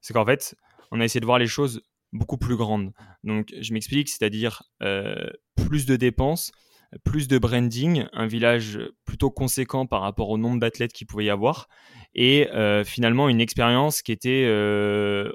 c'est 0.00 0.14
qu'en 0.14 0.24
fait, 0.24 0.54
on 0.92 1.00
a 1.00 1.04
essayé 1.04 1.20
de 1.20 1.26
voir 1.26 1.40
les 1.40 1.48
choses 1.48 1.82
beaucoup 2.12 2.38
plus 2.38 2.54
grandes. 2.54 2.92
Donc, 3.24 3.52
je 3.60 3.72
m'explique, 3.72 4.08
c'est-à-dire 4.08 4.62
euh, 4.84 5.28
plus 5.56 5.84
de 5.84 5.96
dépenses, 5.96 6.52
plus 7.04 7.26
de 7.26 7.38
branding, 7.38 8.06
un 8.12 8.26
village 8.28 8.78
plutôt 9.04 9.32
conséquent 9.32 9.84
par 9.84 10.00
rapport 10.00 10.30
au 10.30 10.38
nombre 10.38 10.60
d'athlètes 10.60 10.92
qu'il 10.92 11.08
pouvait 11.08 11.24
y 11.24 11.30
avoir, 11.30 11.68
et 12.14 12.46
finalement 12.84 13.28
une 13.28 13.40
expérience 13.40 14.00
qui 14.00 14.12
était, 14.12 14.46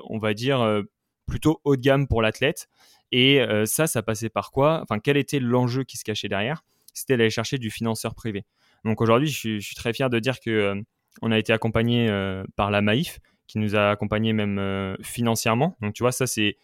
on 0.07 0.17
va 0.19 0.33
dire, 0.33 0.83
plutôt 1.27 1.59
haut 1.65 1.75
de 1.75 1.81
gamme 1.81 2.07
pour 2.07 2.21
l'athlète 2.21 2.69
et 3.11 3.41
euh, 3.41 3.65
ça, 3.65 3.87
ça 3.87 4.01
passait 4.01 4.29
par 4.29 4.51
quoi? 4.51 4.81
Enfin, 4.83 4.99
quel 4.99 5.17
était 5.17 5.39
l'enjeu 5.39 5.83
qui 5.83 5.97
se 5.97 6.03
cachait 6.03 6.27
derrière? 6.27 6.63
C'était 6.93 7.17
d'aller 7.17 7.29
chercher 7.29 7.57
du 7.57 7.69
financeur 7.69 8.15
privé. 8.15 8.45
Donc 8.85 9.01
aujourd'hui, 9.01 9.29
je, 9.29 9.59
suis 9.59 9.75
très 9.75 9.93
fier 9.93 10.09
de 10.09 10.19
dire 10.19 10.39
que 10.39 10.49
euh, 10.49 10.81
on 11.21 11.31
a 11.31 11.39
été 11.39 11.53
accompagné 11.53 12.09
euh, 12.09 12.43
par 12.55 12.71
la 12.71 12.81
Maïf, 12.81 13.19
qui 13.47 13.57
nous 13.57 13.75
a 13.75 13.89
accompagnés 13.89 14.33
même 14.33 14.95
financièrement. 15.01 15.75
Donc 15.81 15.93
tu 15.93 16.03
vois, 16.03 16.11
ça 16.11 16.27
c'est 16.27 16.57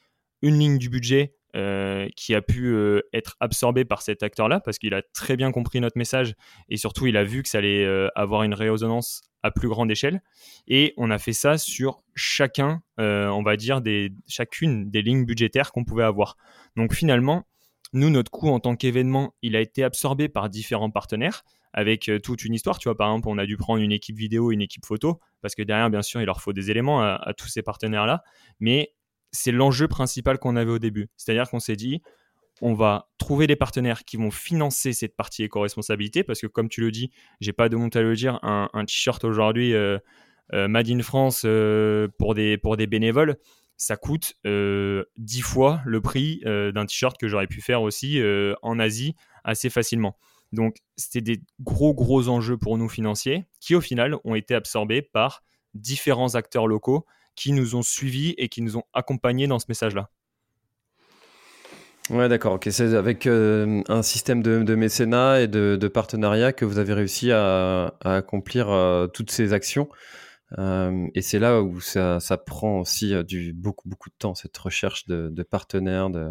une 0.44 0.60
ligne 0.60 0.78
du 0.78 0.90
budget 0.90 1.34
qui 2.16 2.36
a 2.36 2.42
pu 2.42 2.76
être 3.14 3.36
absorbé 3.40 3.86
par 3.86 4.02
cet 4.02 4.24
acteur-là 4.24 4.60
parce 4.60 4.78
qu'il 4.78 4.94
a 4.94 5.02
très 5.14 5.38
bien 5.38 5.52
compris 5.52 5.80
notre 5.80 5.98
message 5.98 6.36
et 6.70 6.78
surtout 6.78 7.08
il 7.08 7.16
a 7.18 7.24
vu 7.24 7.44
que 7.44 7.50
ça 7.50 7.60
allait 7.60 7.88
avoir 8.16 8.44
une 8.44 8.54
résonance 8.54 9.24
à 9.42 9.52
plus 9.52 9.70
grande 9.70 9.90
échelle. 9.90 10.22
Et 10.68 10.94
on 10.98 11.12
a 11.12 11.18
fait 11.18 11.34
ça 11.34 11.58
sur 11.58 12.04
chacun, 12.14 12.82
on 12.98 13.44
va 13.44 13.56
dire, 13.56 13.82
des, 13.82 14.12
chacune 14.28 14.90
des 14.90 15.02
lignes 15.02 15.26
budgétaires 15.26 15.72
qu'on 15.72 15.86
pouvait 15.86 16.04
avoir. 16.04 16.36
Donc 16.76 16.94
finalement, 16.94 17.46
nous, 17.96 18.10
notre 18.10 18.30
coût 18.30 18.50
en 18.50 18.60
tant 18.60 18.76
qu'événement, 18.76 19.34
il 19.42 19.56
a 19.56 19.62
été 19.62 19.82
absorbé 19.84 20.28
par 20.28 20.50
différents 20.50 20.92
partenaires 20.92 21.44
avec 21.74 22.10
euh, 22.10 22.20
toute 22.20 22.44
une 22.44 22.54
histoire. 22.54 22.78
Tu 22.78 22.90
vois, 22.90 22.98
par 22.98 23.10
exemple, 23.10 23.30
on 23.30 23.38
a 23.38 23.46
dû 23.46 23.58
prendre 23.58 23.82
une 23.82 23.92
équipe 23.92 24.18
vidéo, 24.18 24.52
une 24.52 24.62
équipe 24.62 24.86
photo, 24.86 25.20
parce 25.42 25.56
que 25.56 25.62
derrière, 25.62 25.90
bien 25.90 26.02
sûr, 26.02 26.22
il 26.22 26.26
leur 26.26 26.42
faut 26.42 26.54
des 26.54 26.72
éléments 26.72 27.02
à, 27.02 27.34
tous 27.38 27.48
ces 27.48 27.62
partenaires-là. 27.62 28.24
Mais 28.60 28.95
c'est 29.36 29.52
l'enjeu 29.52 29.88
principal 29.88 30.40
qu'on 30.40 30.56
avait 30.56 30.72
au 30.72 30.80
début. 30.80 31.10
C'est-à-dire 31.18 31.50
qu'on 31.50 31.60
s'est 31.60 31.76
dit, 31.76 32.02
on 32.62 32.74
va 32.74 33.10
trouver 33.18 33.48
des 33.48 33.56
partenaires 33.56 34.06
qui 34.06 34.18
vont 34.18 34.32
financer 34.32 34.94
cette 34.94 35.16
partie 35.16 35.44
éco-responsabilité, 35.44 36.24
parce 36.24 36.42
que 36.42 36.48
comme 36.48 36.70
tu 36.70 36.82
le 36.82 36.92
dis, 36.92 37.12
j'ai 37.42 37.54
pas 37.54 37.70
de 37.70 37.76
honte 37.76 37.96
à 37.96 38.02
le 38.02 38.16
dire, 38.16 38.40
un, 38.44 38.86
t-shirt 38.86 39.24
aujourd'hui 39.24 39.74
euh, 39.74 39.98
euh, 40.54 40.68
Made 40.68 40.90
in 40.90 41.02
France 41.02 41.46
pour, 42.18 42.34
des, 42.34 42.58
pour 42.58 42.78
des 42.78 42.88
bénévoles, 42.88 43.38
ça 43.78 43.98
coûte 43.98 44.36
euh, 44.46 45.04
10 45.18 45.42
fois 45.42 45.82
le 45.86 46.02
prix 46.02 46.42
euh, 46.46 46.72
d'un 46.72 46.86
t-shirt 46.86 47.18
que 47.18 47.28
j'aurais 47.28 47.48
pu 47.48 47.62
faire 47.62 47.82
aussi 47.82 48.22
euh, 48.22 48.56
en 48.62 48.80
Asie 48.80 49.16
assez 49.44 49.70
facilement. 49.70 50.18
Donc 50.54 50.78
c'était 50.96 51.22
des 51.22 51.42
gros 51.60 51.94
gros 51.94 52.30
enjeux 52.30 52.58
pour 52.58 52.78
nous 52.78 52.88
financiers 52.88 53.46
qui 53.60 53.76
au 53.76 53.82
final 53.82 54.16
ont 54.24 54.36
été 54.36 54.56
absorbés 54.56 55.02
par 55.02 55.44
différents 55.74 56.36
acteurs 56.36 56.68
locaux 56.68 57.06
qui 57.36 57.52
nous 57.52 57.76
ont 57.76 57.82
suivis 57.82 58.34
et 58.38 58.50
qui 58.50 58.62
nous 58.62 58.78
ont 58.78 58.84
accompagnés 58.94 59.48
dans 59.48 59.60
ce 59.60 59.66
message-là. 59.70 60.10
Ouais, 62.12 62.30
d'accord. 62.30 62.54
Ok, 62.54 62.68
c'est 62.70 62.94
avec 62.96 63.26
euh, 63.26 63.82
un 63.88 64.04
système 64.04 64.44
de, 64.44 64.76
mécénat 64.76 65.42
et 65.42 65.48
de, 65.48 65.88
partenariat 65.88 66.54
que 66.54 66.64
vous 66.64 66.78
avez 66.78 66.94
réussi 66.94 67.32
à 67.32 67.96
accomplir 68.04 68.68
toutes 69.14 69.32
ces 69.32 69.54
actions. 69.54 69.90
Euh, 70.60 71.08
et 71.16 71.22
c'est 71.22 71.40
là 71.40 71.62
où 71.62 71.80
ça, 71.82 72.20
prend 72.46 72.80
aussi 72.80 73.14
euh, 73.14 73.24
beaucoup, 73.54 73.90
beaucoup 73.90 74.10
de 74.10 74.16
temps, 74.18 74.36
cette 74.36 74.58
recherche 74.58 75.06
de, 75.08 75.30
de 75.30 75.44
partenaires 75.44 76.10
de, 76.10 76.30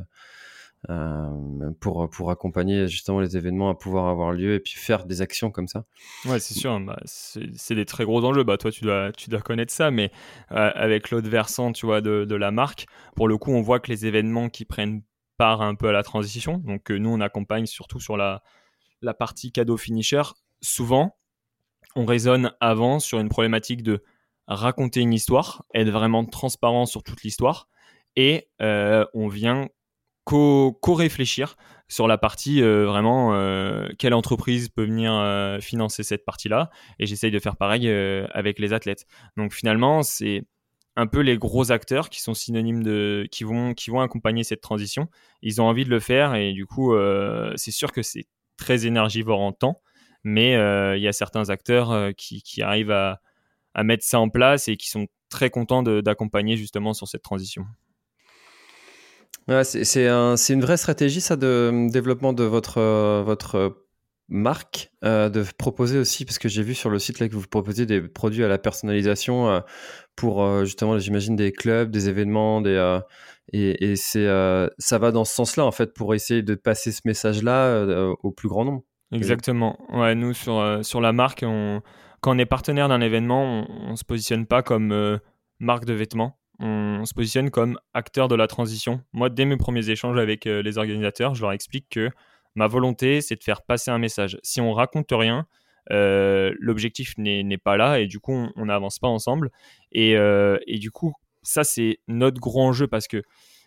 euh, 0.90 1.70
pour, 1.80 2.08
pour 2.10 2.30
accompagner 2.30 2.88
justement 2.88 3.20
les 3.20 3.36
événements 3.36 3.70
à 3.70 3.74
pouvoir 3.74 4.08
avoir 4.08 4.32
lieu 4.32 4.54
et 4.54 4.60
puis 4.60 4.74
faire 4.74 5.06
des 5.06 5.22
actions 5.22 5.50
comme 5.50 5.66
ça. 5.66 5.86
Ouais, 6.26 6.38
c'est 6.38 6.54
sûr, 6.54 6.78
bah, 6.80 6.98
c'est 7.04 7.74
des 7.74 7.86
très 7.86 8.04
gros 8.04 8.24
enjeux. 8.24 8.44
Bah, 8.44 8.58
toi, 8.58 8.70
tu 8.70 8.84
dois, 8.84 9.12
tu 9.12 9.30
dois 9.30 9.40
connaître 9.40 9.72
ça, 9.72 9.90
mais 9.90 10.10
euh, 10.52 10.70
avec 10.74 11.10
l'autre 11.10 11.28
versant 11.28 11.72
tu 11.72 11.86
vois, 11.86 12.00
de, 12.00 12.24
de, 12.24 12.34
la 12.34 12.50
marque, 12.50 12.86
pour 13.16 13.28
le 13.28 13.38
coup, 13.38 13.52
on 13.52 13.62
voit 13.62 13.80
que 13.80 13.90
les 13.90 14.06
événements 14.06 14.48
qui 14.48 14.64
prennent 14.64 15.02
part 15.36 15.62
un 15.62 15.74
peu 15.74 15.88
à 15.88 15.92
la 15.92 16.02
transition, 16.02 16.58
donc 16.58 16.90
nous, 16.90 17.10
on 17.10 17.20
accompagne 17.20 17.66
surtout 17.66 17.98
sur 17.98 18.16
la, 18.16 18.42
la 19.00 19.14
partie 19.14 19.52
cadeau 19.52 19.76
finisher, 19.76 20.22
souvent, 20.60 21.16
on 21.96 22.04
raisonne 22.04 22.52
avant 22.60 22.98
sur 22.98 23.20
une 23.20 23.28
problématique 23.28 23.82
de 23.82 24.02
raconter 24.46 25.00
une 25.00 25.12
histoire, 25.12 25.64
être 25.74 25.90
vraiment 25.90 26.24
transparent 26.24 26.86
sur 26.86 27.02
toute 27.02 27.22
l'histoire, 27.22 27.68
et 28.16 28.48
euh, 28.60 29.04
on 29.14 29.28
vient 29.28 29.68
co-réfléchir 30.24 31.56
sur 31.88 32.08
la 32.08 32.16
partie 32.16 32.62
euh, 32.62 32.86
vraiment 32.86 33.34
euh, 33.34 33.88
quelle 33.98 34.14
entreprise 34.14 34.70
peut 34.70 34.84
venir 34.84 35.12
financer 35.62 36.02
cette 36.02 36.24
partie-là, 36.24 36.70
et 36.98 37.06
j'essaye 37.06 37.30
de 37.30 37.38
faire 37.38 37.56
pareil 37.56 37.88
avec 38.32 38.58
les 38.58 38.72
athlètes. 38.72 39.06
Donc 39.36 39.52
finalement, 39.52 40.02
c'est 40.02 40.44
un 40.96 41.06
peu 41.06 41.20
les 41.20 41.36
gros 41.38 41.72
acteurs 41.72 42.08
qui 42.08 42.22
sont 42.22 42.34
synonymes 42.34 42.82
de 42.84 43.26
qui 43.30 43.44
vont 43.44 43.74
qui 43.74 43.90
vont 43.90 44.00
accompagner 44.00 44.44
cette 44.44 44.60
transition. 44.60 45.08
Ils 45.42 45.60
ont 45.60 45.66
envie 45.66 45.84
de 45.84 45.90
le 45.90 46.00
faire 46.00 46.34
et 46.34 46.52
du 46.52 46.66
coup, 46.66 46.94
c'est 47.56 47.72
sûr 47.72 47.92
que 47.92 48.02
c'est 48.02 48.26
très 48.56 48.86
énergivore 48.86 49.40
en 49.40 49.52
temps, 49.52 49.80
mais 50.22 50.56
euh, 50.56 50.96
il 50.96 51.02
y 51.02 51.08
a 51.08 51.12
certains 51.12 51.50
acteurs 51.50 51.92
euh, 51.92 52.12
qui, 52.12 52.42
arrivent 52.62 52.90
à, 52.90 53.20
mettre 53.82 54.04
ça 54.04 54.20
en 54.20 54.28
place 54.28 54.68
et 54.68 54.76
qui 54.76 54.88
sont 54.88 55.06
très 55.28 55.50
contents 55.50 55.82
d'accompagner 55.82 56.56
justement 56.56 56.94
sur 56.94 57.08
cette 57.08 57.22
transition. 57.22 57.66
C'est 59.64 60.52
une 60.52 60.60
vraie 60.60 60.76
stratégie, 60.76 61.20
ça, 61.20 61.36
de 61.36 61.88
développement 61.90 62.32
de 62.32 62.44
votre, 62.44 62.78
euh, 62.78 63.22
votre 63.24 63.84
marque, 64.28 64.90
de 65.02 65.44
proposer 65.58 65.98
aussi, 65.98 66.24
parce 66.24 66.38
que 66.38 66.48
j'ai 66.48 66.62
vu 66.62 66.74
sur 66.74 66.88
le 66.88 66.98
site 66.98 67.20
là, 67.20 67.28
que 67.28 67.34
vous 67.34 67.46
proposez 67.46 67.84
des 67.84 68.00
produits 68.00 68.42
à 68.42 68.48
la 68.48 68.56
personnalisation 68.56 69.62
pour 70.16 70.64
justement, 70.64 70.98
j'imagine, 70.98 71.36
des 71.36 71.52
clubs, 71.52 71.90
des 71.90 72.08
événements, 72.08 72.62
et, 73.52 73.96
ça 73.96 74.98
va 74.98 75.12
dans 75.12 75.24
ce 75.26 75.34
sens-là, 75.34 75.66
en 75.66 75.72
fait, 75.72 75.92
pour 75.92 76.14
essayer 76.14 76.42
de 76.42 76.54
passer 76.54 76.90
ce 76.90 77.02
message-là 77.04 77.84
au 78.22 78.30
plus 78.30 78.48
grand 78.48 78.64
nombre. 78.64 78.82
Exactement. 79.14 79.78
Nous, 80.16 80.34
sur, 80.34 80.58
euh, 80.58 80.82
sur 80.82 81.00
la 81.00 81.12
marque, 81.12 81.40
quand 81.40 81.82
on 82.34 82.38
est 82.38 82.46
partenaire 82.46 82.88
d'un 82.88 83.00
événement, 83.00 83.66
on 83.68 83.90
ne 83.92 83.96
se 83.96 84.04
positionne 84.04 84.46
pas 84.46 84.62
comme 84.62 84.92
euh, 84.92 85.18
marque 85.58 85.84
de 85.84 85.94
vêtements. 85.94 86.38
On, 86.60 87.04
se 87.04 87.12
positionne 87.14 87.50
comme 87.50 87.78
acteur 87.92 88.28
de 88.28 88.34
la 88.34 88.46
transition. 88.46 89.02
Moi, 89.12 89.28
dès 89.28 89.44
mes 89.44 89.56
premiers 89.56 89.90
échanges 89.90 90.18
avec 90.18 90.46
euh, 90.46 90.62
les 90.62 90.78
organisateurs, 90.78 91.34
je 91.34 91.42
leur 91.42 91.52
explique 91.52 91.88
que 91.90 92.10
ma 92.54 92.66
volonté, 92.66 93.20
c'est 93.20 93.36
de 93.36 93.42
faire 93.42 93.62
passer 93.62 93.90
un 93.90 93.98
message. 93.98 94.38
Si 94.42 94.60
on 94.60 94.72
raconte 94.72 95.10
rien, 95.10 95.46
l'objectif 95.90 97.14
n'est 97.18 97.58
pas 97.58 97.76
là 97.76 97.98
et 97.98 98.06
du 98.06 98.20
coup, 98.20 98.48
on 98.56 98.64
n'avance 98.64 98.98
pas 98.98 99.08
ensemble. 99.08 99.50
Et, 99.92 100.12
et 100.12 100.78
du 100.78 100.90
coup, 100.92 101.12
ça, 101.42 101.64
c'est 101.64 101.98
notre 102.06 102.40
gros 102.40 102.62
enjeu 102.62 102.86
parce 102.86 103.08
que 103.08 103.22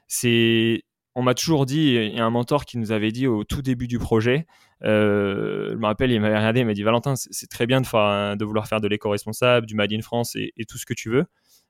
c'est 0.07 0.83
on 1.17 1.23
m'a 1.23 1.33
toujours 1.33 1.65
dit, 1.65 1.95
il 1.95 2.15
y 2.15 2.19
a 2.19 2.25
un 2.25 2.29
mentor 2.29 2.63
qui 2.63 2.77
nous 2.77 2.91
avait 2.91 3.11
dit 3.11 3.25
au 3.25 3.43
tout 3.43 3.63
début 3.63 3.87
du 3.87 3.97
projet, 3.97 4.45
euh, 4.83 5.69
je 5.71 5.75
me 5.75 5.85
rappelle, 5.87 6.11
il 6.11 6.21
m'avait 6.21 6.37
regardé, 6.37 6.59
il 6.59 6.65
m'a 6.67 6.75
dit 6.75 6.83
Valentin, 6.83 7.15
c'est 7.15 7.49
très 7.49 7.65
bien 7.65 7.81
de, 7.81 8.35
de 8.35 8.45
vouloir 8.45 8.67
faire 8.67 8.81
de 8.81 8.87
l'éco-responsable, 8.87 9.65
du 9.65 9.73
Made 9.73 9.93
in 9.93 10.01
France 10.01 10.35
et, 10.35 10.53
tout 10.67 10.77
ce 10.77 10.85
que 10.85 10.93
tu 10.93 11.09
veux. 11.09 11.25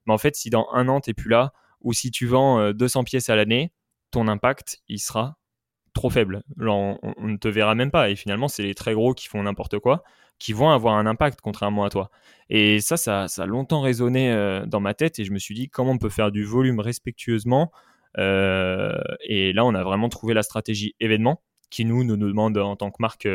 Mais 0.08 0.14
en 0.14 0.18
fait, 0.18 0.36
si 0.36 0.50
dans 0.50 0.68
un 0.74 0.88
an, 0.88 1.02
tu 1.02 1.10
n'es 1.10 1.14
plus 1.14 1.30
là, 1.30 1.54
ou 1.82 1.94
si 1.94 2.12
tu 2.12 2.26
vends 2.26 2.72
200 2.72 3.00
euh, 3.00 3.04
pièces 3.04 3.30
à 3.30 3.36
l'année, 3.36 3.72
ton 4.12 4.28
impact, 4.28 4.80
il 4.88 5.00
sera 5.00 5.38
trop 5.94 6.10
faible. 6.10 6.44
on, 6.60 6.98
ne 7.20 7.38
te 7.38 7.48
verra 7.48 7.76
même 7.76 7.92
pas. 7.92 8.10
Et 8.10 8.16
finalement, 8.16 8.48
c'est 8.48 8.64
les 8.64 8.76
très 8.76 8.94
gros 8.94 9.14
qui 9.14 9.28
font 9.28 9.44
n'importe 9.44 9.80
quoi 9.80 10.04
qui 10.40 10.54
vont 10.54 10.70
avoir 10.70 10.96
un 10.96 11.06
impact 11.06 11.42
contrairement 11.42 11.84
à 11.84 11.90
toi. 11.90 12.12
Et 12.50 12.80
ça, 12.80 12.98
ça, 12.98 13.26
a 13.26 13.46
longtemps 13.46 13.82
résonné 13.82 14.32
euh, 14.32 14.66
dans 14.66 14.80
ma 14.80 14.94
tête 14.94 15.18
et 15.20 15.24
je 15.24 15.32
me 15.32 15.40
suis 15.40 15.56
dit 15.56 15.68
comment 15.68 15.94
on 15.94 15.98
peut 15.98 16.10
faire 16.10 16.32
du 16.32 16.44
volume 16.44 16.80
respectueusement 16.80 17.72
euh, 18.18 18.98
et 19.22 19.54
là, 19.54 19.66
on 19.66 19.76
a 19.76 19.84
vraiment 19.84 20.10
trouvé 20.10 20.34
la 20.34 20.44
stratégie 20.44 20.96
événement 21.00 21.42
qui 21.70 21.86
nous, 21.86 22.04
nous 22.04 22.18
demande 22.18 22.58
en 22.58 22.76
tant 22.76 22.92
que 22.92 22.98
marque 23.00 23.28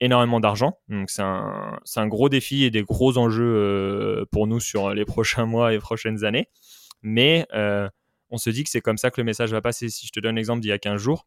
énormément 0.00 0.40
d'argent. 0.40 0.78
Donc 0.88 1.10
c'est 1.10 1.22
un, 1.22 1.78
un, 1.96 2.06
gros 2.06 2.28
défi 2.28 2.64
et 2.64 2.70
des 2.70 2.82
gros 2.82 3.18
enjeux 3.18 3.44
euh, 3.44 4.24
pour 4.30 4.46
nous 4.46 4.60
sur 4.60 4.94
les 4.94 5.04
prochains 5.06 5.46
mois 5.46 5.72
et 5.72 5.78
prochaines 5.78 6.24
années. 6.24 6.48
Mais 7.02 7.46
on 8.30 8.38
se 8.38 8.50
dit 8.50 8.64
que 8.64 8.70
c'est 8.70 8.80
comme 8.80 8.98
ça 8.98 9.10
que 9.10 9.20
le 9.20 9.24
message 9.24 9.52
va 9.52 9.60
passer. 9.60 9.88
Si 9.88 10.06
je 10.06 10.12
te 10.12 10.20
donne 10.20 10.36
l'exemple 10.36 10.60
d'il 10.60 10.68
y 10.68 10.72
a 10.72 10.78
15 10.78 11.00
jours, 11.00 11.26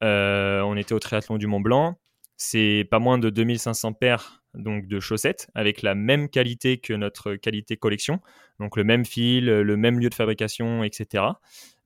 on 0.00 0.76
était 0.76 0.94
au 0.94 0.98
triathlon 0.98 1.38
du 1.38 1.46
Mont 1.46 1.60
Blanc. 1.60 1.98
C'est 2.36 2.88
pas 2.90 2.98
moins 2.98 3.18
de 3.18 3.30
2500 3.30 3.92
paires 3.92 4.42
donc 4.54 4.86
de 4.86 5.00
chaussettes 5.00 5.48
avec 5.54 5.82
la 5.82 5.94
même 5.94 6.28
qualité 6.28 6.78
que 6.78 6.92
notre 6.92 7.34
qualité 7.34 7.76
collection, 7.76 8.20
donc 8.60 8.76
le 8.76 8.84
même 8.84 9.04
fil, 9.04 9.46
le 9.46 9.76
même 9.76 9.98
lieu 9.98 10.10
de 10.10 10.14
fabrication, 10.14 10.84
etc. 10.84 11.24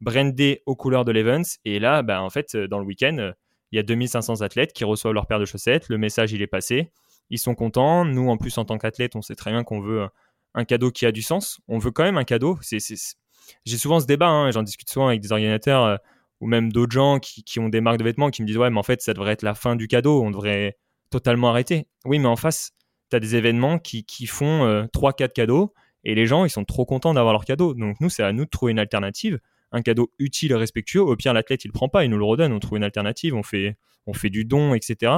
Brandé 0.00 0.62
aux 0.66 0.76
couleurs 0.76 1.04
de 1.04 1.12
l'Evans. 1.12 1.42
Et 1.64 1.78
là, 1.78 2.02
bah, 2.02 2.22
en 2.22 2.30
fait, 2.30 2.56
dans 2.56 2.78
le 2.78 2.86
week-end, 2.86 3.32
il 3.76 3.80
y 3.80 3.80
a 3.80 3.82
2500 3.82 4.40
athlètes 4.40 4.72
qui 4.72 4.84
reçoivent 4.84 5.12
leur 5.12 5.26
paire 5.26 5.38
de 5.38 5.44
chaussettes. 5.44 5.90
Le 5.90 5.98
message, 5.98 6.32
il 6.32 6.40
est 6.40 6.46
passé. 6.46 6.90
Ils 7.28 7.38
sont 7.38 7.54
contents. 7.54 8.06
Nous, 8.06 8.26
en 8.30 8.38
plus, 8.38 8.56
en 8.56 8.64
tant 8.64 8.78
qu'athlète, 8.78 9.16
on 9.16 9.22
sait 9.22 9.34
très 9.34 9.50
bien 9.50 9.64
qu'on 9.64 9.80
veut 9.80 10.08
un 10.54 10.64
cadeau 10.64 10.90
qui 10.90 11.04
a 11.04 11.12
du 11.12 11.20
sens. 11.20 11.60
On 11.68 11.76
veut 11.76 11.90
quand 11.90 12.04
même 12.04 12.16
un 12.16 12.24
cadeau. 12.24 12.58
J'ai 12.62 13.76
souvent 13.76 14.00
ce 14.00 14.06
débat, 14.06 14.28
hein, 14.28 14.50
j'en 14.50 14.62
discute 14.62 14.88
souvent 14.88 15.08
avec 15.08 15.20
des 15.20 15.30
organisateurs 15.30 15.84
euh, 15.84 15.96
ou 16.40 16.46
même 16.46 16.72
d'autres 16.72 16.92
gens 16.92 17.18
qui, 17.18 17.60
ont 17.60 17.68
des 17.68 17.82
marques 17.82 17.98
de 17.98 18.04
vêtements 18.04 18.30
qui 18.30 18.40
me 18.40 18.46
disent 18.46 18.56
Ouais, 18.56 18.70
mais 18.70 18.78
en 18.78 18.82
fait, 18.82 19.02
ça 19.02 19.12
devrait 19.12 19.32
être 19.32 19.42
la 19.42 19.54
fin 19.54 19.76
du 19.76 19.88
cadeau. 19.88 20.22
On 20.22 20.30
devrait 20.30 20.78
totalement 21.10 21.50
arrêter. 21.50 21.86
Oui, 22.06 22.18
mais 22.18 22.28
en 22.28 22.36
face, 22.36 22.72
tu 23.10 23.16
as 23.16 23.20
des 23.20 23.36
événements 23.36 23.78
qui, 23.78 24.04
font 24.26 24.64
euh, 24.64 24.84
3-4 24.94 25.34
cadeaux 25.34 25.74
et 26.02 26.14
les 26.14 26.24
gens, 26.24 26.46
ils 26.46 26.50
sont 26.50 26.64
trop 26.64 26.86
contents 26.86 27.12
d'avoir 27.12 27.34
leur 27.34 27.44
cadeau. 27.44 27.74
Donc, 27.74 28.00
nous, 28.00 28.08
c'est 28.08 28.22
à 28.22 28.32
nous 28.32 28.46
de 28.46 28.50
trouver 28.50 28.72
une 28.72 28.78
alternative, 28.78 29.38
un 29.72 29.82
cadeau 29.82 30.10
utile 30.18 30.52
et 30.52 30.56
respectueux. 30.56 31.00
Au 31.00 31.16
pire, 31.16 31.32
l'athlète, 31.32 31.64
il 31.64 31.68
le 31.68 31.72
prend 31.72 31.88
pas, 31.88 32.04
il 32.04 32.10
nous 32.10 32.18
le 32.18 32.24
redonne. 32.24 32.52
On 32.52 32.60
trouve 32.60 32.78
une 32.78 32.84
alternative, 32.84 33.34
on 33.34 33.42
fait, 33.42 33.76
on 34.06 34.12
fait 34.12 34.30
du 34.30 34.44
don, 34.44 34.74
etc. 34.74 35.12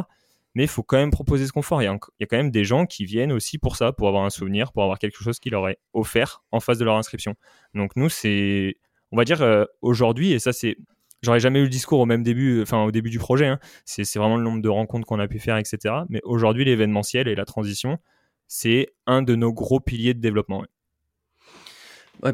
Mais 0.54 0.64
il 0.64 0.68
faut 0.68 0.82
quand 0.82 0.96
même 0.96 1.10
proposer 1.10 1.46
ce 1.46 1.52
confort. 1.52 1.82
Il 1.82 1.86
y, 1.86 1.88
il 1.88 2.20
y, 2.20 2.24
a, 2.24 2.26
quand 2.26 2.36
même 2.36 2.50
des 2.50 2.64
gens 2.64 2.86
qui 2.86 3.04
viennent 3.04 3.32
aussi 3.32 3.58
pour 3.58 3.76
ça, 3.76 3.92
pour 3.92 4.08
avoir 4.08 4.24
un 4.24 4.30
souvenir, 4.30 4.72
pour 4.72 4.82
avoir 4.82 4.98
quelque 4.98 5.22
chose 5.22 5.38
qui 5.38 5.50
leur 5.50 5.68
est 5.68 5.78
offert 5.92 6.42
en 6.50 6.60
face 6.60 6.78
de 6.78 6.84
leur 6.84 6.96
inscription. 6.96 7.34
Donc, 7.74 7.94
nous, 7.96 8.08
c'est, 8.08 8.76
on 9.12 9.16
va 9.16 9.24
dire, 9.24 9.42
euh, 9.42 9.64
aujourd'hui, 9.82 10.32
et 10.32 10.38
ça, 10.38 10.52
c'est 10.52 10.76
J'aurais 11.22 11.40
jamais 11.40 11.58
eu 11.58 11.64
le 11.64 11.68
discours 11.68 11.98
au 11.98 12.06
même 12.06 12.22
début, 12.22 12.62
enfin 12.62 12.84
au 12.84 12.92
début 12.92 13.10
du 13.10 13.18
projet. 13.18 13.46
Hein. 13.46 13.58
C'est 13.84 14.04
vraiment 14.16 14.36
le 14.36 14.44
nombre 14.44 14.62
de 14.62 14.68
rencontres 14.68 15.06
qu'on 15.06 15.18
a 15.18 15.26
pu 15.26 15.40
faire, 15.40 15.56
etc. 15.56 15.94
Mais 16.08 16.20
aujourd'hui, 16.22 16.64
l'événementiel 16.64 17.26
et 17.26 17.34
la 17.34 17.44
transition, 17.44 17.98
c'est 18.46 18.88
un 19.06 19.22
de 19.22 19.34
nos 19.34 19.52
gros 19.52 19.80
piliers 19.80 20.14
de 20.14 20.20
développement. 20.20 20.64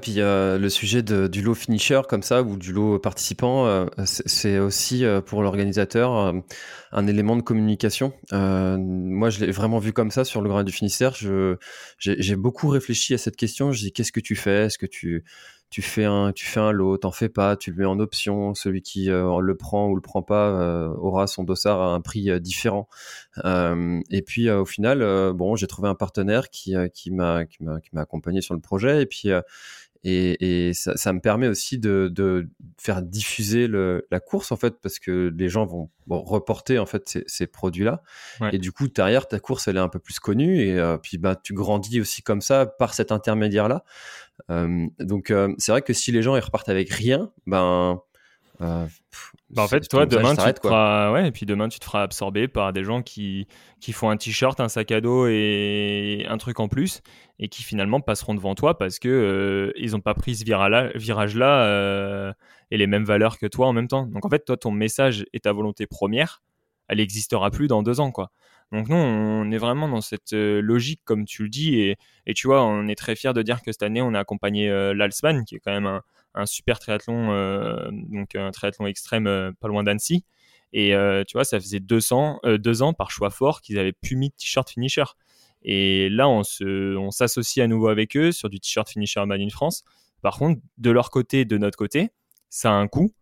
Puis 0.00 0.14
euh, 0.18 0.58
le 0.58 0.68
sujet 0.70 1.02
de, 1.02 1.26
du 1.26 1.42
lot 1.42 1.54
finisher 1.54 2.00
comme 2.08 2.22
ça 2.22 2.42
ou 2.42 2.56
du 2.56 2.72
lot 2.72 2.98
participant, 2.98 3.66
euh, 3.66 3.86
c'est 4.04 4.58
aussi 4.58 5.04
euh, 5.04 5.20
pour 5.20 5.42
l'organisateur 5.42 6.16
euh, 6.16 6.32
un 6.92 7.06
élément 7.06 7.36
de 7.36 7.42
communication. 7.42 8.12
moi, 8.32 9.30
je 9.30 9.44
l'ai 9.44 9.52
vraiment 9.52 9.78
vu 9.78 9.92
comme 9.92 10.10
ça 10.10 10.24
sur 10.24 10.40
le 10.40 10.48
Grand 10.48 10.62
du 10.62 10.72
Finistère. 10.72 11.14
J'ai 11.98 12.36
beaucoup 12.36 12.68
réfléchi 12.68 13.14
à 13.14 13.18
cette 13.18 13.36
question. 13.36 13.72
Je 13.72 13.80
dis 13.80 13.92
qu'est-ce 13.92 14.12
que 14.12 14.20
tu 14.20 14.36
fais? 14.36 14.66
Est-ce 14.66 14.78
que 14.78 14.86
tu 14.86 15.24
tu 15.74 15.82
fais 15.82 16.04
un 16.04 16.30
tu 16.30 16.46
fais 16.46 16.60
un 16.60 16.70
lot, 16.70 16.98
t'en 16.98 17.10
fais 17.10 17.28
pas, 17.28 17.56
tu 17.56 17.72
le 17.72 17.76
mets 17.76 17.84
en 17.84 17.98
option. 17.98 18.54
Celui 18.54 18.80
qui 18.80 19.06
le 19.06 19.54
prend 19.56 19.88
ou 19.88 19.96
le 19.96 20.00
prend 20.00 20.22
pas 20.22 20.88
aura 20.98 21.26
son 21.26 21.42
dossard 21.42 21.80
à 21.82 21.94
un 21.94 22.00
prix 22.00 22.40
différent. 22.40 22.88
et 23.44 24.22
puis 24.24 24.48
au 24.50 24.64
final, 24.64 25.32
bon, 25.32 25.56
j'ai 25.56 25.66
trouvé 25.66 25.88
un 25.88 25.96
partenaire 25.96 26.50
qui 26.50 26.76
qui 26.94 27.10
m'a 27.10 27.44
qui 27.46 27.58
m'a 27.64 28.00
accompagné 28.00 28.40
sur 28.40 28.54
le 28.54 28.60
projet 28.60 29.02
et 29.02 29.06
puis 29.06 29.30
et, 30.04 30.68
et 30.68 30.74
ça, 30.74 30.96
ça, 30.96 31.12
me 31.12 31.20
permet 31.20 31.48
aussi 31.48 31.78
de, 31.78 32.10
de 32.12 32.48
faire 32.78 33.02
diffuser 33.02 33.66
le, 33.66 34.06
la 34.10 34.20
course 34.20 34.52
en 34.52 34.56
fait 34.56 34.74
parce 34.82 34.98
que 34.98 35.32
les 35.36 35.48
gens 35.48 35.64
vont 35.64 35.88
reporter 36.08 36.78
en 36.78 36.84
fait 36.84 37.08
ces, 37.08 37.24
ces 37.26 37.46
produits-là 37.46 38.02
et 38.52 38.58
du 38.58 38.70
coup 38.70 38.88
derrière 38.88 39.26
ta 39.26 39.40
course 39.40 39.66
elle 39.66 39.76
est 39.76 39.80
un 39.80 39.88
peu 39.88 39.98
plus 39.98 40.18
connue 40.18 40.60
et 40.60 40.78
euh, 40.78 40.98
puis 40.98 41.16
bah 41.16 41.36
tu 41.36 41.54
grandis 41.54 42.00
aussi 42.00 42.22
comme 42.22 42.42
ça 42.42 42.66
par 42.66 42.92
cet 42.94 43.12
intermédiaire-là. 43.12 43.84
Euh, 44.50 44.86
donc 44.98 45.30
euh, 45.30 45.54
c'est 45.58 45.72
vrai 45.72 45.82
que 45.82 45.92
si 45.92 46.12
les 46.12 46.22
gens 46.22 46.36
ils 46.36 46.40
repartent 46.40 46.68
avec 46.68 46.90
rien, 46.90 47.30
ben 47.46 48.00
euh, 48.60 48.86
bah 49.50 49.62
en 49.62 49.68
fait, 49.68 49.80
toi, 49.88 50.06
demain, 50.06 50.36
tu 50.36 50.52
te 50.52 50.60
feras, 50.60 51.12
ouais, 51.12 51.28
et 51.28 51.32
puis 51.32 51.44
demain, 51.46 51.68
tu 51.68 51.78
te 51.78 51.84
feras 51.84 52.02
absorber 52.02 52.46
par 52.46 52.72
des 52.72 52.84
gens 52.84 53.02
qui, 53.02 53.48
qui 53.80 53.92
font 53.92 54.10
un 54.10 54.16
t-shirt, 54.16 54.60
un 54.60 54.68
sac 54.68 54.92
à 54.92 55.00
dos 55.00 55.26
et 55.26 56.24
un 56.28 56.38
truc 56.38 56.60
en 56.60 56.68
plus, 56.68 57.02
et 57.38 57.48
qui 57.48 57.62
finalement 57.62 58.00
passeront 58.00 58.34
devant 58.34 58.54
toi 58.54 58.78
parce 58.78 58.98
que 58.98 59.08
euh, 59.08 59.72
ils 59.76 59.92
n'ont 59.92 60.00
pas 60.00 60.14
pris 60.14 60.36
ce 60.36 60.44
virage-là 60.44 61.64
euh, 61.64 62.32
et 62.70 62.76
les 62.76 62.86
mêmes 62.86 63.04
valeurs 63.04 63.38
que 63.38 63.46
toi 63.46 63.66
en 63.66 63.72
même 63.72 63.88
temps. 63.88 64.06
Donc 64.06 64.24
en 64.24 64.28
fait, 64.28 64.44
toi, 64.44 64.56
ton 64.56 64.70
message 64.70 65.24
et 65.32 65.40
ta 65.40 65.52
volonté 65.52 65.86
première, 65.86 66.42
elle 66.88 66.98
n'existera 66.98 67.50
plus 67.50 67.66
dans 67.66 67.82
deux 67.82 67.98
ans, 67.98 68.12
quoi. 68.12 68.30
Donc 68.72 68.88
nous, 68.88 68.96
on 68.96 69.50
est 69.50 69.58
vraiment 69.58 69.88
dans 69.88 70.00
cette 70.00 70.32
logique, 70.32 71.00
comme 71.04 71.24
tu 71.24 71.42
le 71.44 71.48
dis, 71.48 71.80
et, 71.80 71.96
et 72.26 72.34
tu 72.34 72.46
vois, 72.46 72.64
on 72.64 72.86
est 72.86 72.94
très 72.94 73.14
fiers 73.14 73.32
de 73.32 73.42
dire 73.42 73.62
que 73.62 73.72
cette 73.72 73.82
année, 73.82 74.00
on 74.00 74.14
a 74.14 74.20
accompagné 74.20 74.68
l'Alsman, 74.94 75.44
qui 75.44 75.56
est 75.56 75.60
quand 75.60 75.70
même 75.72 75.86
un, 75.86 76.02
un 76.34 76.46
super 76.46 76.78
triathlon, 76.78 77.32
euh, 77.32 77.90
donc 77.92 78.34
un 78.34 78.50
triathlon 78.50 78.86
extrême 78.86 79.26
euh, 79.26 79.52
pas 79.60 79.68
loin 79.68 79.82
d'Annecy. 79.84 80.24
Et 80.72 80.94
euh, 80.94 81.22
tu 81.26 81.36
vois, 81.36 81.44
ça 81.44 81.60
faisait 81.60 81.78
200, 81.78 82.40
deux 82.58 82.82
ans 82.82 82.92
par 82.92 83.12
choix 83.12 83.30
fort 83.30 83.60
qu'ils 83.60 83.78
avaient 83.78 83.92
pu 83.92 84.16
mis 84.16 84.32
t-shirt 84.32 84.68
finisher. 84.68 85.04
Et 85.62 86.08
là, 86.10 86.28
on 86.28 86.42
se, 86.42 86.96
on 86.96 87.12
s'associe 87.12 87.64
à 87.64 87.68
nouveau 87.68 87.88
avec 87.88 88.16
eux 88.16 88.32
sur 88.32 88.50
du 88.50 88.58
t-shirt 88.58 88.88
finisher 88.88 89.24
Made 89.24 89.40
in 89.40 89.50
France. 89.50 89.84
Par 90.20 90.36
contre, 90.36 90.60
de 90.78 90.90
leur 90.90 91.10
côté, 91.10 91.44
de 91.44 91.58
notre 91.58 91.78
côté, 91.78 92.10
ça 92.50 92.70
a 92.70 92.74
un 92.74 92.88
coût. 92.88 93.12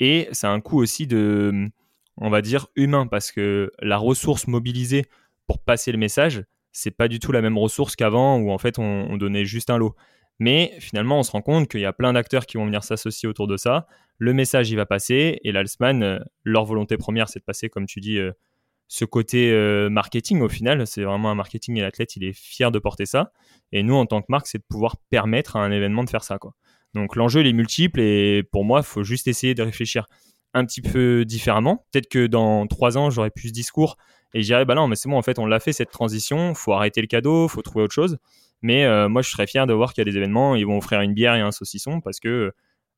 Et 0.00 0.28
ça 0.32 0.50
a 0.50 0.52
un 0.52 0.60
coût 0.60 0.80
aussi 0.80 1.06
de, 1.06 1.68
on 2.16 2.30
va 2.30 2.40
dire, 2.40 2.68
humain, 2.76 3.06
parce 3.06 3.30
que 3.30 3.70
la 3.80 3.98
ressource 3.98 4.46
mobilisée 4.46 5.04
pour 5.46 5.58
passer 5.58 5.92
le 5.92 5.98
message, 5.98 6.44
c'est 6.72 6.90
pas 6.90 7.08
du 7.08 7.20
tout 7.20 7.30
la 7.30 7.42
même 7.42 7.58
ressource 7.58 7.94
qu'avant 7.94 8.38
où 8.38 8.50
en 8.50 8.58
fait 8.58 8.78
on, 8.78 9.06
on, 9.10 9.18
donnait 9.18 9.44
juste 9.44 9.68
un 9.68 9.76
lot. 9.76 9.94
Mais 10.38 10.74
finalement, 10.80 11.18
on 11.18 11.22
se 11.22 11.30
rend 11.30 11.42
compte 11.42 11.68
qu'il 11.68 11.80
y 11.80 11.84
a 11.84 11.92
plein 11.92 12.12
d'acteurs 12.12 12.46
qui 12.46 12.56
vont 12.56 12.66
venir 12.66 12.82
s'associer 12.84 13.28
autour 13.28 13.46
de 13.46 13.56
ça. 13.56 13.86
Le 14.18 14.32
message, 14.32 14.70
il 14.70 14.76
va 14.76 14.86
passer. 14.86 15.38
Et 15.44 15.52
l'Alsman, 15.52 16.02
euh, 16.02 16.18
leur 16.44 16.64
volonté 16.64 16.96
première, 16.96 17.28
c'est 17.28 17.38
de 17.38 17.44
passer, 17.44 17.68
comme 17.68 17.86
tu 17.86 18.00
dis, 18.00 18.18
euh, 18.18 18.32
ce 18.88 19.04
côté 19.04 19.50
euh, 19.52 19.88
marketing 19.88 20.40
au 20.40 20.48
final. 20.48 20.86
C'est 20.86 21.04
vraiment 21.04 21.30
un 21.30 21.34
marketing 21.34 21.76
et 21.78 21.80
l'athlète, 21.80 22.16
il 22.16 22.24
est 22.24 22.32
fier 22.32 22.70
de 22.70 22.78
porter 22.78 23.06
ça. 23.06 23.32
Et 23.72 23.82
nous, 23.82 23.94
en 23.94 24.06
tant 24.06 24.20
que 24.20 24.26
marque, 24.28 24.46
c'est 24.46 24.58
de 24.58 24.64
pouvoir 24.68 24.96
permettre 25.10 25.56
à 25.56 25.60
un 25.60 25.70
événement 25.70 26.04
de 26.04 26.10
faire 26.10 26.24
ça. 26.24 26.38
Donc 26.94 27.16
l'enjeu, 27.16 27.40
il 27.40 27.46
est 27.46 27.52
multiple. 27.52 28.00
Et 28.00 28.42
pour 28.42 28.64
moi, 28.64 28.80
il 28.80 28.86
faut 28.86 29.02
juste 29.02 29.28
essayer 29.28 29.54
de 29.54 29.62
réfléchir 29.62 30.06
un 30.54 30.64
petit 30.66 30.82
peu 30.82 31.24
différemment. 31.24 31.86
Peut-être 31.90 32.08
que 32.08 32.26
dans 32.26 32.66
trois 32.66 32.98
ans, 32.98 33.10
j'aurai 33.10 33.30
plus 33.30 33.48
ce 33.48 33.52
discours 33.52 33.96
et 34.34 34.42
je 34.42 34.46
dirais, 34.46 34.64
bah 34.64 34.74
non, 34.74 34.88
mais 34.88 34.96
c'est 34.96 35.08
bon, 35.08 35.16
en 35.16 35.22
fait, 35.22 35.38
on 35.38 35.46
l'a 35.46 35.60
fait 35.60 35.72
cette 35.72 35.90
transition, 35.90 36.54
faut 36.54 36.72
arrêter 36.72 37.00
le 37.00 37.06
cadeau, 37.06 37.48
faut 37.48 37.62
trouver 37.62 37.84
autre 37.84 37.94
chose. 37.94 38.18
Mais 38.62 38.84
euh, 38.84 39.08
moi, 39.08 39.22
je 39.22 39.30
serais 39.30 39.46
fier 39.46 39.66
de 39.66 39.72
voir 39.72 39.92
qu'il 39.92 40.06
y 40.06 40.08
a 40.08 40.10
des 40.10 40.16
événements, 40.16 40.54
ils 40.54 40.66
vont 40.66 40.78
offrir 40.78 41.00
une 41.00 41.14
bière 41.14 41.34
et 41.34 41.40
un 41.40 41.50
saucisson 41.50 42.00
parce 42.00 42.20
que 42.20 42.52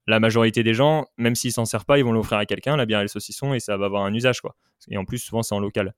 la 0.07 0.21
majorité 0.21 0.63
des 0.63 0.75
gens, 0.75 1.07
même 1.17 1.35
s'ils 1.35 1.53
s'en 1.53 1.65
servent 1.65 1.87
pas, 1.87 1.99
ils 1.99 2.05
vont 2.05 2.13
l'offrir 2.13 2.39
à 2.39 2.47
quelqu'un, 2.47 2.77
la 2.77 2.85
bière 2.85 3.01
et 3.01 3.05
le 3.05 3.09
saucisson, 3.09 3.55
et 3.55 3.61
ça 3.61 3.77
va 3.77 3.87
avoir 3.87 4.05
un 4.05 4.13
usage, 4.13 4.41
quoi. 4.41 4.55
Et 4.89 4.99
en 4.99 5.05
plus, 5.07 5.19
souvent, 5.19 5.43
c'est 5.43 5.55
en 5.55 5.61
local. 5.61 5.95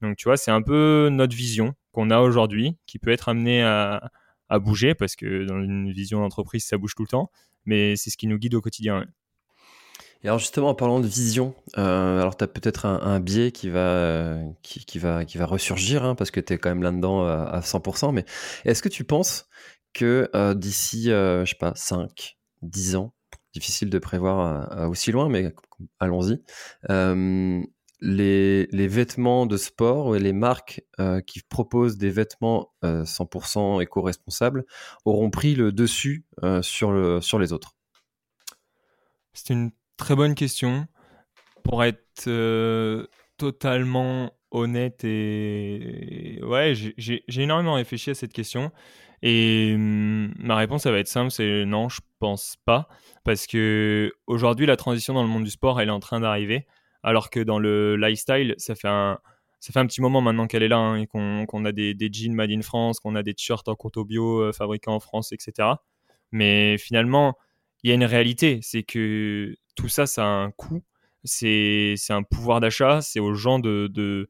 Donc, 0.00 0.16
tu 0.16 0.28
vois, 0.28 0.36
c'est 0.36 0.52
un 0.52 0.62
peu 0.62 1.08
notre 1.10 1.34
vision 1.34 1.74
qu'on 1.90 2.10
a 2.10 2.20
aujourd'hui, 2.20 2.76
qui 2.86 3.00
peut 3.00 3.10
être 3.10 3.28
amenée 3.28 3.62
à, 3.64 4.12
à, 4.48 4.58
bouger, 4.60 4.94
parce 4.94 5.16
que 5.16 5.44
dans 5.44 5.60
une 5.60 5.90
vision 5.90 6.20
d'entreprise, 6.20 6.64
ça 6.64 6.78
bouge 6.78 6.94
tout 6.94 7.02
le 7.02 7.08
temps, 7.08 7.32
mais 7.64 7.96
c'est 7.96 8.10
ce 8.10 8.16
qui 8.16 8.28
nous 8.28 8.38
guide 8.38 8.54
au 8.54 8.60
quotidien. 8.60 9.04
Et 10.24 10.28
alors 10.28 10.38
justement, 10.38 10.70
en 10.70 10.74
parlant 10.74 10.98
de 11.00 11.06
vision, 11.06 11.54
euh, 11.76 12.20
alors 12.20 12.36
tu 12.36 12.42
as 12.42 12.48
peut-être 12.48 12.86
un, 12.86 13.20
biais 13.20 13.52
qui 13.52 13.68
va, 13.68 14.36
qui, 14.62 14.98
va, 14.98 15.24
qui 15.24 15.38
va 15.38 15.46
ressurgir, 15.46 16.04
hein, 16.04 16.14
parce 16.16 16.32
que 16.32 16.40
tu 16.40 16.54
es 16.54 16.58
quand 16.58 16.70
même 16.70 16.82
là-dedans 16.82 17.24
à, 17.24 17.44
à 17.44 17.60
100%, 17.60 18.12
mais 18.12 18.24
est-ce 18.64 18.82
que 18.82 18.88
tu 18.88 19.04
penses 19.04 19.48
que 19.94 20.28
euh, 20.34 20.54
d'ici, 20.54 21.12
euh, 21.12 21.44
je 21.44 21.50
sais 21.50 21.56
pas, 21.58 21.72
5, 21.76 22.36
10 22.62 22.96
ans, 22.96 23.14
difficile 23.54 23.90
de 23.90 23.98
prévoir 23.98 24.72
euh, 24.72 24.88
aussi 24.88 25.12
loin, 25.12 25.28
mais 25.28 25.54
allons-y, 25.98 26.42
euh, 26.90 27.62
les, 28.00 28.66
les, 28.66 28.88
vêtements 28.88 29.46
de 29.46 29.56
sport 29.56 30.14
et 30.14 30.20
les 30.20 30.32
marques 30.32 30.82
euh, 31.00 31.20
qui 31.20 31.42
proposent 31.42 31.98
des 31.98 32.10
vêtements 32.10 32.72
100% 32.84 33.82
éco-responsables 33.82 34.64
auront 35.04 35.30
pris 35.30 35.56
le 35.56 35.72
dessus 35.72 36.24
sur, 36.62 36.92
le, 36.92 37.20
sur 37.20 37.40
les 37.40 37.52
autres? 37.52 37.74
C'est 39.32 39.52
une 39.52 39.72
Très 39.98 40.14
bonne 40.14 40.34
question. 40.34 40.86
Pour 41.64 41.84
être 41.84 42.28
euh, 42.28 43.06
totalement 43.36 44.32
honnête 44.50 45.04
et 45.04 46.40
ouais, 46.42 46.72
j'ai 46.74 47.22
énormément 47.28 47.74
réfléchi 47.74 48.10
à 48.10 48.14
cette 48.14 48.32
question 48.32 48.72
et 49.20 49.72
hum, 49.74 50.32
ma 50.38 50.56
réponse 50.56 50.84
ça 50.84 50.90
va 50.90 50.98
être 50.98 51.08
simple, 51.08 51.30
c'est 51.30 51.66
non, 51.66 51.90
je 51.90 52.00
pense 52.18 52.56
pas 52.64 52.88
parce 53.24 53.46
que 53.46 54.10
aujourd'hui 54.26 54.64
la 54.64 54.76
transition 54.76 55.12
dans 55.12 55.22
le 55.22 55.28
monde 55.28 55.44
du 55.44 55.50
sport 55.50 55.78
elle 55.80 55.88
est 55.88 55.92
en 55.92 56.00
train 56.00 56.20
d'arriver 56.20 56.66
alors 57.02 57.28
que 57.28 57.40
dans 57.40 57.58
le 57.58 57.96
lifestyle 57.96 58.54
ça 58.56 58.74
fait 58.74 58.88
un 58.88 59.18
ça 59.60 59.72
fait 59.72 59.80
un 59.80 59.86
petit 59.86 60.00
moment 60.00 60.20
maintenant 60.20 60.46
qu'elle 60.46 60.62
est 60.62 60.68
là 60.68 60.78
hein, 60.78 60.96
et 60.96 61.06
qu'on 61.06 61.64
a 61.64 61.72
des, 61.72 61.96
jeans 62.12 62.32
made 62.32 62.52
in 62.52 62.62
France, 62.62 63.00
qu'on 63.00 63.16
a 63.16 63.22
des 63.22 63.34
t-shirts 63.34 63.68
en 63.68 63.74
coton 63.74 64.02
bio 64.02 64.40
euh, 64.40 64.52
fabriqués 64.52 64.90
en 64.90 65.00
France, 65.00 65.32
etc. 65.32 65.68
Mais 66.30 66.78
finalement, 66.78 67.34
il 67.82 67.88
y 67.88 67.90
a 67.90 67.94
une 67.94 68.04
réalité, 68.04 68.60
c'est 68.62 68.84
que 68.84 69.56
tout 69.78 69.88
ça, 69.88 70.06
ça 70.06 70.24
a 70.24 70.26
un 70.26 70.50
coût. 70.50 70.82
C'est 71.24 71.96
un 72.10 72.22
pouvoir 72.22 72.60
d'achat. 72.60 73.00
C'est 73.00 73.20
aux 73.20 73.34
gens 73.34 73.60
de, 73.60 74.28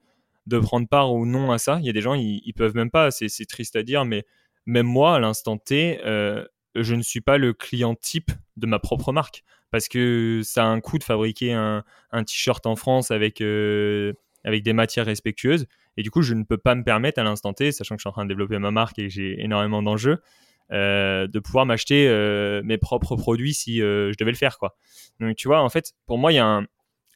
prendre 0.63 0.87
part 0.87 1.13
ou 1.15 1.25
non 1.25 1.51
à 1.51 1.59
ça. 1.59 1.79
Il 1.81 1.87
y 1.87 1.91
a 1.91 1.93
des 1.93 2.03
gens, 2.03 2.15
ils, 2.15 2.53
peuvent 2.55 2.75
même 2.75 2.91
pas. 2.91 3.11
C'est 3.11 3.47
triste 3.47 3.75
à 3.75 3.83
dire, 3.83 4.05
mais 4.05 4.25
même 4.67 4.87
moi, 4.87 5.17
à 5.17 5.19
l'instant 5.19 5.57
T, 5.57 6.01
euh, 6.05 6.45
je 6.75 6.95
ne 6.95 7.03
suis 7.03 7.23
pas 7.23 7.39
le 7.39 7.55
client 7.55 7.95
type 7.95 8.31
de 8.57 8.67
ma 8.67 8.79
propre 8.79 9.13
marque. 9.13 9.43
Parce 9.71 9.89
que 9.89 10.41
ça 10.45 10.65
a 10.65 10.67
un 10.67 10.81
coût 10.81 10.99
de 10.99 11.05
fabriquer 11.05 11.53
un, 11.53 11.85
t-shirt 12.13 12.65
en 12.67 12.77
France 12.77 13.11
avec, 13.11 13.41
euh, 13.41 14.13
avec 14.45 14.63
des 14.63 14.73
matières 14.75 15.07
respectueuses. 15.07 15.67
Et 15.97 16.03
du 16.03 16.11
coup, 16.11 16.23
je 16.23 16.35
ne 16.35 16.43
peux 16.43 16.59
pas 16.59 16.75
me 16.75 16.85
permettre 16.85 17.19
à 17.19 17.25
l'instant 17.25 17.55
T, 17.55 17.73
sachant 17.73 17.97
que 17.97 18.01
je 18.01 18.03
suis 18.03 18.09
en 18.09 18.13
train 18.13 18.25
de 18.25 18.29
développer 18.29 18.59
ma 18.59 18.71
marque 18.71 18.99
et 18.99 19.09
que 19.09 19.13
j'ai 19.13 19.43
énormément 19.43 19.83
d'enjeux, 19.83 20.21
de 20.71 21.39
pouvoir 21.39 21.67
m'acheter 21.67 22.07
euh, 22.09 22.63
mes 22.65 22.79
propres 22.79 23.17
produits 23.17 23.55
si 23.55 23.83
euh, 23.83 24.13
je 24.13 24.19
devais 24.19 24.31
le 24.31 24.37
faire 24.37 24.59
quoi. 24.59 24.77
Donc 25.21 25.37
tu 25.37 25.49
vois 25.49 25.63
en 25.63 25.69
fait 25.69 25.93
pour 26.07 26.19
moi 26.19 26.33
il 26.33 26.37
y 26.37 26.41
a 26.41 26.47
un 26.47 26.67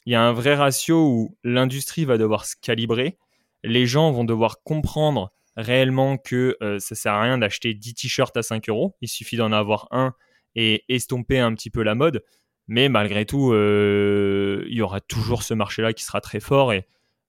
il 0.05 0.11
y 0.11 0.15
a 0.15 0.21
un 0.21 0.33
vrai 0.33 0.55
ratio 0.55 1.07
où 1.07 1.37
l'industrie 1.43 2.05
va 2.05 2.17
devoir 2.17 2.45
se 2.45 2.55
calibrer, 2.61 3.17
les 3.63 3.85
gens 3.85 4.11
vont 4.11 4.25
devoir 4.25 4.61
comprendre 4.63 5.31
réellement 5.55 6.17
que 6.17 6.57
ça 6.79 6.95
sert 6.95 7.13
à 7.13 7.21
rien 7.21 7.37
d'acheter 7.37 7.73
10 7.73 7.93
t-shirts 7.93 8.35
à 8.35 8.43
5 8.43 8.67
euros, 8.67 8.95
il 8.99 9.07
suffit 9.07 9.37
d'en 9.37 9.53
avoir 9.53 9.87
un 9.91 10.13
et 10.55 10.83
estomper 10.89 11.39
un 11.39 11.53
petit 11.53 11.69
peu 11.69 11.83
la 11.83 11.95
mode, 11.95 12.21
mais 12.67 12.89
malgré 12.89 13.25
tout 13.25 13.53
il 13.53 14.73
y 14.73 14.81
aura 14.81 14.99
toujours 14.99 15.43
ce 15.43 15.53
marché-là 15.53 15.93
qui 15.93 16.03
sera 16.03 16.19
très 16.19 16.41
fort 16.41 16.73
et 16.73 16.85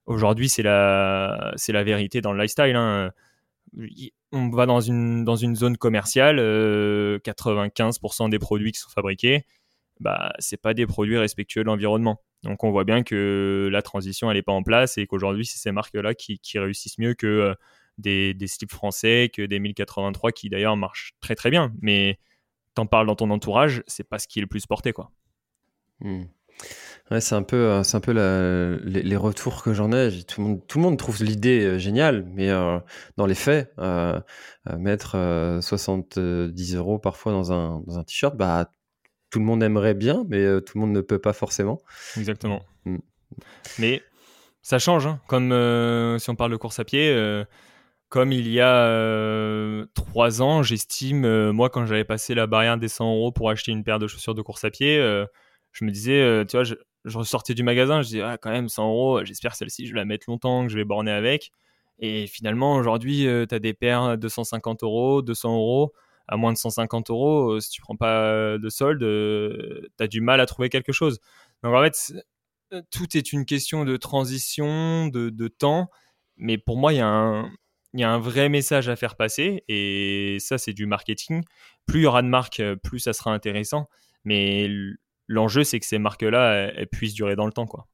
aujourd'hui 0.06 0.48
c'est 0.48 0.64
la 0.64 1.52
c'est 1.54 1.72
la 1.72 1.84
vérité 1.84 2.22
dans 2.22 2.32
le 2.32 2.42
lifestyle. 2.42 2.74
Hein 2.74 3.12
on 4.32 4.50
va 4.50 4.66
dans 4.66 4.80
une, 4.80 5.24
dans 5.24 5.36
une 5.36 5.56
zone 5.56 5.76
commerciale, 5.76 6.36
95% 6.36 8.26
euh, 8.26 8.28
des 8.28 8.38
produits 8.38 8.72
qui 8.72 8.80
sont 8.80 8.90
fabriqués, 8.90 9.44
bah, 10.00 10.32
c'est 10.38 10.60
pas 10.60 10.74
des 10.74 10.86
produits 10.86 11.18
respectueux 11.18 11.62
de 11.62 11.66
l'environnement. 11.66 12.20
Donc 12.42 12.64
on 12.64 12.70
voit 12.70 12.84
bien 12.84 13.02
que 13.02 13.68
la 13.72 13.82
transition 13.82 14.30
elle 14.30 14.36
est 14.36 14.42
pas 14.42 14.52
en 14.52 14.62
place 14.62 14.98
et 14.98 15.06
qu'aujourd'hui 15.06 15.46
c'est 15.46 15.58
ces 15.58 15.72
marques-là 15.72 16.14
qui, 16.14 16.38
réussissent 16.58 16.98
mieux 16.98 17.14
que 17.14 17.26
euh, 17.26 17.54
des, 17.96 18.34
des 18.34 18.46
slips 18.46 18.72
français, 18.72 19.30
que 19.32 19.42
des 19.42 19.58
1083 19.58 20.32
qui 20.32 20.50
d'ailleurs 20.50 20.76
marchent 20.76 21.14
très 21.20 21.34
très 21.34 21.50
bien. 21.50 21.72
Mais 21.80 22.18
t'en 22.74 22.86
parles 22.86 23.06
dans 23.06 23.16
ton 23.16 23.30
entourage, 23.30 23.82
c'est 23.86 24.08
pas 24.08 24.18
ce 24.18 24.28
qui 24.28 24.40
est 24.40 24.42
le 24.42 24.48
plus 24.48 24.66
porté 24.66 24.92
quoi. 24.92 25.10
Hmm. 26.00 26.24
Ouais, 27.10 27.20
c'est 27.20 27.34
un 27.34 27.42
peu, 27.42 27.56
euh, 27.56 27.82
c'est 27.82 27.98
un 27.98 28.00
peu 28.00 28.12
la- 28.12 28.76
les, 28.82 29.02
les 29.02 29.16
retours 29.16 29.62
que 29.62 29.74
j'en 29.74 29.92
ai. 29.92 30.22
Tout 30.24 30.40
le 30.40 30.46
monde, 30.48 30.66
tout 30.66 30.78
le 30.78 30.84
monde 30.84 30.98
trouve 30.98 31.22
l'idée 31.22 31.60
euh, 31.62 31.78
géniale, 31.78 32.24
mais 32.32 32.48
euh, 32.48 32.78
dans 33.18 33.26
les 33.26 33.34
faits, 33.34 33.72
euh, 33.78 34.18
mettre 34.78 35.16
euh, 35.16 35.60
70 35.60 36.74
euros 36.76 36.98
parfois 36.98 37.32
dans 37.32 37.52
un, 37.52 37.82
dans 37.86 37.98
un 37.98 38.04
t-shirt, 38.04 38.34
bah, 38.36 38.70
tout 39.30 39.38
le 39.38 39.44
monde 39.44 39.62
aimerait 39.62 39.92
bien, 39.92 40.24
mais 40.30 40.60
tout 40.62 40.78
le 40.78 40.80
monde 40.80 40.92
ne 40.92 41.02
peut 41.02 41.18
pas 41.18 41.34
forcément. 41.34 41.82
Exactement. 42.16 42.62
Mm. 42.86 42.96
Mais 43.78 44.02
ça 44.62 44.78
change, 44.78 45.06
hein. 45.06 45.20
comme 45.26 45.50
si 46.18 46.30
on 46.30 46.36
parle 46.36 46.52
de 46.52 46.56
course 46.56 46.78
à 46.78 46.84
pied, 46.84 47.44
comme 48.08 48.32
il 48.32 48.48
y 48.48 48.60
a 48.60 49.84
trois 49.94 50.40
ans, 50.40 50.62
j'estime, 50.62 51.50
moi 51.50 51.68
quand 51.68 51.84
j'avais 51.84 52.04
passé 52.04 52.34
la 52.34 52.46
barrière 52.46 52.78
des 52.78 52.88
100 52.88 53.12
euros 53.12 53.32
pour 53.32 53.50
acheter 53.50 53.72
une 53.72 53.82
paire 53.82 53.98
de 53.98 54.06
chaussures 54.06 54.34
de 54.36 54.42
course 54.42 54.64
à 54.64 54.70
pied, 54.70 54.96
je 55.72 55.84
me 55.84 55.90
disais, 55.90 56.44
tu 56.46 56.56
vois, 56.56 56.62
je, 56.64 56.76
je 57.04 57.18
ressortais 57.18 57.54
du 57.54 57.62
magasin, 57.62 58.02
je 58.02 58.08
disais, 58.08 58.22
ah, 58.22 58.38
quand 58.38 58.50
même 58.50 58.68
100 58.68 58.88
euros, 58.88 59.24
j'espère 59.24 59.54
celle-ci, 59.54 59.86
je 59.86 59.92
vais 59.92 59.98
la 60.00 60.04
mettre 60.04 60.24
longtemps, 60.28 60.64
que 60.64 60.72
je 60.72 60.76
vais 60.76 60.84
borner 60.84 61.10
avec. 61.12 61.52
Et 61.98 62.26
finalement, 62.26 62.76
aujourd'hui, 62.76 63.26
tu 63.48 63.54
as 63.54 63.58
des 63.58 63.74
paires 63.74 64.18
250 64.18 64.82
euros, 64.82 65.22
200 65.22 65.54
euros, 65.54 65.92
à 66.28 66.36
moins 66.36 66.52
de 66.52 66.58
150 66.58 67.10
euros, 67.10 67.52
euh, 67.52 67.60
si 67.60 67.70
tu 67.70 67.80
prends 67.82 67.96
pas 67.96 68.58
de 68.58 68.68
solde, 68.68 69.00
tu 69.00 70.02
as 70.04 70.08
du 70.08 70.20
mal 70.20 70.40
à 70.40 70.46
trouver 70.46 70.68
quelque 70.70 70.92
chose. 70.92 71.20
Donc 71.62 71.74
en 71.74 71.82
fait, 71.82 72.14
euh, 72.72 72.82
tout 72.90 73.16
est 73.16 73.32
une 73.32 73.44
question 73.44 73.84
de 73.84 73.96
transition, 73.96 75.08
de, 75.08 75.48
temps, 75.48 75.90
mais 76.36 76.58
pour 76.58 76.76
moi, 76.76 76.92
il 76.92 76.96
y, 76.96 77.00
a 77.00 77.06
un- 77.06 77.50
il 77.92 78.00
y 78.00 78.04
a 78.04 78.10
un 78.10 78.18
vrai 78.18 78.48
message 78.48 78.88
à 78.88 78.96
faire 78.96 79.16
passer, 79.16 79.64
et 79.68 80.38
ça, 80.40 80.58
c'est 80.58 80.72
du 80.72 80.86
marketing. 80.86 81.42
Plus 81.86 82.00
il 82.00 82.02
y 82.04 82.06
aura 82.06 82.22
de 82.22 82.28
marques, 82.28 82.60
euh, 82.60 82.76
plus 82.76 82.98
ça 83.00 83.12
sera 83.12 83.32
intéressant, 83.32 83.88
mais 84.24 84.68
l'enjeu, 85.26 85.64
c'est 85.64 85.80
que 85.80 85.86
ces 85.86 85.98
marques-là, 85.98 86.54
elles, 86.54 86.74
elles 86.76 86.88
puissent 86.88 87.14
durer 87.14 87.36
dans 87.36 87.46
le 87.46 87.52
temps. 87.52 87.66
Quoi. 87.66 87.86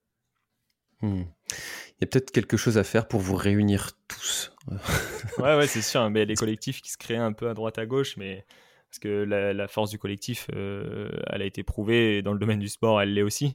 Hmm. 1.02 1.24
Il 1.52 2.02
y 2.02 2.04
a 2.04 2.06
peut-être 2.06 2.30
quelque 2.30 2.56
chose 2.56 2.78
à 2.78 2.84
faire 2.84 3.08
pour 3.08 3.20
vous 3.20 3.36
réunir 3.36 3.92
tous. 4.08 4.52
Ouais, 5.38 5.56
ouais, 5.56 5.66
c'est 5.66 5.82
sûr, 5.82 6.08
mais 6.10 6.24
les 6.24 6.34
collectifs 6.34 6.80
qui 6.82 6.90
se 6.90 6.98
créent 6.98 7.16
un 7.16 7.32
peu 7.32 7.48
à 7.48 7.54
droite 7.54 7.78
à 7.78 7.86
gauche, 7.86 8.16
mais 8.16 8.44
parce 8.90 8.98
que 8.98 9.08
la, 9.24 9.52
la 9.52 9.68
force 9.68 9.90
du 9.90 9.98
collectif, 9.98 10.48
euh, 10.54 11.10
elle 11.28 11.42
a 11.42 11.44
été 11.44 11.62
prouvée 11.62 12.18
et 12.18 12.22
dans 12.22 12.32
le 12.32 12.38
domaine 12.38 12.58
du 12.58 12.68
sport, 12.68 13.00
elle 13.00 13.14
l'est 13.14 13.22
aussi. 13.22 13.54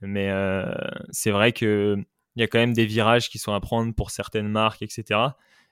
Mais 0.00 0.30
euh, 0.30 0.74
c'est 1.10 1.30
vrai 1.30 1.52
que 1.52 1.96
il 2.34 2.40
y 2.40 2.42
a 2.42 2.48
quand 2.48 2.58
même 2.58 2.72
des 2.72 2.86
virages 2.86 3.28
qui 3.28 3.38
sont 3.38 3.52
à 3.52 3.60
prendre 3.60 3.94
pour 3.94 4.10
certaines 4.10 4.48
marques, 4.48 4.82
etc. 4.82 5.20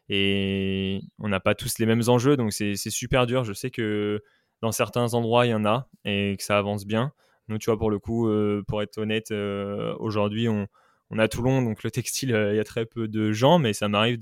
Et 0.08 1.00
on 1.18 1.28
n'a 1.28 1.40
pas 1.40 1.54
tous 1.54 1.78
les 1.78 1.86
mêmes 1.86 2.02
enjeux, 2.06 2.36
donc 2.36 2.52
c'est 2.52 2.76
c'est 2.76 2.90
super 2.90 3.26
dur. 3.26 3.44
Je 3.44 3.52
sais 3.52 3.70
que 3.70 4.22
dans 4.62 4.72
certains 4.72 5.14
endroits, 5.14 5.46
il 5.46 5.50
y 5.50 5.54
en 5.54 5.64
a 5.64 5.88
et 6.04 6.36
que 6.38 6.44
ça 6.44 6.58
avance 6.58 6.86
bien. 6.86 7.12
Nous, 7.50 7.58
tu 7.58 7.66
vois, 7.66 7.76
pour 7.76 7.90
le 7.90 7.98
coup, 7.98 8.28
euh, 8.28 8.62
pour 8.66 8.80
être 8.80 8.96
honnête, 8.98 9.32
euh, 9.32 9.92
aujourd'hui, 9.98 10.48
on, 10.48 10.68
on 11.10 11.18
a 11.18 11.26
Toulon, 11.26 11.62
donc 11.62 11.82
le 11.82 11.90
textile, 11.90 12.32
euh, 12.32 12.54
il 12.54 12.56
y 12.56 12.60
a 12.60 12.64
très 12.64 12.86
peu 12.86 13.08
de 13.08 13.32
gens, 13.32 13.58
mais 13.58 13.72
ça 13.72 13.88
m'arrive 13.88 14.18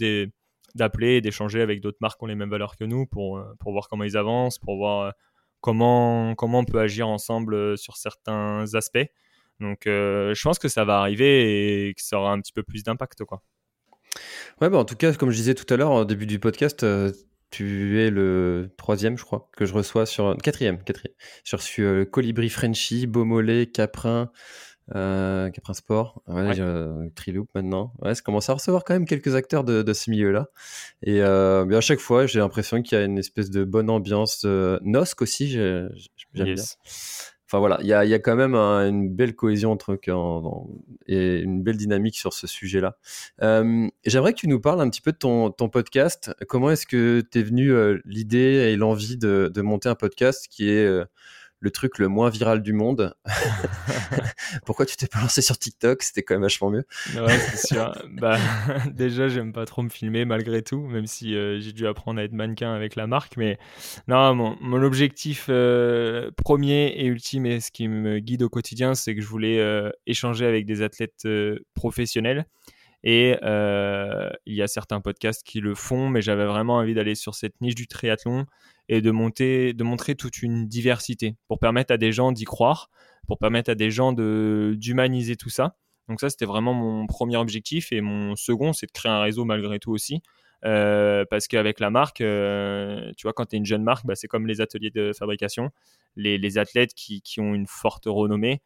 d'appeler 0.74 1.16
et 1.16 1.20
d'échanger 1.20 1.60
avec 1.60 1.82
d'autres 1.82 1.98
marques 2.00 2.18
qui 2.18 2.24
ont 2.24 2.26
les 2.28 2.34
mêmes 2.34 2.48
valeurs 2.48 2.74
que 2.76 2.84
nous 2.84 3.04
pour, 3.04 3.44
pour 3.60 3.72
voir 3.72 3.90
comment 3.90 4.04
ils 4.04 4.16
avancent, 4.16 4.58
pour 4.58 4.76
voir 4.76 5.12
comment, 5.60 6.34
comment 6.36 6.60
on 6.60 6.64
peut 6.64 6.80
agir 6.80 7.06
ensemble 7.06 7.76
sur 7.76 7.98
certains 7.98 8.64
aspects. 8.74 9.06
Donc 9.60 9.80
je 9.84 10.42
pense 10.42 10.58
que 10.58 10.68
ça 10.68 10.84
va 10.84 11.00
arriver 11.00 11.88
et 11.88 11.94
que 11.94 12.00
ça 12.00 12.18
aura 12.18 12.32
un 12.32 12.40
petit 12.40 12.52
peu 12.52 12.62
plus 12.62 12.82
d'impact. 12.82 13.24
quoi. 13.24 13.42
Ouais, 14.60 14.70
bah 14.70 14.78
en 14.78 14.84
tout 14.84 14.96
cas, 14.96 15.12
comme 15.12 15.30
je 15.30 15.36
disais 15.36 15.54
tout 15.54 15.66
à 15.72 15.76
l'heure 15.76 15.92
au 15.92 16.04
début 16.04 16.26
du 16.26 16.38
podcast, 16.38 16.86
tu 17.50 18.00
es 18.00 18.10
le 18.10 18.70
troisième, 18.76 19.16
je 19.18 19.24
crois, 19.24 19.48
que 19.56 19.64
je 19.66 19.72
reçois 19.74 20.06
sur 20.06 20.36
quatrième, 20.36 20.82
quatrième. 20.82 21.14
J'ai 21.44 21.56
reçu 21.56 21.82
euh, 21.82 22.04
Colibri 22.04 22.48
Frenchy, 22.50 23.06
Beaumolet, 23.06 23.66
Caprin, 23.66 24.30
euh, 24.94 25.50
Caprin 25.50 25.74
Sport, 25.74 26.22
ouais, 26.28 26.46
Ouais. 26.48 26.54
j'ai, 26.54 26.62
euh, 26.62 27.08
Triloop 27.14 27.48
maintenant. 27.54 27.92
Ouais, 28.00 28.14
ça 28.14 28.22
commence 28.22 28.48
à 28.48 28.54
recevoir 28.54 28.84
quand 28.84 28.94
même 28.94 29.04
quelques 29.06 29.34
acteurs 29.34 29.64
de, 29.64 29.82
de 29.82 29.92
ce 29.92 30.10
milieu-là. 30.10 30.48
Et 31.02 31.20
euh, 31.22 31.64
mais 31.66 31.76
à 31.76 31.80
chaque 31.80 32.00
fois, 32.00 32.26
j'ai 32.26 32.38
l'impression 32.38 32.82
qu'il 32.82 32.96
y 32.98 33.00
a 33.00 33.04
une 33.04 33.18
espèce 33.18 33.50
de 33.50 33.64
bonne 33.64 33.90
ambiance. 33.90 34.42
Euh, 34.46 34.78
Nosc 34.82 35.20
aussi, 35.22 35.48
j'ai- 35.48 35.86
j'aime 36.34 36.54
bien. 36.54 36.54
Enfin 37.50 37.60
voilà, 37.60 37.78
il 37.80 37.86
y 37.86 37.94
a, 37.94 38.04
y 38.04 38.12
a 38.12 38.18
quand 38.18 38.36
même 38.36 38.54
un- 38.54 38.86
une 38.88 39.08
belle 39.08 39.34
cohésion 39.34 39.72
entre 39.72 39.98
en- 40.08 40.12
en- 40.14 40.68
et 41.06 41.38
une 41.40 41.62
belle 41.62 41.78
dynamique 41.78 42.16
sur 42.16 42.34
ce 42.34 42.46
sujet-là. 42.46 42.98
Euh, 43.42 43.88
J'aimerais 44.04 44.34
que 44.34 44.38
tu 44.40 44.48
nous 44.48 44.60
parles 44.60 44.82
un 44.82 44.90
petit 44.90 45.00
peu 45.00 45.12
de 45.12 45.16
ton, 45.16 45.50
ton 45.50 45.70
podcast. 45.70 46.30
Comment 46.46 46.70
est-ce 46.70 46.86
que 46.86 47.22
t'es 47.22 47.42
venu 47.42 47.72
euh, 47.72 47.98
l'idée 48.04 48.70
et 48.72 48.76
l'envie 48.76 49.16
de, 49.16 49.50
de 49.52 49.62
monter 49.62 49.88
un 49.88 49.94
podcast 49.94 50.46
qui 50.50 50.68
est 50.68 50.84
euh, 50.84 51.04
le 51.60 51.70
truc 51.70 51.98
le 51.98 52.08
moins 52.08 52.30
viral 52.30 52.62
du 52.62 52.72
monde 52.72 53.14
Pourquoi 54.64 54.86
tu 54.86 54.96
t'es 54.96 55.06
pas 55.06 55.20
lancé 55.20 55.42
sur 55.42 55.58
TikTok? 55.58 56.02
C'était 56.02 56.22
quand 56.22 56.34
même 56.34 56.42
vachement 56.42 56.70
mieux. 56.70 56.84
Ouais, 57.14 57.38
c'est 57.38 57.66
sûr. 57.74 57.92
bah, 58.12 58.38
déjà, 58.92 59.28
j'aime 59.28 59.52
pas 59.52 59.66
trop 59.66 59.82
me 59.82 59.88
filmer 59.88 60.24
malgré 60.24 60.62
tout, 60.62 60.80
même 60.80 61.06
si 61.06 61.34
euh, 61.34 61.60
j'ai 61.60 61.72
dû 61.72 61.86
apprendre 61.86 62.20
à 62.20 62.24
être 62.24 62.32
mannequin 62.32 62.72
avec 62.72 62.96
la 62.96 63.06
marque. 63.06 63.36
Mais 63.36 63.58
non, 64.06 64.34
mon, 64.34 64.56
mon 64.60 64.82
objectif 64.82 65.46
euh, 65.48 66.30
premier 66.36 66.88
et 66.96 67.06
ultime 67.06 67.46
et 67.46 67.60
ce 67.60 67.70
qui 67.70 67.88
me 67.88 68.18
guide 68.18 68.42
au 68.42 68.48
quotidien, 68.48 68.94
c'est 68.94 69.14
que 69.14 69.20
je 69.20 69.26
voulais 69.26 69.58
euh, 69.58 69.90
échanger 70.06 70.46
avec 70.46 70.66
des 70.66 70.82
athlètes 70.82 71.26
professionnels. 71.74 72.46
Et 73.04 73.36
euh, 73.42 74.30
il 74.46 74.54
y 74.54 74.62
a 74.62 74.66
certains 74.66 75.00
podcasts 75.00 75.44
qui 75.44 75.60
le 75.60 75.74
font, 75.74 76.08
mais 76.08 76.20
j'avais 76.20 76.46
vraiment 76.46 76.76
envie 76.76 76.94
d'aller 76.94 77.14
sur 77.14 77.34
cette 77.34 77.60
niche 77.60 77.74
du 77.74 77.86
triathlon 77.86 78.46
et 78.88 79.00
de, 79.00 79.10
monter, 79.10 79.72
de 79.72 79.84
montrer 79.84 80.14
toute 80.14 80.42
une 80.42 80.66
diversité 80.66 81.36
pour 81.46 81.58
permettre 81.60 81.92
à 81.92 81.96
des 81.96 82.10
gens 82.10 82.32
d'y 82.32 82.44
croire, 82.44 82.90
pour 83.26 83.38
permettre 83.38 83.70
à 83.70 83.74
des 83.74 83.90
gens 83.90 84.12
d'humaniser 84.12 85.36
tout 85.36 85.50
ça. 85.50 85.76
Donc 86.08 86.20
ça, 86.20 86.30
c'était 86.30 86.46
vraiment 86.46 86.74
mon 86.74 87.06
premier 87.06 87.36
objectif. 87.36 87.92
Et 87.92 88.00
mon 88.00 88.34
second, 88.34 88.72
c'est 88.72 88.86
de 88.86 88.92
créer 88.92 89.12
un 89.12 89.20
réseau 89.20 89.44
malgré 89.44 89.78
tout 89.78 89.92
aussi. 89.92 90.22
Euh, 90.64 91.24
parce 91.30 91.46
qu'avec 91.46 91.78
la 91.78 91.90
marque, 91.90 92.20
euh, 92.20 93.12
tu 93.16 93.24
vois, 93.24 93.32
quand 93.32 93.46
tu 93.46 93.56
es 93.56 93.58
une 93.58 93.66
jeune 93.66 93.84
marque, 93.84 94.06
bah, 94.06 94.16
c'est 94.16 94.26
comme 94.26 94.46
les 94.46 94.60
ateliers 94.60 94.90
de 94.90 95.12
fabrication. 95.12 95.70
Les, 96.16 96.58
athlètes 96.58 96.94
qui, 96.94 97.22
qui 97.22 97.40
ont 97.40 97.54
une 97.54 97.68
forte 97.68 98.04
renommée, 98.06 98.60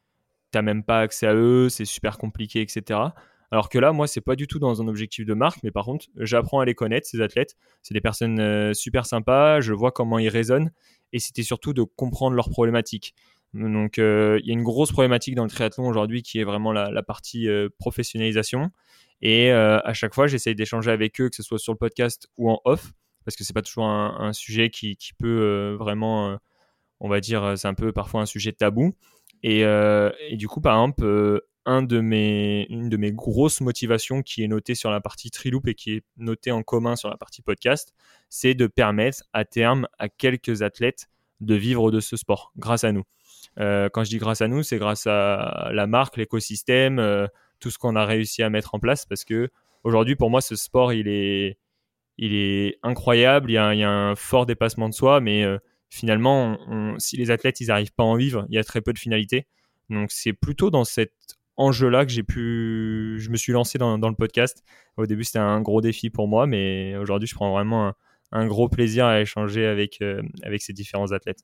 tu 0.52 0.62
même 0.62 0.84
pas 0.84 1.00
accès 1.00 1.26
à 1.26 1.34
eux, 1.34 1.68
c'est 1.68 1.84
super 1.84 2.16
compliqué, 2.16 2.60
etc. 2.60 3.00
Alors 3.52 3.68
que 3.68 3.78
là, 3.78 3.92
moi, 3.92 4.06
c'est 4.06 4.22
pas 4.22 4.34
du 4.34 4.46
tout 4.46 4.58
dans 4.58 4.80
un 4.80 4.88
objectif 4.88 5.26
de 5.26 5.34
marque, 5.34 5.62
mais 5.62 5.70
par 5.70 5.84
contre, 5.84 6.06
j'apprends 6.16 6.60
à 6.60 6.64
les 6.64 6.74
connaître, 6.74 7.06
ces 7.06 7.20
athlètes. 7.20 7.54
C'est 7.82 7.92
des 7.92 8.00
personnes 8.00 8.40
euh, 8.40 8.72
super 8.72 9.04
sympas, 9.04 9.60
je 9.60 9.74
vois 9.74 9.92
comment 9.92 10.18
ils 10.18 10.30
raisonnent, 10.30 10.72
et 11.12 11.18
c'était 11.18 11.42
surtout 11.42 11.74
de 11.74 11.82
comprendre 11.82 12.34
leurs 12.34 12.48
problématiques. 12.48 13.14
Donc, 13.52 13.98
euh, 13.98 14.40
il 14.42 14.48
y 14.48 14.52
a 14.52 14.54
une 14.54 14.62
grosse 14.62 14.90
problématique 14.90 15.34
dans 15.34 15.44
le 15.44 15.50
triathlon 15.50 15.86
aujourd'hui 15.86 16.22
qui 16.22 16.38
est 16.38 16.44
vraiment 16.44 16.72
la, 16.72 17.02
partie 17.02 17.46
euh, 17.46 17.68
professionnalisation. 17.78 18.70
Et 19.20 19.52
à 19.52 19.92
chaque 19.92 20.14
fois, 20.14 20.26
j'essaye 20.26 20.56
d'échanger 20.56 20.90
avec 20.90 21.20
eux, 21.20 21.28
que 21.28 21.36
ce 21.36 21.44
soit 21.44 21.58
sur 21.58 21.72
le 21.72 21.78
podcast 21.78 22.28
ou 22.38 22.50
en 22.50 22.60
off, 22.64 22.92
parce 23.24 23.36
que 23.36 23.44
c'est 23.44 23.52
pas 23.52 23.62
toujours 23.62 23.84
un, 23.84 24.32
sujet 24.32 24.68
qui, 24.70 24.96
peut 25.16 25.76
vraiment, 25.78 26.38
on 26.98 27.08
va 27.08 27.20
dire, 27.20 27.52
c'est 27.56 27.68
un 27.68 27.74
peu 27.74 27.92
parfois 27.92 28.22
un 28.22 28.26
sujet 28.26 28.50
tabou. 28.50 28.96
Et, 29.44 29.60
et 29.60 30.36
du 30.36 30.48
coup, 30.48 30.60
par 30.60 30.74
exemple, 30.74 31.40
un 31.64 31.82
de 31.82 32.00
mes, 32.00 32.66
une 32.70 32.88
de 32.88 32.96
mes 32.96 33.12
grosses 33.12 33.60
motivations 33.60 34.22
qui 34.22 34.42
est 34.42 34.48
notée 34.48 34.74
sur 34.74 34.90
la 34.90 35.00
partie 35.00 35.30
Triloop 35.30 35.68
et 35.68 35.74
qui 35.74 35.92
est 35.92 36.04
notée 36.16 36.50
en 36.50 36.62
commun 36.62 36.96
sur 36.96 37.08
la 37.08 37.16
partie 37.16 37.42
podcast, 37.42 37.94
c'est 38.28 38.54
de 38.54 38.66
permettre 38.66 39.24
à 39.32 39.44
terme 39.44 39.86
à 39.98 40.08
quelques 40.08 40.62
athlètes 40.62 41.08
de 41.40 41.54
vivre 41.54 41.90
de 41.90 42.00
ce 42.00 42.16
sport 42.16 42.52
grâce 42.56 42.84
à 42.84 42.92
nous. 42.92 43.04
Euh, 43.58 43.88
quand 43.92 44.04
je 44.04 44.10
dis 44.10 44.18
grâce 44.18 44.40
à 44.40 44.48
nous, 44.48 44.62
c'est 44.62 44.78
grâce 44.78 45.06
à 45.06 45.70
la 45.72 45.86
marque, 45.86 46.16
l'écosystème, 46.16 46.98
euh, 46.98 47.26
tout 47.60 47.70
ce 47.70 47.78
qu'on 47.78 47.96
a 47.96 48.04
réussi 48.04 48.42
à 48.42 48.50
mettre 48.50 48.74
en 48.74 48.78
place 48.78 49.06
parce 49.06 49.24
que 49.24 49.50
aujourd'hui, 49.84 50.16
pour 50.16 50.30
moi, 50.30 50.40
ce 50.40 50.56
sport, 50.56 50.92
il 50.92 51.08
est, 51.08 51.58
il 52.18 52.34
est 52.34 52.78
incroyable. 52.82 53.50
Il 53.50 53.54
y 53.54 53.58
a, 53.58 53.74
il 53.74 53.80
y 53.80 53.84
a 53.84 53.90
un 53.90 54.14
fort 54.14 54.46
dépassement 54.46 54.88
de 54.88 54.94
soi, 54.94 55.20
mais 55.20 55.44
euh, 55.44 55.58
finalement, 55.90 56.58
si 56.98 57.16
les 57.16 57.30
athlètes, 57.30 57.60
ils 57.60 57.66
n'arrivent 57.66 57.92
pas 57.92 58.04
à 58.04 58.06
en 58.06 58.16
vivre, 58.16 58.46
il 58.48 58.54
y 58.54 58.58
a 58.58 58.64
très 58.64 58.80
peu 58.80 58.92
de 58.92 58.98
finalité. 58.98 59.46
Donc, 59.90 60.10
c'est 60.10 60.32
plutôt 60.32 60.70
dans 60.70 60.84
cet 60.84 61.12
enjeu-là 61.56 62.06
que 62.06 62.12
j'ai 62.12 62.22
pu, 62.22 63.16
je 63.18 63.30
me 63.30 63.36
suis 63.36 63.52
lancé 63.52 63.78
dans, 63.78 63.96
le 63.96 64.14
podcast. 64.14 64.64
Au 64.96 65.06
début, 65.06 65.24
c'était 65.24 65.38
un 65.38 65.60
gros 65.60 65.80
défi 65.80 66.10
pour 66.10 66.28
moi, 66.28 66.46
mais 66.46 66.96
aujourd'hui, 66.96 67.28
je 67.28 67.34
prends 67.34 67.52
vraiment 67.52 67.92
un, 68.32 68.46
gros 68.46 68.68
plaisir 68.68 69.06
à 69.06 69.20
échanger 69.20 69.66
avec, 69.66 70.00
euh, 70.02 70.22
avec 70.42 70.62
ces 70.62 70.72
différents 70.72 71.12
athlètes. 71.12 71.40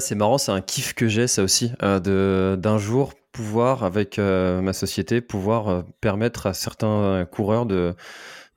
C'est 0.00 0.14
marrant, 0.14 0.36
c'est 0.36 0.52
un 0.52 0.60
kiff 0.60 0.92
que 0.92 1.08
j'ai, 1.08 1.26
ça 1.26 1.42
aussi, 1.42 1.72
euh, 1.82 2.56
d'un 2.56 2.78
jour 2.78 3.14
pouvoir, 3.32 3.84
avec 3.84 4.18
euh, 4.18 4.60
ma 4.60 4.74
société, 4.74 5.22
pouvoir 5.22 5.84
permettre 6.02 6.46
à 6.46 6.52
certains 6.52 7.24
coureurs 7.30 7.64
de, 7.64 7.94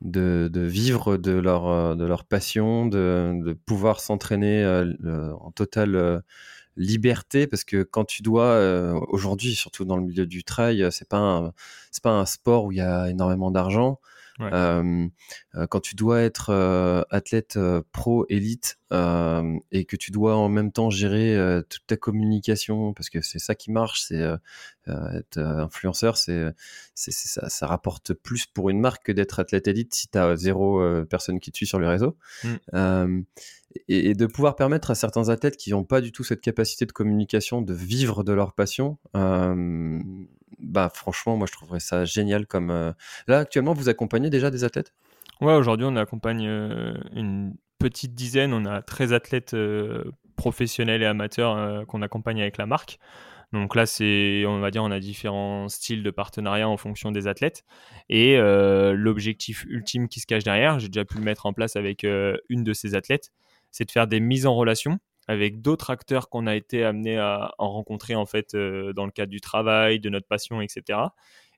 de, 0.01 0.49
vivre 0.61 1.15
de 1.15 1.31
leur, 1.31 1.95
de 1.95 2.05
leur 2.05 2.25
passion, 2.25 2.85
de, 2.85 3.33
de 3.45 3.53
pouvoir 3.53 4.01
s'entraîner 4.01 4.65
en 5.05 5.51
totale 5.51 6.21
liberté, 6.77 7.47
parce 7.47 7.63
que 7.63 7.83
quand 7.83 8.05
tu 8.05 8.21
dois, 8.23 8.45
euh, 8.45 8.99
aujourd'hui, 9.09 9.55
surtout 9.55 9.85
dans 9.85 9.97
le 9.97 10.03
milieu 10.03 10.25
du 10.25 10.43
trail, 10.43 10.83
euh, 10.83 10.91
c'est 10.91 11.07
pas 11.07 11.53
c'est 11.91 12.03
pas 12.03 12.11
un 12.11 12.25
sport 12.25 12.65
où 12.65 12.71
il 12.71 12.77
y 12.77 12.81
a 12.81 13.09
énormément 13.09 13.51
d'argent. 13.51 13.99
Euh, 14.41 15.07
euh, 15.55 15.67
quand 15.67 15.79
tu 15.79 15.95
dois 15.95 16.21
être 16.21 16.49
euh, 16.49 17.03
athlète 17.09 17.59
pro 17.91 18.25
élite 18.29 18.77
et 19.71 19.85
que 19.85 19.95
tu 19.95 20.11
dois 20.11 20.35
en 20.35 20.49
même 20.49 20.71
temps 20.71 20.89
gérer 20.89 21.61
toute 21.69 21.85
ta 21.87 21.95
communication, 21.95 22.93
parce 22.93 23.09
que 23.09 23.21
c'est 23.21 23.39
ça 23.39 23.55
qui 23.55 23.71
marche, 23.71 24.01
c'est 24.01 24.21
être 24.87 25.37
influenceur, 25.37 26.17
c'est, 26.17 26.47
c'est, 26.93 27.13
ça, 27.13 27.47
ça, 27.47 27.67
rapporte 27.67 28.13
plus 28.13 28.47
pour 28.47 28.69
une 28.69 28.81
marque 28.81 29.05
que 29.05 29.11
d'être 29.13 29.39
athlète 29.39 29.69
élite 29.69 29.93
si 29.93 30.09
tu 30.09 30.17
as 30.17 30.35
zéro 30.35 30.83
personne 31.09 31.39
qui 31.39 31.51
te 31.51 31.57
suit 31.57 31.67
sur 31.67 31.79
les 31.79 31.87
réseaux. 31.87 32.17
Mm. 32.43 33.21
Et, 33.87 34.09
et, 34.09 34.13
de 34.13 34.25
pouvoir 34.25 34.57
permettre 34.57 34.91
à 34.91 34.95
certains 34.95 35.29
athlètes 35.29 35.55
qui 35.55 35.71
n'ont 35.71 35.85
pas 35.85 36.01
du 36.01 36.11
tout 36.11 36.25
cette 36.25 36.41
capacité 36.41 36.85
de 36.85 36.91
communication 36.91 37.61
de 37.61 37.73
vivre 37.73 38.25
de 38.25 38.33
leur 38.33 38.51
passion, 38.51 38.97
bah 40.59 40.89
franchement, 40.93 41.37
moi 41.37 41.47
je 41.47 41.53
trouverais 41.53 41.79
ça 41.79 42.05
génial 42.05 42.45
comme. 42.45 42.71
Euh, 42.71 42.91
là, 43.27 43.39
actuellement, 43.39 43.73
vous 43.73 43.89
accompagnez 43.89 44.29
déjà 44.29 44.51
des 44.51 44.63
athlètes? 44.63 44.93
Ouais, 45.39 45.53
aujourd'hui, 45.53 45.87
on 45.89 45.95
accompagne 45.95 46.47
euh, 46.47 46.93
une 47.13 47.55
petite 47.79 48.13
dizaine. 48.13 48.53
On 48.53 48.65
a 48.65 48.81
13 48.81 49.13
athlètes 49.13 49.53
euh, 49.53 50.03
professionnels 50.35 51.01
et 51.01 51.05
amateurs 51.05 51.85
qu'on 51.87 52.01
accompagne 52.01 52.41
avec 52.41 52.57
la 52.57 52.65
marque. 52.65 52.99
Donc 53.53 53.75
là, 53.75 53.85
c'est, 53.85 54.45
on 54.47 54.59
va 54.59 54.71
dire, 54.71 54.83
on 54.83 54.91
a 54.91 54.99
différents 54.99 55.67
styles 55.67 56.03
de 56.03 56.11
partenariat 56.11 56.69
en 56.69 56.77
fonction 56.77 57.11
des 57.11 57.27
athlètes. 57.27 57.65
Et 58.07 58.37
l'objectif 58.37 59.65
ultime 59.67 60.07
qui 60.07 60.21
se 60.21 60.25
cache 60.25 60.45
derrière, 60.45 60.79
j'ai 60.79 60.87
déjà 60.87 61.03
pu 61.03 61.17
le 61.17 61.23
mettre 61.23 61.45
en 61.45 61.53
place 61.53 61.75
avec 61.75 62.03
une 62.03 62.63
de 62.63 62.73
ces 62.73 62.95
athlètes, 62.95 63.31
c'est 63.71 63.83
de 63.83 63.91
faire 63.91 64.07
des 64.07 64.21
mises 64.21 64.45
en 64.45 64.55
relation 64.55 64.99
avec 65.27 65.61
d'autres 65.61 65.89
acteurs 65.89 66.29
qu'on 66.29 66.47
a 66.47 66.55
été 66.55 66.83
amené 66.83 67.17
à, 67.17 67.53
en 67.57 67.71
rencontrer 67.71 68.15
en 68.15 68.25
fait 68.25 68.55
euh, 68.55 68.93
dans 68.93 69.05
le 69.05 69.11
cadre 69.11 69.31
du 69.31 69.41
travail, 69.41 69.99
de 69.99 70.09
notre 70.09 70.27
passion, 70.27 70.61
etc. 70.61 70.99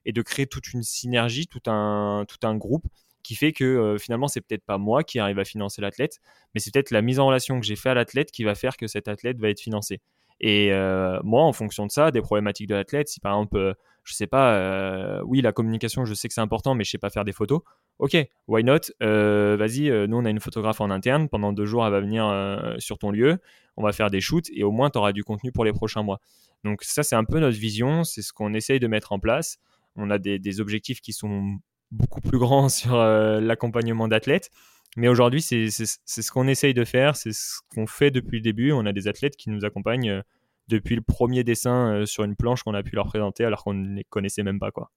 Et 0.04 0.12
de 0.12 0.22
créer 0.22 0.46
toute 0.46 0.72
une 0.72 0.82
synergie, 0.82 1.46
tout 1.46 1.62
un, 1.66 2.24
tout 2.28 2.46
un 2.46 2.56
groupe 2.56 2.86
qui 3.22 3.34
fait 3.34 3.52
que 3.52 3.64
euh, 3.64 3.98
finalement 3.98 4.28
c'est 4.28 4.42
peut-être 4.42 4.64
pas 4.64 4.78
moi 4.78 5.02
qui 5.02 5.18
arrive 5.18 5.38
à 5.38 5.44
financer 5.44 5.80
l'athlète, 5.80 6.20
mais 6.54 6.60
c'est 6.60 6.72
peut-être 6.72 6.90
la 6.90 7.02
mise 7.02 7.18
en 7.18 7.26
relation 7.26 7.58
que 7.58 7.66
j'ai 7.66 7.76
fait 7.76 7.88
à 7.88 7.94
l'athlète 7.94 8.30
qui 8.30 8.44
va 8.44 8.54
faire 8.54 8.76
que 8.76 8.86
cet 8.86 9.08
athlète 9.08 9.38
va 9.38 9.48
être 9.48 9.60
financé. 9.60 10.00
Et 10.40 10.72
euh, 10.72 11.20
moi, 11.22 11.42
en 11.42 11.52
fonction 11.52 11.86
de 11.86 11.90
ça, 11.90 12.10
des 12.10 12.20
problématiques 12.20 12.68
de 12.68 12.74
l'athlète, 12.74 13.08
si 13.08 13.20
par 13.20 13.32
exemple, 13.32 13.74
je 14.02 14.14
sais 14.14 14.26
pas, 14.26 15.22
oui, 15.24 15.40
la 15.40 15.52
communication, 15.52 16.04
je 16.04 16.14
sais 16.14 16.28
que 16.28 16.34
c'est 16.34 16.40
important, 16.40 16.74
mais 16.74 16.84
je 16.84 16.90
sais 16.90 16.98
pas 16.98 17.10
faire 17.10 17.24
des 17.24 17.32
photos, 17.32 17.62
ok, 17.98 18.16
why 18.48 18.64
not 18.64 18.90
euh, 19.02 19.56
Vas-y, 19.58 19.90
euh, 19.90 20.06
nous 20.06 20.16
on 20.16 20.24
a 20.24 20.30
une 20.30 20.40
photographe 20.40 20.80
en 20.80 20.90
interne, 20.90 21.28
pendant 21.28 21.52
deux 21.52 21.66
jours 21.66 21.84
elle 21.86 21.92
va 21.92 22.00
venir 22.00 22.26
euh, 22.26 22.74
sur 22.78 22.98
ton 22.98 23.10
lieu, 23.10 23.38
on 23.76 23.82
va 23.82 23.92
faire 23.92 24.10
des 24.10 24.20
shoots 24.20 24.50
et 24.52 24.64
au 24.64 24.72
moins 24.72 24.90
tu 24.90 24.98
auras 24.98 25.12
du 25.12 25.24
contenu 25.24 25.52
pour 25.52 25.64
les 25.64 25.72
prochains 25.72 26.02
mois. 26.02 26.20
Donc 26.64 26.82
ça 26.82 27.02
c'est 27.02 27.16
un 27.16 27.24
peu 27.24 27.38
notre 27.40 27.58
vision, 27.58 28.04
c'est 28.04 28.22
ce 28.22 28.32
qu'on 28.32 28.54
essaye 28.54 28.80
de 28.80 28.86
mettre 28.86 29.12
en 29.12 29.18
place. 29.18 29.58
On 29.96 30.10
a 30.10 30.18
des, 30.18 30.60
objectifs 30.60 31.00
qui 31.00 31.12
sont 31.12 31.58
beaucoup 31.92 32.20
plus 32.20 32.38
grands 32.38 32.68
sur 32.80 32.96
l'accompagnement 32.96 34.08
d'athlètes, 34.08 34.50
mais 34.96 35.08
aujourd'hui 35.08 35.42
c'est 35.42 35.68
ce 35.70 36.30
qu'on 36.30 36.48
essaye 36.48 36.74
de 36.74 36.84
faire, 36.84 37.16
c'est 37.16 37.32
ce 37.32 37.58
qu'on 37.74 37.86
fait 37.86 38.10
depuis 38.10 38.38
le 38.38 38.42
début. 38.42 38.72
On 38.72 38.86
a 38.86 38.92
des 38.92 39.08
athlètes 39.08 39.36
qui 39.36 39.50
nous 39.50 39.64
accompagnent 39.64 40.22
depuis 40.68 40.96
le 40.96 41.02
premier 41.02 41.44
dessin 41.44 42.04
sur 42.06 42.24
une 42.24 42.36
planche 42.36 42.62
qu'on 42.62 42.74
a 42.74 42.82
pu 42.82 42.94
leur 42.96 43.06
présenter 43.06 43.44
alors 43.44 43.64
qu'on 43.64 43.74
ne 43.74 43.96
les 43.96 44.04
connaissait 44.04 44.42
même 44.42 44.58
pas 44.58 44.70
quoi. 44.70 44.90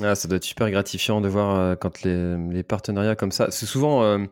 Ah, 0.00 0.14
ça 0.14 0.26
doit 0.26 0.36
être 0.36 0.44
super 0.44 0.70
gratifiant 0.70 1.20
de 1.20 1.28
voir 1.28 1.54
euh, 1.54 1.74
quand 1.74 2.02
les, 2.02 2.62
partenariats 2.62 3.14
comme 3.14 3.30
ça. 3.30 3.50
C'est 3.50 3.66
souvent, 3.66 4.02
euh, 4.02 4.24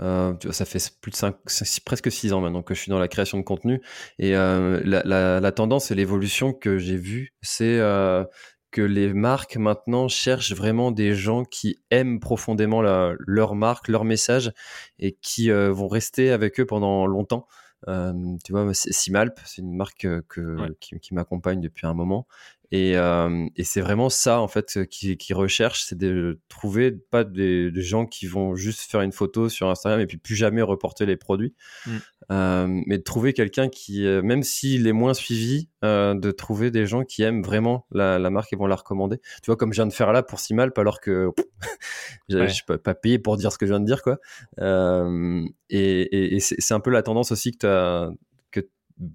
euh, 0.00 0.32
ça 0.50 0.64
fait 0.64 0.78
plus 1.02 1.10
de 1.10 1.16
5, 1.16 1.36
presque 1.84 2.10
6 2.10 2.32
ans 2.32 2.40
maintenant 2.40 2.62
que 2.62 2.74
je 2.74 2.80
suis 2.80 2.88
dans 2.88 2.98
la 2.98 3.08
création 3.08 3.36
de 3.36 3.42
contenu. 3.42 3.82
Et 4.18 4.34
euh, 4.34 4.80
la, 4.84 5.52
tendance 5.52 5.90
et 5.90 5.94
l'évolution 5.94 6.54
que 6.54 6.78
j'ai 6.78 6.96
vue, 6.96 7.34
c'est 7.42 7.78
euh, 7.78 8.24
que 8.72 8.82
les 8.82 9.12
marques 9.12 9.56
maintenant 9.56 10.08
cherchent 10.08 10.54
vraiment 10.54 10.90
des 10.90 11.14
gens 11.14 11.44
qui 11.44 11.78
aiment 11.90 12.18
profondément 12.18 12.82
la, 12.82 13.14
leur 13.20 13.54
marque, 13.54 13.86
leur 13.86 14.04
message 14.04 14.52
et 14.98 15.16
qui 15.22 15.50
vont 15.50 15.88
rester 15.88 16.30
avec 16.32 16.58
eux 16.58 16.66
pendant 16.66 17.06
longtemps. 17.06 17.46
Euh, 17.88 18.12
tu 18.44 18.52
vois, 18.52 18.68
Simalp, 18.72 19.38
c'est 19.44 19.62
une 19.62 19.74
marque 19.74 20.06
que, 20.28 20.74
qui, 20.80 20.98
qui 21.00 21.14
m'accompagne 21.14 21.60
depuis 21.60 21.86
un 21.86 21.94
moment. 21.94 22.26
Et, 22.72 22.96
euh, 22.96 23.46
et 23.54 23.64
c'est 23.64 23.82
vraiment 23.82 24.08
ça, 24.08 24.40
en 24.40 24.48
fait, 24.48 24.86
qui, 24.86 25.18
qui 25.18 25.34
recherche, 25.34 25.84
c'est 25.84 25.98
de 25.98 26.40
trouver 26.48 26.90
pas 26.90 27.22
des, 27.22 27.70
des, 27.70 27.82
gens 27.82 28.06
qui 28.06 28.26
vont 28.26 28.54
juste 28.54 28.90
faire 28.90 29.02
une 29.02 29.12
photo 29.12 29.50
sur 29.50 29.68
Instagram 29.68 30.00
et 30.00 30.06
puis 30.06 30.16
plus 30.16 30.34
jamais 30.34 30.62
reporter 30.62 31.04
les 31.04 31.18
produits, 31.18 31.54
mm. 31.84 31.90
euh, 32.30 32.66
mais 32.86 32.96
de 32.96 33.02
trouver 33.02 33.34
quelqu'un 33.34 33.68
qui, 33.68 34.06
euh, 34.06 34.22
même 34.22 34.42
s'il 34.42 34.86
est 34.86 34.92
moins 34.92 35.12
suivi, 35.12 35.68
euh, 35.84 36.14
de 36.14 36.30
trouver 36.30 36.70
des 36.70 36.86
gens 36.86 37.04
qui 37.04 37.22
aiment 37.22 37.42
vraiment 37.42 37.86
la, 37.92 38.18
la, 38.18 38.30
marque 38.30 38.54
et 38.54 38.56
vont 38.56 38.66
la 38.66 38.76
recommander. 38.76 39.18
Tu 39.18 39.46
vois, 39.46 39.56
comme 39.56 39.74
je 39.74 39.76
viens 39.76 39.86
de 39.86 39.92
faire 39.92 40.10
là 40.10 40.22
pour 40.22 40.40
Simalp, 40.40 40.76
alors 40.78 41.02
que 41.02 41.28
je 42.30 42.38
ne 42.38 42.46
suis 42.46 42.64
pas, 42.64 42.94
payé 42.94 43.18
pour 43.18 43.36
dire 43.36 43.52
ce 43.52 43.58
que 43.58 43.66
je 43.66 43.72
viens 43.72 43.80
de 43.80 43.86
dire, 43.86 44.00
quoi. 44.00 44.16
Euh, 44.60 45.44
et, 45.68 46.00
et, 46.00 46.36
et 46.36 46.40
c'est 46.40 46.72
un 46.72 46.80
peu 46.80 46.90
la 46.90 47.02
tendance 47.02 47.32
aussi 47.32 47.52
que, 47.52 47.66
as, 47.66 48.10
que 48.50 48.66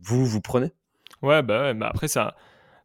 vous, 0.03 0.28
vous 0.28 0.41
prenez. 0.41 0.74
Ouais, 1.24 1.41
bah, 1.41 1.64
ouais, 1.64 1.74
bah 1.74 1.88
après 1.89 2.08
ça 2.08 2.36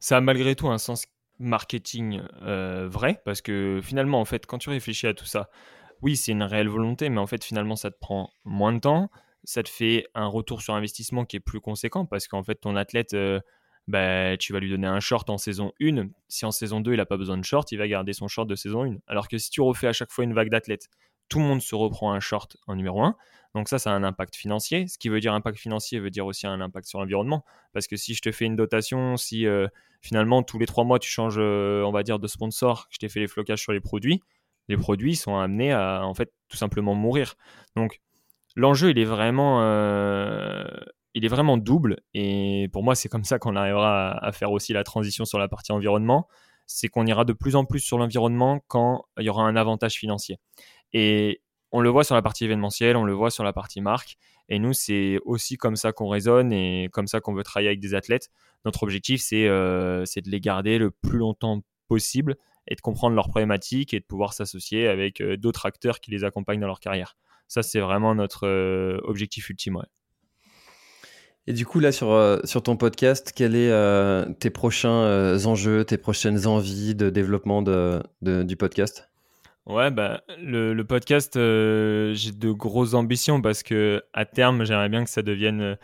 ça 0.03 0.17
a 0.17 0.21
malgré 0.21 0.57
tout 0.57 0.69
un 0.69 0.79
sens 0.79 1.07
marketing 1.39 2.23
euh, 2.43 2.89
vrai, 2.91 3.23
parce 3.25 3.41
que 3.41 3.81
finalement, 3.83 4.21
en 4.21 4.25
fait, 4.25 4.47
quand 4.47 4.59
tu 4.59 4.69
réfléchis 4.69 5.07
à 5.07 5.15
tout 5.15 5.25
ça, 5.25 5.49
oui, 6.03 6.17
c'est 6.17 6.33
une 6.33 6.43
réelle 6.43 6.69
volonté, 6.69 7.09
mais 7.09 7.21
en 7.21 7.27
fait, 7.29 7.45
finalement, 7.45 7.77
ça 7.77 7.93
te 7.93 7.99
prend 7.99 8.31
moins 8.45 8.73
de 8.73 8.81
temps, 8.81 9.11
ça 9.45 9.63
te 9.63 9.69
fait 9.69 10.09
un 10.15 10.27
retour 10.27 10.61
sur 10.61 10.75
investissement 10.75 11.25
qui 11.25 11.37
est 11.37 11.41
plus 11.41 11.61
conséquent, 11.61 12.05
parce 12.05 12.27
qu'en 12.27 12.43
fait, 12.43 12.57
ton 12.57 12.75
athlète, 12.75 13.15
euh, 13.15 13.39
bah, 13.87 14.37
tu 14.37 14.53
vas 14.53 14.59
lui 14.59 14.71
donner 14.71 14.89
un 14.89 14.99
short 14.99 15.31
en 15.31 15.39
saison 15.39 15.73
1, 15.81 16.09
si 16.29 16.45
en 16.45 16.51
saison 16.51 16.81
2, 16.81 16.95
il 16.95 16.97
n'a 16.97 17.07
pas 17.07 17.17
besoin 17.17 17.39
de 17.39 17.45
short, 17.45 17.71
il 17.71 17.79
va 17.79 17.87
garder 17.87 18.13
son 18.13 18.27
short 18.27 18.49
de 18.49 18.57
saison 18.57 18.85
1. 18.85 18.97
Alors 19.07 19.29
que 19.29 19.39
si 19.39 19.51
tu 19.51 19.61
refais 19.61 19.87
à 19.87 19.93
chaque 19.93 20.11
fois 20.11 20.25
une 20.25 20.35
vague 20.35 20.51
d'athlètes, 20.51 20.89
tout 21.29 21.39
le 21.39 21.45
monde 21.45 21.63
se 21.63 21.77
reprend 21.77 22.13
un 22.13 22.21
short 22.21 22.57
en 22.67 22.75
numéro 22.75 23.05
1. 23.05 23.15
Donc 23.55 23.69
ça, 23.69 23.79
ça 23.79 23.93
a 23.93 23.95
un 23.95 24.05
impact 24.05 24.35
financier. 24.35 24.87
Ce 24.87 24.99
qui 24.99 25.09
veut 25.09 25.21
dire 25.21 25.35
impact 25.35 25.59
financier 25.59 25.99
veut 26.01 26.11
dire 26.11 26.25
aussi 26.25 26.47
un 26.47 26.61
impact 26.61 26.87
sur 26.87 27.01
l'environnement. 27.01 27.45
Parce 27.73 27.87
que 27.87 27.97
si 27.97 28.15
je 28.15 28.23
te 28.23 28.33
fais 28.33 28.47
une 28.47 28.57
dotation, 28.57 29.17
si 29.17 29.47
euh, 29.47 29.69
finalement 30.01 30.43
tous 30.43 30.59
les 30.59 30.67
trois 30.67 30.85
mois 30.85 30.99
tu 30.99 31.11
changes, 31.11 31.37
euh, 31.39 31.83
on 31.85 31.93
va 31.93 32.03
dire, 32.03 32.19
de 32.19 32.27
sponsor, 32.27 32.87
je 32.91 32.99
t'ai 32.99 33.09
fait 33.09 33.21
les 33.21 33.29
flocages 33.29 33.61
sur 33.61 33.73
les 33.73 33.81
produits, 33.81 34.23
les 34.69 34.77
produits 34.77 35.17
sont 35.17 35.37
amenés 35.37 35.73
à 35.73 36.05
en 36.05 36.15
fait 36.15 36.33
tout 36.49 36.57
simplement 36.57 36.95
mourir. 36.95 37.35
Donc 37.77 38.01
l'enjeu, 38.57 38.91
il 38.91 38.99
est 38.99 39.05
vraiment, 39.05 39.63
euh, 39.63 40.65
il 41.15 41.25
est 41.25 41.29
vraiment 41.29 41.59
double. 41.59 42.01
Et 42.15 42.69
pour 42.73 42.83
moi, 42.83 42.95
c'est 42.95 43.09
comme 43.09 43.25
ça 43.25 43.39
qu'on 43.39 43.57
arrivera 43.57 44.13
à, 44.25 44.33
faire 44.33 44.53
aussi 44.53 44.73
la 44.73 44.85
transition 44.85 45.25
sur 45.25 45.39
la 45.39 45.49
partie 45.49 45.73
environnement. 45.73 46.29
C'est 46.67 46.89
qu'on 46.89 47.07
ira 47.07 47.25
de 47.25 47.33
plus 47.33 47.57
en 47.57 47.65
plus 47.65 47.81
sur 47.81 47.99
l'environnement 47.99 48.61
quand 48.69 49.05
il 49.19 49.25
y 49.25 49.29
aura 49.29 49.45
un 49.45 49.57
avantage 49.57 49.95
financier. 49.95 50.39
Et 50.93 51.43
on 51.73 51.81
le 51.81 51.89
voit 51.89 52.05
sur 52.05 52.15
la 52.15 52.23
partie 52.23 52.45
événementielle, 52.45 52.97
on 52.97 53.05
le 53.05 53.15
voit 53.15 53.31
sur 53.31 53.45
la 53.45 53.53
partie 53.53 53.81
marque. 53.81 54.17
Et 54.49 54.59
nous, 54.59 54.75
c'est 54.75 55.19
aussi 55.25 55.57
comme 55.57 55.77
ça 55.77 55.93
qu'on 55.93 56.09
raisonne 56.09 56.53
et 56.53 56.89
comme 56.93 57.07
ça 57.07 57.21
qu'on 57.21 57.33
veut 57.33 57.43
travailler 57.43 57.69
avec 57.69 57.81
des 57.81 57.95
athlètes. 57.95 58.29
Notre 58.67 58.83
objectif, 58.83 59.23
c'est 59.23 59.47
euh, 59.47 60.05
de 60.05 60.31
les 60.31 60.41
garder 60.41 60.79
le 60.79 60.91
plus 60.91 61.19
longtemps 61.19 61.63
possible 61.89 62.37
et 62.69 62.75
de 62.75 62.81
comprendre 62.81 63.17
leurs 63.17 63.29
problématiques 63.29 63.95
et 63.95 64.01
de 64.01 64.05
pouvoir 64.05 64.35
s'associer 64.35 64.87
avec 64.87 65.21
euh, 65.21 65.37
d'autres 65.37 65.65
acteurs 65.65 66.01
qui 66.01 66.11
les 66.11 66.25
accompagnent 66.25 66.61
dans 66.61 66.67
leur 66.67 66.81
carrière. 66.81 67.17
Ça, 67.49 67.63
c'est 67.63 67.81
vraiment 67.81 68.15
notre 68.15 68.47
euh, 68.47 68.99
objectif 69.05 69.49
ultime. 69.49 69.83
Et 71.47 71.55
du 71.55 71.67
coup, 71.67 71.81
là, 71.81 71.91
sur, 71.91 72.63
ton 72.63 72.77
podcast, 72.77 73.33
quels 73.35 73.53
sont 73.55 74.35
tes 74.39 74.51
prochains 74.51 75.45
enjeux, 75.45 75.85
tes 75.85 75.99
prochaines 75.99 76.47
envies 76.47 76.95
de 76.95 77.11
développement 77.11 77.63
du 77.63 78.57
podcast? 78.57 79.12
Ouais, 79.67 79.93
bah, 79.93 80.23
le, 80.39 80.83
podcast, 80.83 81.37
euh, 81.37 82.15
j'ai 82.15 82.33
de 82.33 82.51
grosses 82.51 82.95
ambitions 82.95 83.41
parce 83.41 83.63
que 83.63 84.03
à 84.13 84.25
terme, 84.25 84.65
j'aimerais 84.65 84.89
bien 84.89 85.05
que 85.05 85.11
ça 85.11 85.23
devienne 85.23 85.61
euh, 85.61 85.77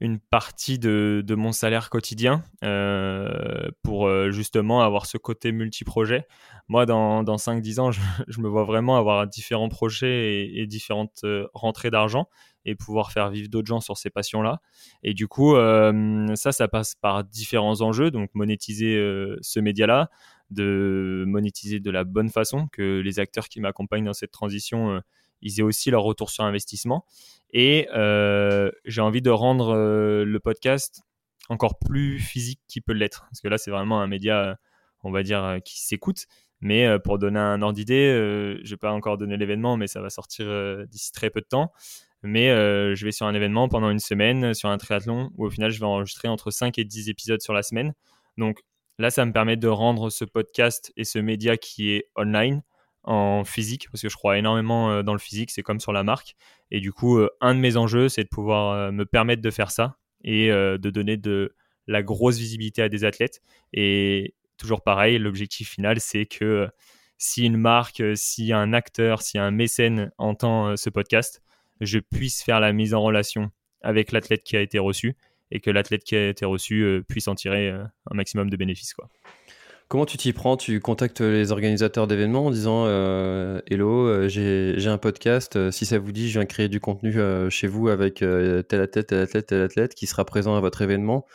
une 0.00 0.18
partie 0.18 0.80
de, 0.80 1.24
mon 1.28 1.52
salaire 1.52 1.90
quotidien 1.90 2.42
euh, 2.64 3.70
pour 3.84 4.10
justement 4.32 4.80
avoir 4.80 5.06
ce 5.06 5.16
côté 5.16 5.52
multi-projet. 5.52 6.26
Moi, 6.66 6.86
dans, 6.86 7.22
dans 7.22 7.36
5-10 7.36 7.80
ans, 7.80 7.92
je, 7.92 8.00
je, 8.28 8.40
me 8.40 8.48
vois 8.48 8.64
vraiment 8.64 8.96
avoir 8.96 9.28
différents 9.28 9.68
projets 9.68 10.42
et, 10.42 10.62
et 10.62 10.66
différentes 10.66 11.24
rentrées 11.54 11.90
d'argent 11.90 12.28
et 12.64 12.74
pouvoir 12.74 13.12
faire 13.12 13.30
vivre 13.30 13.48
d'autres 13.48 13.68
gens 13.68 13.80
sur 13.80 13.96
ces 13.96 14.10
passions-là. 14.10 14.60
Et 15.02 15.14
du 15.14 15.28
coup, 15.28 15.54
ça, 15.54 16.52
ça 16.52 16.68
passe 16.68 16.94
par 16.94 17.22
différents 17.22 17.80
enjeux, 17.80 18.10
donc 18.10 18.30
monétiser 18.34 18.96
ce 19.40 19.60
média-là, 19.60 20.10
de 20.50 21.24
monétiser 21.26 21.80
de 21.80 21.90
la 21.90 22.04
bonne 22.04 22.28
façon, 22.28 22.68
que 22.68 23.00
les 23.00 23.18
acteurs 23.18 23.48
qui 23.48 23.60
m'accompagnent 23.60 24.04
dans 24.04 24.12
cette 24.12 24.32
transition, 24.32 24.90
euh, 24.90 25.00
ils 25.42 25.60
aient 25.60 25.64
aussi 25.64 25.90
leur 25.90 26.02
retour 26.02 26.30
sur 26.30 26.44
investissement. 26.44 27.04
Et 27.52 27.88
euh, 27.94 28.70
j'ai 28.84 29.00
envie 29.00 29.22
de 29.22 29.30
rendre 29.30 29.74
euh, 29.74 30.24
le 30.24 30.40
podcast 30.40 31.02
encore 31.48 31.78
plus 31.78 32.18
physique 32.18 32.60
qu'il 32.68 32.82
peut 32.82 32.92
l'être. 32.92 33.26
Parce 33.30 33.40
que 33.40 33.48
là, 33.48 33.58
c'est 33.58 33.70
vraiment 33.70 34.00
un 34.00 34.06
média, 34.06 34.58
on 35.02 35.10
va 35.10 35.22
dire, 35.22 35.58
qui 35.64 35.80
s'écoute. 35.80 36.26
Mais 36.60 36.86
pour 37.00 37.18
donner 37.18 37.40
un 37.40 37.62
ordre 37.62 37.74
d'idée, 37.74 38.12
je 38.12 38.62
ne 38.62 38.68
vais 38.68 38.76
pas 38.76 38.92
encore 38.92 39.18
donner 39.18 39.36
l'événement, 39.36 39.76
mais 39.76 39.86
ça 39.88 40.00
va 40.00 40.10
sortir 40.10 40.46
d'ici 40.86 41.10
très 41.10 41.30
peu 41.30 41.40
de 41.40 41.46
temps. 41.46 41.72
Mais 42.22 42.50
je 42.50 43.04
vais 43.04 43.10
sur 43.10 43.26
un 43.26 43.34
événement 43.34 43.68
pendant 43.68 43.90
une 43.90 43.98
semaine, 43.98 44.54
sur 44.54 44.68
un 44.68 44.78
triathlon, 44.78 45.30
où 45.36 45.46
au 45.46 45.50
final, 45.50 45.72
je 45.72 45.80
vais 45.80 45.86
enregistrer 45.86 46.28
entre 46.28 46.52
5 46.52 46.78
et 46.78 46.84
10 46.84 47.08
épisodes 47.08 47.40
sur 47.40 47.52
la 47.52 47.64
semaine. 47.64 47.94
Donc, 48.36 48.62
Là, 49.00 49.10
ça 49.10 49.24
me 49.24 49.32
permet 49.32 49.56
de 49.56 49.66
rendre 49.66 50.10
ce 50.10 50.26
podcast 50.26 50.92
et 50.94 51.04
ce 51.04 51.18
média 51.18 51.56
qui 51.56 51.92
est 51.92 52.10
online 52.16 52.62
en 53.02 53.44
physique, 53.44 53.88
parce 53.90 54.02
que 54.02 54.10
je 54.10 54.14
crois 54.14 54.36
énormément 54.36 55.02
dans 55.02 55.14
le 55.14 55.18
physique, 55.18 55.50
c'est 55.50 55.62
comme 55.62 55.80
sur 55.80 55.94
la 55.94 56.02
marque. 56.02 56.36
Et 56.70 56.80
du 56.80 56.92
coup, 56.92 57.18
un 57.40 57.54
de 57.54 57.60
mes 57.60 57.78
enjeux, 57.78 58.10
c'est 58.10 58.24
de 58.24 58.28
pouvoir 58.28 58.92
me 58.92 59.06
permettre 59.06 59.40
de 59.40 59.50
faire 59.50 59.70
ça 59.70 59.96
et 60.22 60.50
de 60.50 60.90
donner 60.90 61.16
de 61.16 61.56
la 61.86 62.02
grosse 62.02 62.36
visibilité 62.36 62.82
à 62.82 62.90
des 62.90 63.04
athlètes. 63.04 63.40
Et 63.72 64.34
toujours 64.58 64.82
pareil, 64.82 65.18
l'objectif 65.18 65.70
final, 65.70 65.98
c'est 65.98 66.26
que 66.26 66.68
si 67.16 67.46
une 67.46 67.56
marque, 67.56 68.02
si 68.16 68.52
un 68.52 68.74
acteur, 68.74 69.22
si 69.22 69.38
un 69.38 69.50
mécène 69.50 70.12
entend 70.18 70.76
ce 70.76 70.90
podcast, 70.90 71.40
je 71.80 72.00
puisse 72.00 72.42
faire 72.42 72.60
la 72.60 72.74
mise 72.74 72.92
en 72.92 73.00
relation 73.00 73.50
avec 73.80 74.12
l'athlète 74.12 74.42
qui 74.42 74.58
a 74.58 74.60
été 74.60 74.78
reçu 74.78 75.16
et 75.50 75.60
que 75.60 75.70
l'athlète 75.70 76.04
qui 76.04 76.16
a 76.16 76.28
été 76.28 76.44
reçu 76.44 76.82
euh, 76.82 77.02
puisse 77.02 77.28
en 77.28 77.34
tirer 77.34 77.68
euh, 77.68 77.84
un 78.10 78.14
maximum 78.14 78.50
de 78.50 78.56
bénéfices. 78.56 78.94
Quoi. 78.94 79.08
Comment 79.90 80.06
tu 80.06 80.16
t'y 80.16 80.32
prends? 80.32 80.56
Tu 80.56 80.78
contactes 80.78 81.20
les 81.20 81.50
organisateurs 81.50 82.06
d'événements 82.06 82.46
en 82.46 82.50
disant 82.52 82.84
euh, 82.86 83.60
Hello, 83.68 84.28
j'ai 84.28 84.86
un 84.86 84.98
podcast. 84.98 85.72
Si 85.72 85.84
ça 85.84 85.98
vous 85.98 86.12
dit, 86.12 86.28
je 86.28 86.38
viens 86.38 86.46
créer 86.46 86.68
du 86.68 86.78
contenu 86.78 87.16
chez 87.50 87.66
vous 87.66 87.88
avec 87.88 88.20
tel 88.20 88.80
athlète, 88.80 89.08
tel 89.08 89.18
athlète, 89.18 89.46
tel 89.46 89.62
athlète 89.62 89.96
qui 89.96 90.06
sera 90.06 90.24
présent 90.24 90.54
à 90.54 90.60
votre 90.60 90.80
événement. 90.82 91.26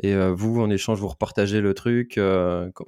Et 0.00 0.14
vous, 0.28 0.60
en 0.60 0.70
échange, 0.70 1.00
vous 1.00 1.08
repartagez 1.08 1.60
le 1.60 1.74
truc. 1.74 2.20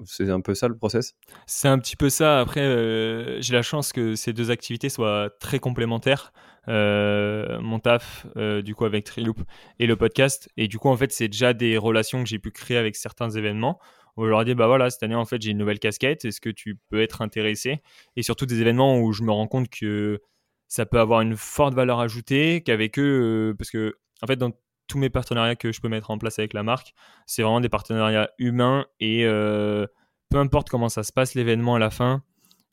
c'est 0.04 0.30
un 0.30 0.40
peu 0.40 0.54
ça 0.54 0.68
le 0.68 0.76
process? 0.76 1.16
C'est 1.48 1.66
un 1.66 1.80
petit 1.80 1.96
peu 1.96 2.08
ça. 2.08 2.38
Après, 2.38 3.42
j'ai 3.42 3.52
la 3.52 3.62
chance 3.62 3.92
que 3.92 4.14
ces 4.14 4.32
deux 4.32 4.52
activités 4.52 4.88
soient 4.90 5.30
très 5.40 5.58
complémentaires. 5.58 6.32
Euh, 6.68 7.60
mon 7.60 7.78
taf 7.78 8.26
euh, 8.36 8.60
du 8.60 8.74
coup 8.74 8.84
avec 8.84 9.04
Triloop 9.04 9.40
et 9.78 9.86
le 9.86 9.94
podcast 9.94 10.50
et 10.56 10.66
du 10.66 10.78
coup 10.78 10.88
en 10.88 10.96
fait 10.96 11.12
c'est 11.12 11.28
déjà 11.28 11.52
des 11.52 11.78
relations 11.78 12.24
que 12.24 12.28
j'ai 12.28 12.40
pu 12.40 12.50
créer 12.50 12.76
avec 12.76 12.96
certains 12.96 13.30
événements 13.30 13.78
où 14.16 14.24
je 14.24 14.30
leur 14.30 14.44
dis 14.44 14.54
bah 14.54 14.66
voilà 14.66 14.90
cette 14.90 15.02
année 15.02 15.14
en 15.14 15.24
fait 15.24 15.40
j'ai 15.42 15.50
une 15.50 15.58
nouvelle 15.58 15.78
casquette 15.78 16.24
est-ce 16.24 16.40
que 16.40 16.50
tu 16.50 16.78
peux 16.88 17.00
être 17.02 17.22
intéressé? 17.22 17.82
Et 18.16 18.22
surtout 18.22 18.46
des 18.46 18.60
événements 18.60 19.00
où 19.00 19.12
je 19.12 19.22
me 19.22 19.32
rends 19.32 19.46
compte 19.46 19.68
que 19.68 20.20
ça 20.68 20.86
peut 20.86 20.98
avoir 20.98 21.20
une 21.20 21.36
forte 21.36 21.74
valeur 21.74 22.00
ajoutée 22.00 22.62
qu'avec 22.62 22.98
eux 22.98 23.50
euh, 23.50 23.54
parce 23.54 23.70
que 23.70 23.96
en 24.22 24.26
fait 24.26 24.36
dans 24.36 24.52
tous 24.88 24.98
mes 24.98 25.10
partenariats 25.10 25.56
que 25.56 25.72
je 25.72 25.80
peux 25.80 25.88
mettre 25.88 26.10
en 26.10 26.18
place 26.18 26.38
avec 26.38 26.52
la 26.52 26.62
marque 26.62 26.94
c'est 27.26 27.42
vraiment 27.42 27.60
des 27.60 27.68
partenariats 27.68 28.30
humains 28.38 28.86
et 29.00 29.24
peu 29.24 30.38
importe 30.38 30.68
comment 30.68 30.88
ça 30.88 31.02
se 31.02 31.12
passe 31.12 31.34
l'événement 31.34 31.74
à 31.74 31.78
la 31.78 31.90
fin 31.90 32.22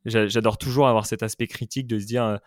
j'adore 0.06 0.58
toujours 0.58 0.88
avoir 0.88 1.06
cet 1.06 1.24
aspect 1.24 1.48
critique 1.48 1.88
de 1.88 1.98
se 1.98 2.06
dire 2.06 2.40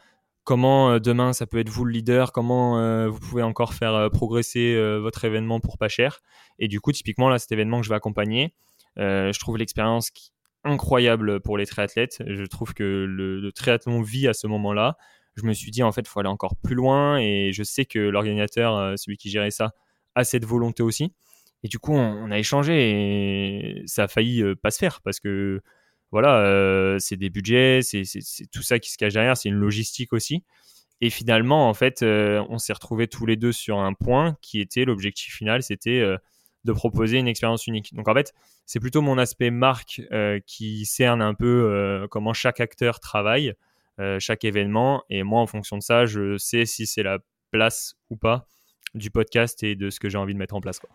comment 0.47 0.93
euh, 0.93 1.01
demain 1.01 1.35
ça 1.35 1.47
peut 1.47 1.59
être 1.59 1.69
vous 1.69 1.85
le 1.85 1.93
leader, 1.93 2.33
comment 2.33 2.79
euh, 2.79 3.09
vous 3.09 3.19
pouvez 3.19 3.43
encore 3.43 3.75
faire 3.75 3.95
euh, 3.95 4.09
progresser 4.09 4.81
votre 4.99 5.27
événement 5.27 5.61
pour 5.61 5.77
pas 5.77 5.89
cher? 5.89 6.21
Et 6.59 6.69
du 6.69 6.81
coup, 6.81 6.93
typiquement, 6.93 7.29
là, 7.29 7.39
cet 7.39 7.53
événement 7.53 7.81
que 7.81 7.85
je 7.85 7.91
vais 7.91 7.97
accompagner, 7.97 8.55
je 8.97 9.39
trouve 9.39 9.59
l'expérience 9.59 10.11
incroyable 10.65 11.41
pour 11.41 11.59
les 11.59 11.67
triathlètes. 11.67 12.23
Je 12.27 12.45
trouve 12.45 12.75
que 12.75 13.07
le, 13.09 13.53
triathlon 13.53 14.03
vit 14.03 14.29
à 14.29 14.35
ce 14.35 14.47
moment-là. 14.47 14.97
Je 15.35 15.45
me 15.45 15.53
suis 15.53 15.71
dit, 15.71 15.83
en 15.83 15.93
fait, 15.93 16.03
il 16.03 16.09
faut 16.09 16.21
aller 16.21 16.29
encore 16.29 16.57
plus 16.57 16.75
loin 16.75 17.19
et 17.19 17.53
je 17.53 17.63
sais 17.63 17.85
que 17.85 17.99
l'organisateur, 17.99 18.99
celui 18.99 19.17
qui 19.17 19.31
gérait 19.31 19.51
ça, 19.51 19.73
a 20.15 20.25
cette 20.25 20.45
volonté 20.45 20.83
aussi. 20.83 21.13
Et 21.63 21.69
du 21.69 21.79
coup, 21.79 21.93
on, 21.93 22.31
a 22.31 22.39
échangé 22.39 23.81
et 23.81 23.83
ça 23.87 24.05
a 24.05 24.09
failli 24.09 24.43
pas 24.63 24.71
se 24.71 24.79
faire 24.79 25.01
parce 25.03 25.21
que 25.21 25.61
voilà, 26.13 26.39
euh, 26.39 26.99
c'est 26.99 27.17
des 27.17 27.31
budgets, 27.31 27.81
c'est 27.83 28.05
tout 28.53 28.63
ça 28.63 28.79
qui 28.79 28.91
se 28.91 28.97
cache 28.97 29.13
derrière, 29.13 29.37
c'est 29.37 29.49
une 29.49 29.57
logistique 29.57 30.13
aussi. 30.13 30.45
Et 31.01 31.11
finalement, 31.11 31.69
en 31.69 31.75
fait, 31.75 32.03
euh, 32.03 32.45
on 32.49 32.59
s'est 32.59 32.73
retrouvés 32.73 33.09
tous 33.09 33.27
les 33.27 33.37
deux 33.37 33.53
sur 33.53 33.79
un 33.81 33.93
point 33.93 34.37
qui 34.41 34.61
était 34.61 34.85
l'objectif 34.85 35.35
final, 35.35 35.63
c'était 35.63 36.01
euh, 36.01 36.17
de 36.67 36.73
proposer 36.73 37.19
une 37.19 37.29
expérience 37.29 37.67
unique. 37.67 37.95
Donc 37.95 38.09
en 38.09 38.15
fait, 38.15 38.35
c'est 38.67 38.81
plutôt 38.81 39.01
mon 39.01 39.17
aspect 39.17 39.51
marque 39.51 40.03
qui 40.47 40.85
cerne 40.85 41.23
un 41.23 41.35
peu 41.35 42.07
comment 42.11 42.35
chaque 42.35 42.61
acteur 42.61 43.01
travaille, 43.01 43.55
chaque 44.19 44.45
événement. 44.45 45.03
Et 45.09 45.23
moi, 45.23 45.41
en 45.41 45.47
fonction 45.47 45.79
de 45.79 45.83
ça, 45.83 46.05
je 46.05 46.37
sais 46.37 46.67
si 46.67 46.87
c'est 46.87 47.03
la 47.03 47.19
place 47.51 47.95
ou 48.11 48.17
pas 48.17 48.47
du 48.95 49.11
podcast 49.11 49.63
et 49.63 49.77
de 49.77 49.91
ce 49.91 50.01
que 50.01 50.09
j'ai 50.09 50.19
envie 50.19 50.35
de 50.35 50.39
mettre 50.39 50.55
en 50.55 50.61
place. 50.61 50.79
Quoi. 50.79 50.91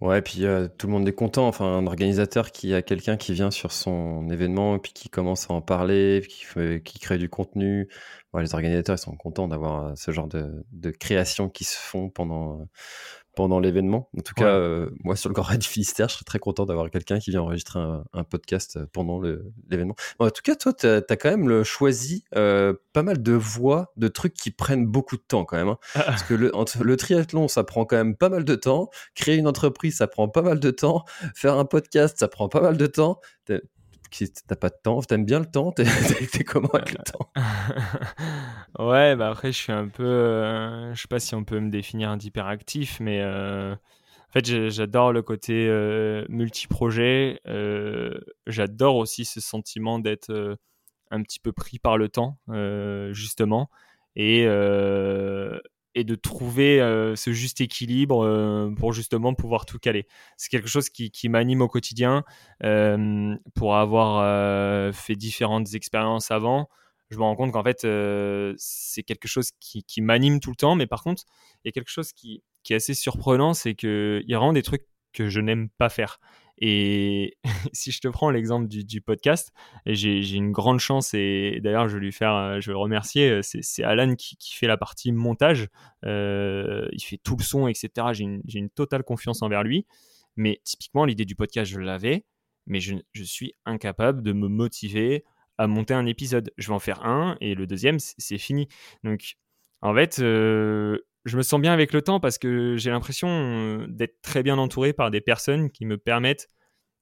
Ouais, 0.00 0.20
puis 0.20 0.44
euh, 0.44 0.68
tout 0.68 0.86
le 0.86 0.92
monde 0.92 1.08
est 1.08 1.14
content. 1.14 1.48
Enfin, 1.48 1.64
un 1.64 1.86
organisateur 1.86 2.52
qui 2.52 2.74
a 2.74 2.82
quelqu'un 2.82 3.16
qui 3.16 3.32
vient 3.32 3.50
sur 3.50 3.72
son 3.72 4.28
événement 4.28 4.78
puis 4.78 4.92
qui 4.92 5.08
commence 5.08 5.50
à 5.50 5.54
en 5.54 5.62
parler, 5.62 6.22
qui, 6.28 6.44
qui 6.84 6.98
crée 6.98 7.16
du 7.16 7.30
contenu. 7.30 7.88
les 8.34 8.54
organisateurs 8.54 8.96
ils 8.96 8.98
sont 8.98 9.16
contents 9.16 9.48
d'avoir 9.48 9.86
euh, 9.86 9.92
ce 9.96 10.10
genre 10.10 10.28
de, 10.28 10.64
de 10.72 10.90
créations 10.90 11.48
qui 11.48 11.64
se 11.64 11.78
font 11.78 12.10
pendant, 12.10 12.68
pendant 13.36 13.60
l'événement. 13.60 14.08
En 14.16 14.22
tout 14.22 14.34
cas, 14.34 14.46
euh, 14.46 14.88
moi, 15.04 15.14
sur 15.14 15.28
le 15.28 15.34
Grand 15.34 15.44
Raid 15.44 15.60
du 15.60 15.68
Finistère, 15.68 16.08
je 16.08 16.14
serais 16.14 16.24
très 16.24 16.38
content 16.38 16.64
d'avoir 16.64 16.90
quelqu'un 16.90 17.18
qui 17.20 17.30
vient 17.30 17.42
enregistrer 17.42 17.78
un, 17.78 18.24
podcast 18.24 18.78
euh, 18.78 18.86
pendant 18.92 19.20
l'événement. 19.68 19.94
en 20.18 20.30
tout 20.30 20.40
cas, 20.42 20.56
toi, 20.56 20.72
tu 20.72 20.86
as, 20.86 21.02
quand 21.02 21.30
même 21.30 21.46
le, 21.48 21.62
choisi 21.62 22.24
euh, 22.34 22.72
pas 22.94 23.02
mal 23.02 23.22
de 23.22 23.32
voix, 23.32 23.92
de 23.96 24.08
trucs 24.08 24.32
qui 24.32 24.50
prennent 24.50 24.86
beaucoup 24.86 25.16
de 25.16 25.22
temps 25.22 25.44
quand 25.44 25.58
même. 25.58 25.68
Hein. 25.68 25.78
Parce 25.94 26.22
que 26.22 26.32
le, 26.32 26.50
le, 26.80 26.96
triathlon, 26.96 27.46
ça 27.46 27.62
prend 27.62 27.84
quand 27.84 27.96
même 27.96 28.16
pas 28.16 28.30
mal 28.30 28.44
de 28.44 28.54
temps. 28.54 28.88
Créer 29.14 29.36
une 29.36 29.46
entreprise, 29.46 29.98
ça 29.98 30.06
prend 30.06 30.28
pas 30.28 30.42
mal 30.42 30.58
de 30.58 30.70
temps. 30.70 31.04
Faire 31.34 31.58
un 31.58 31.66
podcast, 31.66 32.18
ça 32.18 32.28
prend 32.28 32.48
pas 32.48 32.62
mal 32.62 32.78
de 32.78 32.86
temps 32.86 33.20
t'as 34.46 34.56
pas 34.56 34.68
de 34.68 34.76
temps, 34.82 35.00
t'aimes 35.02 35.24
bien 35.24 35.40
le 35.40 35.46
temps, 35.46 35.72
t'es 35.72 35.84
comment 36.44 36.68
avec 36.70 36.92
le 36.92 36.98
temps? 37.04 37.30
Ouais, 38.78 39.16
bah 39.16 39.30
après 39.30 39.52
je 39.52 39.56
suis 39.58 39.72
un 39.72 39.88
peu, 39.88 40.04
euh, 40.04 40.94
je 40.94 41.00
sais 41.00 41.08
pas 41.08 41.18
si 41.18 41.34
on 41.34 41.44
peut 41.44 41.60
me 41.60 41.70
définir 41.70 42.10
un 42.10 42.18
hyperactif, 42.18 43.00
mais 43.00 43.20
euh, 43.22 43.74
en 43.74 44.32
fait 44.32 44.44
j'adore 44.70 45.12
le 45.12 45.22
côté 45.22 45.66
euh, 45.68 46.24
multi-projet, 46.28 47.40
j'adore 48.46 48.96
aussi 48.96 49.24
ce 49.24 49.40
sentiment 49.40 49.98
d'être 49.98 50.58
un 51.10 51.22
petit 51.22 51.38
peu 51.40 51.52
pris 51.52 51.78
par 51.78 51.96
le 51.96 52.08
temps, 52.08 52.38
justement, 53.12 53.70
et 54.14 54.46
et 55.96 56.04
de 56.04 56.14
trouver 56.14 56.78
euh, 56.78 57.16
ce 57.16 57.32
juste 57.32 57.62
équilibre 57.62 58.22
euh, 58.22 58.70
pour 58.76 58.92
justement 58.92 59.32
pouvoir 59.32 59.64
tout 59.64 59.78
caler. 59.78 60.06
C'est 60.36 60.50
quelque 60.50 60.68
chose 60.68 60.90
qui, 60.90 61.10
m'anime 61.30 61.62
au 61.62 61.68
quotidien. 61.68 62.22
Euh, 62.62 63.34
pour 63.54 63.76
avoir 63.76 64.92
fait 64.94 65.16
différentes 65.16 65.74
expériences 65.74 66.30
avant, 66.30 66.68
je 67.08 67.16
me 67.16 67.22
rends 67.22 67.34
compte 67.34 67.52
qu'en 67.52 67.64
fait, 67.64 67.86
c'est 68.58 69.02
quelque 69.02 69.26
chose 69.26 69.50
qui, 69.58 69.84
qui 69.84 70.02
m'anime 70.02 70.38
tout 70.38 70.50
le 70.50 70.56
temps. 70.56 70.74
Mais 70.74 70.86
par 70.86 71.02
contre, 71.02 71.24
il 71.64 71.68
y 71.68 71.70
a 71.70 71.72
quelque 71.72 71.90
chose 71.90 72.12
qui, 72.12 72.42
qui 72.62 72.74
est 72.74 72.76
assez 72.76 72.94
surprenant, 72.94 73.54
c'est 73.54 73.74
qu'il 73.74 74.24
y 74.28 74.52
des 74.52 74.62
trucs 74.62 74.86
que 75.14 75.28
je 75.30 75.40
n'aime 75.40 75.70
pas 75.78 75.88
faire. 75.88 76.20
Et 76.58 77.36
si 77.72 77.92
je 77.92 78.00
te 78.00 78.08
prends 78.08 78.30
l'exemple 78.30 78.66
du, 78.68 79.00
podcast, 79.00 79.52
j'ai 79.84 80.34
une 80.34 80.52
grande 80.52 80.80
chance 80.80 81.12
et 81.14 81.60
d'ailleurs 81.62 81.88
je 81.88 81.94
vais 81.94 82.04
lui 82.04 82.12
faire, 82.12 82.34
euh, 82.34 82.60
je 82.60 82.66
vais 82.66 82.72
le 82.72 82.78
remercier. 82.78 83.30
Euh, 83.30 83.40
c'est 83.42 83.84
Alan 83.84 84.14
qui, 84.14 84.36
fait 84.54 84.66
la 84.66 84.76
partie 84.76 85.12
montage. 85.12 85.68
Euh, 86.04 86.88
il 86.92 87.00
fait 87.00 87.18
tout 87.18 87.36
le 87.36 87.42
son, 87.42 87.68
etc. 87.68 88.08
J'ai 88.12 88.58
une, 88.58 88.70
totale 88.70 89.02
confiance 89.02 89.42
envers 89.42 89.62
lui. 89.62 89.86
Mais 90.36 90.60
typiquement, 90.64 91.04
l'idée 91.04 91.24
du 91.24 91.34
podcast, 91.34 91.70
je 91.70 91.80
l'avais, 91.80 92.26
mais 92.66 92.80
je, 92.80 92.96
suis 93.22 93.54
incapable 93.64 94.22
de 94.22 94.32
me 94.32 94.48
motiver 94.48 95.24
à 95.56 95.66
monter 95.66 95.94
un 95.94 96.04
épisode. 96.04 96.52
Je 96.58 96.68
vais 96.68 96.74
en 96.74 96.78
faire 96.78 97.04
un 97.04 97.36
et 97.40 97.54
le 97.54 97.66
deuxième, 97.66 97.98
c'est 97.98 98.38
fini. 98.38 98.68
Donc, 99.02 99.36
en 99.80 99.94
fait, 99.94 100.20
je 101.26 101.36
me 101.36 101.42
sens 101.42 101.60
bien 101.60 101.72
avec 101.72 101.92
le 101.92 102.02
temps 102.02 102.20
parce 102.20 102.38
que 102.38 102.76
j'ai 102.76 102.90
l'impression 102.90 103.28
euh, 103.28 103.86
d'être 103.88 104.22
très 104.22 104.44
bien 104.44 104.56
entouré 104.58 104.92
par 104.92 105.10
des 105.10 105.20
personnes 105.20 105.70
qui 105.70 105.84
me 105.84 105.98
permettent 105.98 106.48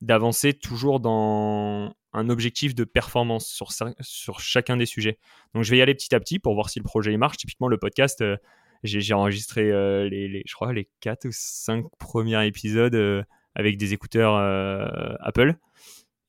d'avancer 0.01 0.55
toujours 0.55 0.99
dans 0.99 1.95
un 2.15 2.29
objectif 2.31 2.75
de 2.75 2.85
performance 2.85 3.47
sur, 3.47 3.69
sur 4.01 4.41
chacun 4.41 4.79
des 4.79 4.87
sujets. 4.87 5.19
Donc 5.55 5.63
je 5.63 5.71
vais 5.71 5.79
y 5.79 5.83
aller 5.83 5.95
petit 5.95 6.15
à 6.15 6.21
petit 6.21 6.39
pour 6.39 6.55
voir 6.55 6.71
si 6.71 6.79
le 6.79 6.85
projet 6.85 7.15
marche. 7.19 7.37
Typiquement 7.37 7.69
le 7.69 7.79
podcast, 7.79 8.23
euh, 8.23 8.37
j'ai 8.83 9.15
enregistré 9.15 9.71
euh, 9.71 10.09
les, 10.09 10.43
je 10.47 10.55
crois 10.55 10.73
les 10.73 10.89
4 11.01 11.27
ou 11.27 11.31
5 11.31 11.85
premiers 11.99 12.47
épisodes 12.47 13.25
avec 13.55 13.77
des 13.77 13.93
écouteurs 13.93 14.37
Apple. 15.21 15.55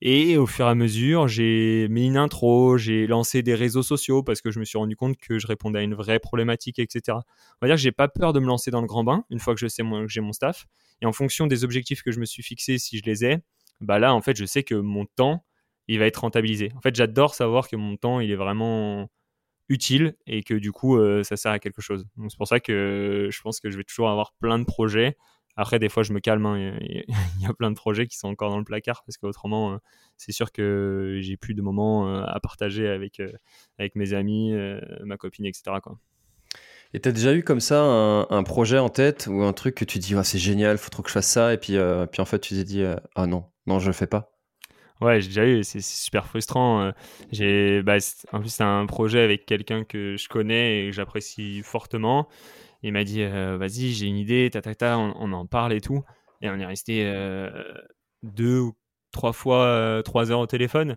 Et 0.02 0.36
au 0.36 0.46
fur 0.46 0.66
et 0.66 0.68
à 0.68 0.74
mesure, 0.74 1.26
j'ai 1.26 1.88
mis 1.88 2.06
une 2.06 2.18
intro, 2.18 2.76
j'ai 2.76 3.06
lancé 3.06 3.42
des 3.42 3.54
réseaux 3.54 3.82
sociaux 3.82 4.22
parce 4.22 4.42
que 4.42 4.50
je 4.50 4.60
me 4.60 4.64
suis 4.64 4.76
rendu 4.76 4.94
compte 4.94 5.16
que 5.16 5.38
je 5.38 5.46
répondais 5.46 5.78
à 5.78 5.82
une 5.82 5.94
vraie 5.94 6.18
problématique, 6.18 6.78
etc. 6.78 7.00
On 7.16 7.22
va 7.62 7.68
dire 7.68 7.76
que 7.76 7.80
j'ai 7.80 7.92
pas 7.92 8.08
peur 8.08 8.34
de 8.34 8.40
me 8.40 8.46
lancer 8.46 8.70
dans 8.70 8.82
le 8.82 8.86
grand 8.86 9.04
bain 9.04 9.24
une 9.30 9.38
fois 9.38 9.54
que 9.54 9.60
je 9.60 9.68
sais 9.68 9.82
que 9.82 10.08
j'ai 10.08 10.20
mon 10.20 10.32
staff. 10.32 10.66
Et 11.00 11.06
en 11.06 11.12
fonction 11.12 11.46
des 11.46 11.64
objectifs 11.64 12.02
que 12.02 12.12
je 12.12 12.20
me 12.20 12.26
suis 12.26 12.42
fixés, 12.42 12.78
si 12.78 12.98
je 12.98 13.04
les 13.04 13.24
ai, 13.24 13.38
bah 13.80 13.98
là, 13.98 14.14
en 14.14 14.20
fait, 14.20 14.36
je 14.36 14.44
sais 14.44 14.64
que 14.64 14.74
mon 14.74 15.06
temps, 15.06 15.44
il 15.88 15.98
va 15.98 16.06
être 16.06 16.18
rentabilisé. 16.18 16.72
En 16.76 16.80
fait, 16.80 16.94
j'adore 16.94 17.34
savoir 17.34 17.68
que 17.68 17.76
mon 17.76 17.96
temps, 17.96 18.20
il 18.20 18.30
est 18.30 18.36
vraiment 18.36 19.08
utile 19.68 20.14
et 20.26 20.42
que 20.42 20.54
du 20.54 20.72
coup, 20.72 20.98
euh, 20.98 21.22
ça 21.22 21.36
sert 21.36 21.52
à 21.52 21.58
quelque 21.58 21.80
chose. 21.80 22.06
Donc 22.16 22.30
c'est 22.30 22.36
pour 22.36 22.48
ça 22.48 22.60
que 22.60 23.28
je 23.30 23.40
pense 23.40 23.60
que 23.60 23.70
je 23.70 23.76
vais 23.76 23.84
toujours 23.84 24.10
avoir 24.10 24.32
plein 24.34 24.58
de 24.58 24.64
projets 24.64 25.16
après, 25.56 25.78
des 25.78 25.88
fois, 25.88 26.02
je 26.02 26.12
me 26.12 26.20
calme. 26.20 26.46
Hein, 26.46 26.76
il 26.80 27.42
y 27.42 27.46
a 27.46 27.54
plein 27.54 27.70
de 27.70 27.76
projets 27.76 28.06
qui 28.06 28.16
sont 28.16 28.28
encore 28.28 28.50
dans 28.50 28.58
le 28.58 28.64
placard 28.64 29.02
parce 29.04 29.16
qu'autrement, 29.16 29.72
euh, 29.72 29.76
c'est 30.16 30.32
sûr 30.32 30.52
que 30.52 31.18
j'ai 31.22 31.36
plus 31.36 31.54
de 31.54 31.62
moments 31.62 32.08
euh, 32.08 32.22
à 32.26 32.38
partager 32.40 32.88
avec, 32.88 33.20
euh, 33.20 33.32
avec 33.78 33.96
mes 33.96 34.12
amis, 34.12 34.54
ma 35.04 35.16
copine, 35.16 35.46
etc. 35.46 35.76
Quoi. 35.82 35.98
Et 36.92 37.00
tu 37.00 37.08
as 37.08 37.12
déjà 37.12 37.34
eu 37.34 37.42
comme 37.42 37.60
ça 37.60 37.82
un, 37.82 38.42
projet 38.42 38.78
en 38.78 38.88
tête 38.88 39.28
ou 39.30 39.42
un 39.42 39.52
truc 39.52 39.74
que 39.74 39.84
tu 39.84 39.98
dis 39.98 40.14
ah, 40.14 40.24
c'est 40.24 40.38
génial, 40.38 40.78
faut 40.78 40.90
trop 40.90 41.02
que 41.02 41.08
je 41.08 41.14
fasse 41.14 41.28
ça, 41.28 41.52
et 41.52 41.58
puis, 41.58 41.76
puis 42.12 42.20
en 42.20 42.24
fait 42.24 42.38
tu 42.38 42.54
t'es 42.54 42.64
dit 42.64 42.84
ah 43.16 43.26
non, 43.26 43.44
non, 43.66 43.78
je 43.78 43.88
le 43.88 43.92
fais 43.92 44.06
pas 44.06 44.32
Ouais, 45.02 45.20
j'ai 45.20 45.28
déjà 45.28 45.46
eu, 45.46 45.62
c'est 45.62 45.82
super 45.82 46.26
frustrant. 46.26 46.92
J'ai, 47.30 47.82
bah, 47.82 47.96
en 48.32 48.40
plus, 48.40 48.48
c'est 48.48 48.62
un 48.62 48.86
projet 48.86 49.20
avec 49.20 49.44
quelqu'un 49.44 49.84
que 49.84 50.16
je 50.16 50.26
connais 50.28 50.84
et 50.84 50.86
que 50.86 50.96
j'apprécie 50.96 51.60
fortement. 51.62 52.28
Il 52.82 52.92
m'a 52.92 53.04
dit, 53.04 53.24
vas-y, 53.24 53.92
j'ai 53.92 54.06
une 54.06 54.16
idée, 54.16 54.50
ta, 54.50 54.98
on, 54.98 55.32
en 55.32 55.46
parle 55.46 55.72
et 55.72 55.80
tout. 55.80 56.04
Et 56.42 56.50
on 56.50 56.58
est 56.58 56.66
resté 56.66 57.10
deux 58.22 58.60
ou 58.60 58.76
trois 59.10 59.32
fois, 59.32 60.02
trois 60.04 60.30
heures 60.30 60.40
au 60.40 60.46
téléphone. 60.46 60.96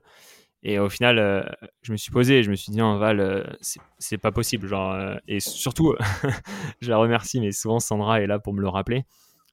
Et 0.62 0.78
au 0.78 0.90
final, 0.90 1.58
je 1.82 1.92
me 1.92 1.98
suis 1.98 2.12
posé, 2.12 2.44
je 2.44 2.52
me 2.52 2.56
suis 2.56 2.72
dit, 2.72 2.78
non, 2.78 2.98
Val, 2.98 3.58
c'est 3.98 4.18
pas 4.18 4.32
possible. 4.32 4.68
Genre, 4.68 5.18
et 5.28 5.40
surtout, 5.40 5.96
je 6.82 6.90
la 6.90 6.98
remercie, 6.98 7.40
mais 7.40 7.52
souvent 7.52 7.80
Sandra 7.80 8.22
est 8.22 8.28
là 8.28 8.40
pour 8.40 8.54
me 8.54 8.62
le 8.62 8.68
rappeler, 8.68 9.06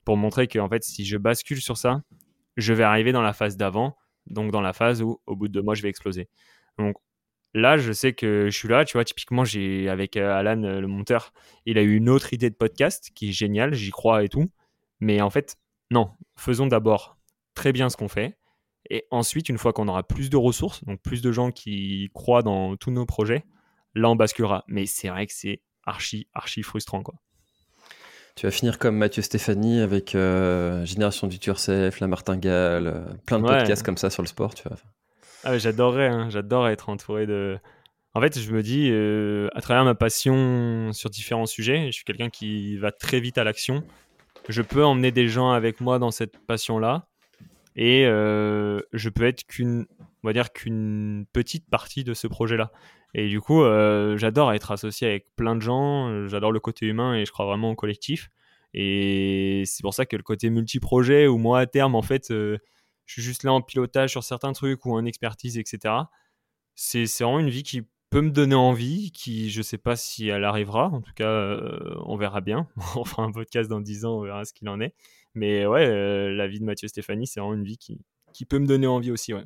pour 0.05 0.17
montrer 0.17 0.49
que 0.49 0.59
en 0.59 0.69
fait, 0.69 0.83
si 0.83 1.05
je 1.05 1.17
bascule 1.17 1.61
sur 1.61 1.77
ça, 1.77 2.03
je 2.57 2.73
vais 2.73 2.85
arriver 2.85 3.13
dans 3.13 3.23
la 3.23 3.33
phase 3.33 3.57
d'avant, 3.57 3.97
donc 4.27 4.51
dans 4.51 4.61
la 4.61 4.73
phase 4.73 5.03
où, 5.03 5.21
au 5.27 5.37
bout 5.37 5.49
de 5.49 5.53
deux 5.53 5.63
mois, 5.63 5.75
je 5.75 5.83
vais 5.83 5.89
exploser. 5.89 6.29
Donc 6.79 6.97
là, 7.57 7.77
je 7.77 7.93
sais 7.93 8.13
que 8.13 8.49
je 8.51 8.57
suis 8.57 8.69
là, 8.69 8.85
tu 8.85 8.97
vois, 8.97 9.05
typiquement, 9.05 9.45
j'ai 9.45 9.89
avec 9.89 10.17
Alan, 10.17 10.57
le 10.57 10.87
monteur, 10.87 11.33
il 11.65 11.79
a 11.79 11.83
eu 11.83 11.97
une 11.97 12.09
autre 12.09 12.33
idée 12.33 12.51
de 12.51 12.55
podcast 12.55 13.11
qui 13.15 13.31
est 13.31 13.33
géniale, 13.33 13.75
j'y 13.75 13.91
crois 13.91 14.23
et 14.25 14.29
tout. 14.29 14.51
Mais 15.01 15.21
en 15.21 15.31
fait, 15.31 15.57
non, 15.91 16.11
faisons 16.37 16.67
d'abord 16.67 17.19
très 17.55 17.73
bien 17.73 17.89
ce 17.89 17.97
qu'on 17.97 18.09
fait 18.09 18.37
et 18.91 19.07
ensuite, 19.11 19.49
une 19.49 19.59
fois 19.59 19.73
qu'on 19.73 19.89
aura 19.89 20.03
plus 20.03 20.31
de 20.31 20.37
ressources, 20.37 20.85
donc 20.85 21.01
plus 21.01 21.23
de 21.23 21.33
gens 21.33 21.51
qui 21.51 22.11
croient 22.15 22.43
dans 22.43 22.77
tous 22.77 22.91
nos 22.91 23.07
projets, 23.07 23.45
là, 23.95 24.09
on 24.11 24.17
basculera. 24.17 24.65
Mais 24.69 24.87
c'est 24.87 25.09
vrai 25.09 25.27
que 25.27 25.33
c'est 25.33 25.61
archi, 25.85 26.29
archi 26.35 26.63
frustrant, 26.63 27.03
quoi. 27.03 27.15
Tu 28.37 28.45
vas 28.45 28.53
finir 28.53 28.79
comme 28.79 28.97
Mathieu 28.97 29.23
Stéphanie 29.23 29.81
avec 29.81 30.15
euh, 30.15 30.85
Génération 30.85 31.27
du 31.27 31.39
Turcef, 31.39 32.01
La 32.01 32.07
Martingale, 32.07 32.87
euh, 32.87 33.05
plein 33.25 33.39
de 33.39 33.47
podcasts 33.47 33.83
comme 33.83 33.97
ça 33.97 34.11
sur 34.11 34.23
le 34.23 34.29
sport, 34.29 34.55
tu 34.55 34.69
vois. 34.69 34.77
Ah, 35.49 35.59
j'adorerais, 35.59 36.09
hein, 36.09 36.29
j'adore 36.29 36.67
être 36.67 36.89
entouré 36.89 37.25
de. 37.25 37.57
En 38.15 38.21
fait, 38.21 38.37
je 38.37 38.51
me 38.51 38.65
dis, 38.65 38.89
euh, 38.91 39.47
à 39.55 39.61
travers 39.61 39.85
ma 39.85 39.95
passion 39.95 40.93
sur 40.93 41.09
différents 41.09 41.47
sujets, 41.47 41.87
je 41.87 41.93
suis 41.93 42.05
quelqu'un 42.05 42.31
qui 42.31 42.77
va 42.79 42.91
très 42.91 43.21
vite 43.21 43.39
à 43.39 43.45
l'action. 43.45 43.85
Je 44.49 44.61
peux 44.61 44.85
emmener 44.85 45.13
des 45.13 45.29
gens 45.29 45.53
avec 45.53 45.81
moi 45.81 46.01
dans 46.01 46.11
cette 46.11 46.37
passion-là 46.49 47.07
et 47.77 48.07
euh, 48.07 48.81
je 48.93 49.09
peux 49.09 49.25
être 49.25 49.45
qu'une 49.47 49.87
on 50.25 50.27
va 50.29 50.33
dire 50.33 50.53
qu'une 50.53 51.27
petite 51.33 51.71
partie 51.71 52.03
de 52.03 52.13
ce 52.13 52.27
projet-là. 52.27 52.73
Et 53.15 53.29
du 53.29 53.41
coup, 53.41 53.63
euh, 53.63 54.17
j'adore 54.17 54.53
être 54.53 54.73
associé 54.73 55.07
avec 55.07 55.27
plein 55.37 55.55
de 55.55 55.61
gens, 55.63 56.27
j'adore 56.27 56.51
le 56.51 56.59
côté 56.59 56.87
humain 56.87 57.15
et 57.15 57.25
je 57.25 57.31
crois 57.31 57.47
vraiment 57.47 57.71
au 57.71 57.77
collectif. 57.77 58.31
Et 58.75 59.63
c'est 59.65 59.83
pour 59.83 59.95
ça 59.95 60.07
que 60.07 60.17
le 60.17 60.25
côté 60.25 60.51
multi-projet, 60.51 61.29
où 61.29 61.39
moi 61.39 61.61
à 61.61 61.67
terme, 61.67 61.95
en 61.95 62.03
fait, 62.03 62.33
je 63.07 63.15
suis 63.15 63.23
juste 63.23 63.43
là 63.43 63.53
en 63.53 63.63
pilotage 63.63 64.11
sur 64.11 64.25
certains 64.25 64.53
trucs 64.53 64.85
ou 64.85 64.93
en 64.93 65.05
expertise, 65.05 65.59
etc. 65.59 65.95
C'est 66.75 67.05
vraiment 67.21 67.41
une 67.41 67.51
vie 67.51 67.63
qui 67.63 67.83
peut 68.11 68.21
me 68.21 68.31
donner 68.31 68.55
envie, 68.55 69.11
qui 69.13 69.51
je 69.51 69.63
sais 69.63 69.79
pas 69.79 69.97
si 69.97 70.29
elle 70.29 70.45
arrivera. 70.45 70.89
En 70.89 71.01
tout 71.01 71.15
cas, 71.15 71.59
on 72.05 72.17
verra 72.17 72.41
bien. 72.41 72.69
on 72.97 73.05
fera 73.05 73.23
un 73.23 73.33
podcast 73.33 73.71
dans 73.71 73.81
10 73.81 74.05
ans, 74.05 74.19
on 74.19 74.23
verra 74.23 74.45
ce 74.45 74.53
qu'il 74.53 74.69
en 74.69 74.81
est. 74.81 74.95
Mais 75.37 75.67
ouais, 75.67 75.87
euh, 75.87 76.35
la 76.35 76.49
vie 76.49 76.59
de 76.59 76.65
Mathieu 76.65 76.89
Stéphanie, 76.89 77.27
c'est 77.27 77.41
vraiment 77.41 77.55
une 77.55 77.63
vie 77.63 77.77
qui, 77.77 78.01
peut 78.47 78.59
me 78.59 78.67
donner 78.67 78.87
envie 78.87 79.11
aussi. 79.11 79.35
Ouais. 79.35 79.45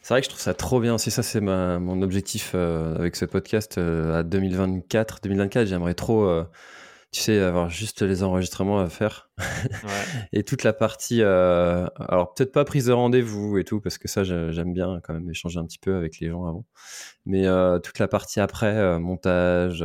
C'est 0.00 0.14
vrai 0.14 0.20
que 0.20 0.26
je 0.26 0.30
trouve 0.30 0.40
ça 0.40 0.54
trop 0.54 0.80
bien. 0.80 0.96
Si 0.96 1.10
ça, 1.10 1.24
c'est 1.24 1.40
mon 1.40 2.02
objectif 2.02 2.52
euh, 2.54 2.94
avec 2.94 3.16
ce 3.16 3.24
podcast 3.24 3.78
euh, 3.78 4.20
à 4.20 4.22
2024. 4.22 5.18
2024, 5.24 5.66
j'aimerais 5.66 5.94
trop, 5.94 6.30
tu 7.12 7.20
sais, 7.20 7.38
avoir 7.40 7.68
juste 7.68 8.02
les 8.02 8.22
enregistrements 8.22 8.80
à 8.80 8.88
faire. 8.88 9.30
et 10.32 10.44
toute 10.44 10.64
la 10.64 10.72
partie, 10.72 11.22
alors 11.22 12.34
peut-être 12.34 12.52
pas 12.52 12.64
prise 12.64 12.86
de 12.86 12.92
rendez-vous 12.92 13.58
et 13.58 13.64
tout, 13.64 13.80
parce 13.80 13.98
que 13.98 14.08
ça, 14.08 14.24
j'aime 14.24 14.72
bien 14.72 15.00
quand 15.02 15.14
même 15.14 15.28
échanger 15.30 15.58
un 15.58 15.66
petit 15.66 15.78
peu 15.78 15.94
avec 15.94 16.18
les 16.20 16.30
gens 16.30 16.46
avant. 16.46 16.64
Mais 17.26 17.44
toute 17.82 17.98
la 17.98 18.08
partie 18.08 18.40
après, 18.40 18.98
montage, 18.98 19.84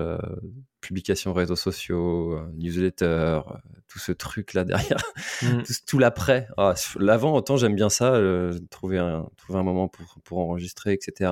publication 0.82 1.34
réseaux 1.34 1.56
sociaux, 1.56 2.40
newsletter, 2.54 3.42
tout 3.88 4.00
ce 4.00 4.12
truc 4.12 4.54
là 4.54 4.64
derrière, 4.64 5.02
mm. 5.42 5.64
tout, 5.88 6.00
l'après. 6.00 6.48
Ah, 6.58 6.76
l'avant, 7.00 7.34
autant 7.36 7.58
j'aime 7.58 7.76
bien 7.76 7.90
ça, 7.90 8.14
euh, 8.14 8.58
trouver, 8.70 8.98
un, 8.98 9.28
trouver 9.38 9.60
un 9.60 9.64
moment 9.64 9.88
pour, 9.88 10.20
pour 10.24 10.40
enregistrer, 10.40 10.94
etc. 10.94 11.32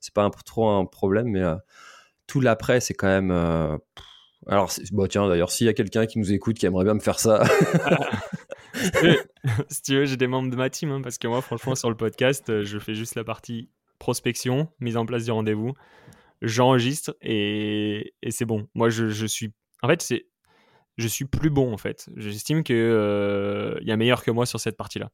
C'est 0.00 0.14
pas 0.14 0.24
un, 0.24 0.30
trop 0.30 0.68
un 0.68 0.84
problème, 0.84 1.28
mais 1.28 1.42
euh, 1.42 1.56
tout 2.26 2.40
l'après, 2.40 2.80
c'est 2.80 2.94
quand 2.94 3.08
même. 3.08 3.30
Euh, 4.46 4.52
alors, 4.52 4.72
bon, 4.92 5.06
tiens, 5.06 5.28
d'ailleurs, 5.28 5.50
s'il 5.50 5.66
y 5.66 5.70
a 5.70 5.74
quelqu'un 5.74 6.06
qui 6.06 6.18
nous 6.18 6.32
écoute 6.32 6.56
qui 6.56 6.66
aimerait 6.66 6.84
bien 6.84 6.94
me 6.94 7.00
faire 7.00 7.18
ça. 7.18 7.44
si 9.68 9.82
tu 9.82 9.96
veux, 9.96 10.04
j'ai 10.04 10.16
des 10.16 10.26
membres 10.26 10.50
de 10.50 10.56
ma 10.56 10.70
team, 10.70 10.90
hein, 10.90 11.00
parce 11.02 11.18
que 11.18 11.28
moi, 11.28 11.40
franchement, 11.40 11.74
sur 11.74 11.90
le 11.90 11.96
podcast, 11.96 12.62
je 12.62 12.78
fais 12.78 12.94
juste 12.94 13.14
la 13.14 13.24
partie 13.24 13.68
prospection, 13.98 14.68
mise 14.80 14.96
en 14.96 15.06
place 15.06 15.24
du 15.24 15.30
rendez-vous. 15.30 15.72
J'enregistre 16.42 17.16
et, 17.22 18.12
et 18.22 18.30
c'est 18.30 18.44
bon. 18.44 18.68
Moi, 18.74 18.90
je, 18.90 19.08
je 19.08 19.26
suis. 19.26 19.52
En 19.82 19.88
fait, 19.88 20.02
c'est 20.02 20.26
je 20.96 21.08
suis 21.08 21.24
plus 21.24 21.50
bon 21.50 21.72
en 21.72 21.76
fait. 21.76 22.08
J'estime 22.16 22.62
qu'il 22.62 22.76
euh, 22.76 23.78
y 23.82 23.90
a 23.90 23.96
meilleur 23.96 24.22
que 24.22 24.30
moi 24.30 24.46
sur 24.46 24.60
cette 24.60 24.76
partie-là. 24.76 25.10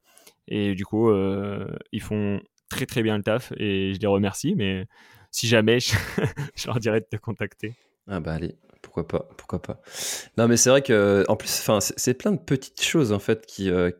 Et 0.47 0.75
du 0.75 0.85
coup, 0.85 1.09
euh, 1.09 1.67
ils 1.91 2.01
font 2.01 2.41
très 2.69 2.85
très 2.85 3.01
bien 3.03 3.17
le 3.17 3.23
taf 3.23 3.51
et 3.57 3.93
je 3.93 3.99
les 3.99 4.07
remercie. 4.07 4.55
Mais 4.55 4.85
si 5.31 5.47
jamais, 5.47 5.79
je, 6.55 6.67
leur 6.67 6.79
dirais 6.79 6.99
de 6.99 7.05
te 7.05 7.17
contacter. 7.17 7.73
Ah 8.07 8.19
bah 8.19 8.33
allez, 8.33 8.55
pourquoi 8.93 9.07
pas, 9.07 9.29
pourquoi 9.37 9.61
pas. 9.61 9.81
Non 10.37 10.47
mais 10.47 10.57
c'est 10.57 10.69
vrai 10.69 10.81
que 10.81 11.23
en 11.27 11.35
plus, 11.35 11.59
enfin, 11.59 11.79
c'est 11.79 12.13
plein 12.13 12.31
de 12.31 12.39
petites 12.39 12.81
choses 12.81 13.11
en 13.11 13.19
fait 13.19 13.45
qui 13.45 13.69
euh, 13.69 13.91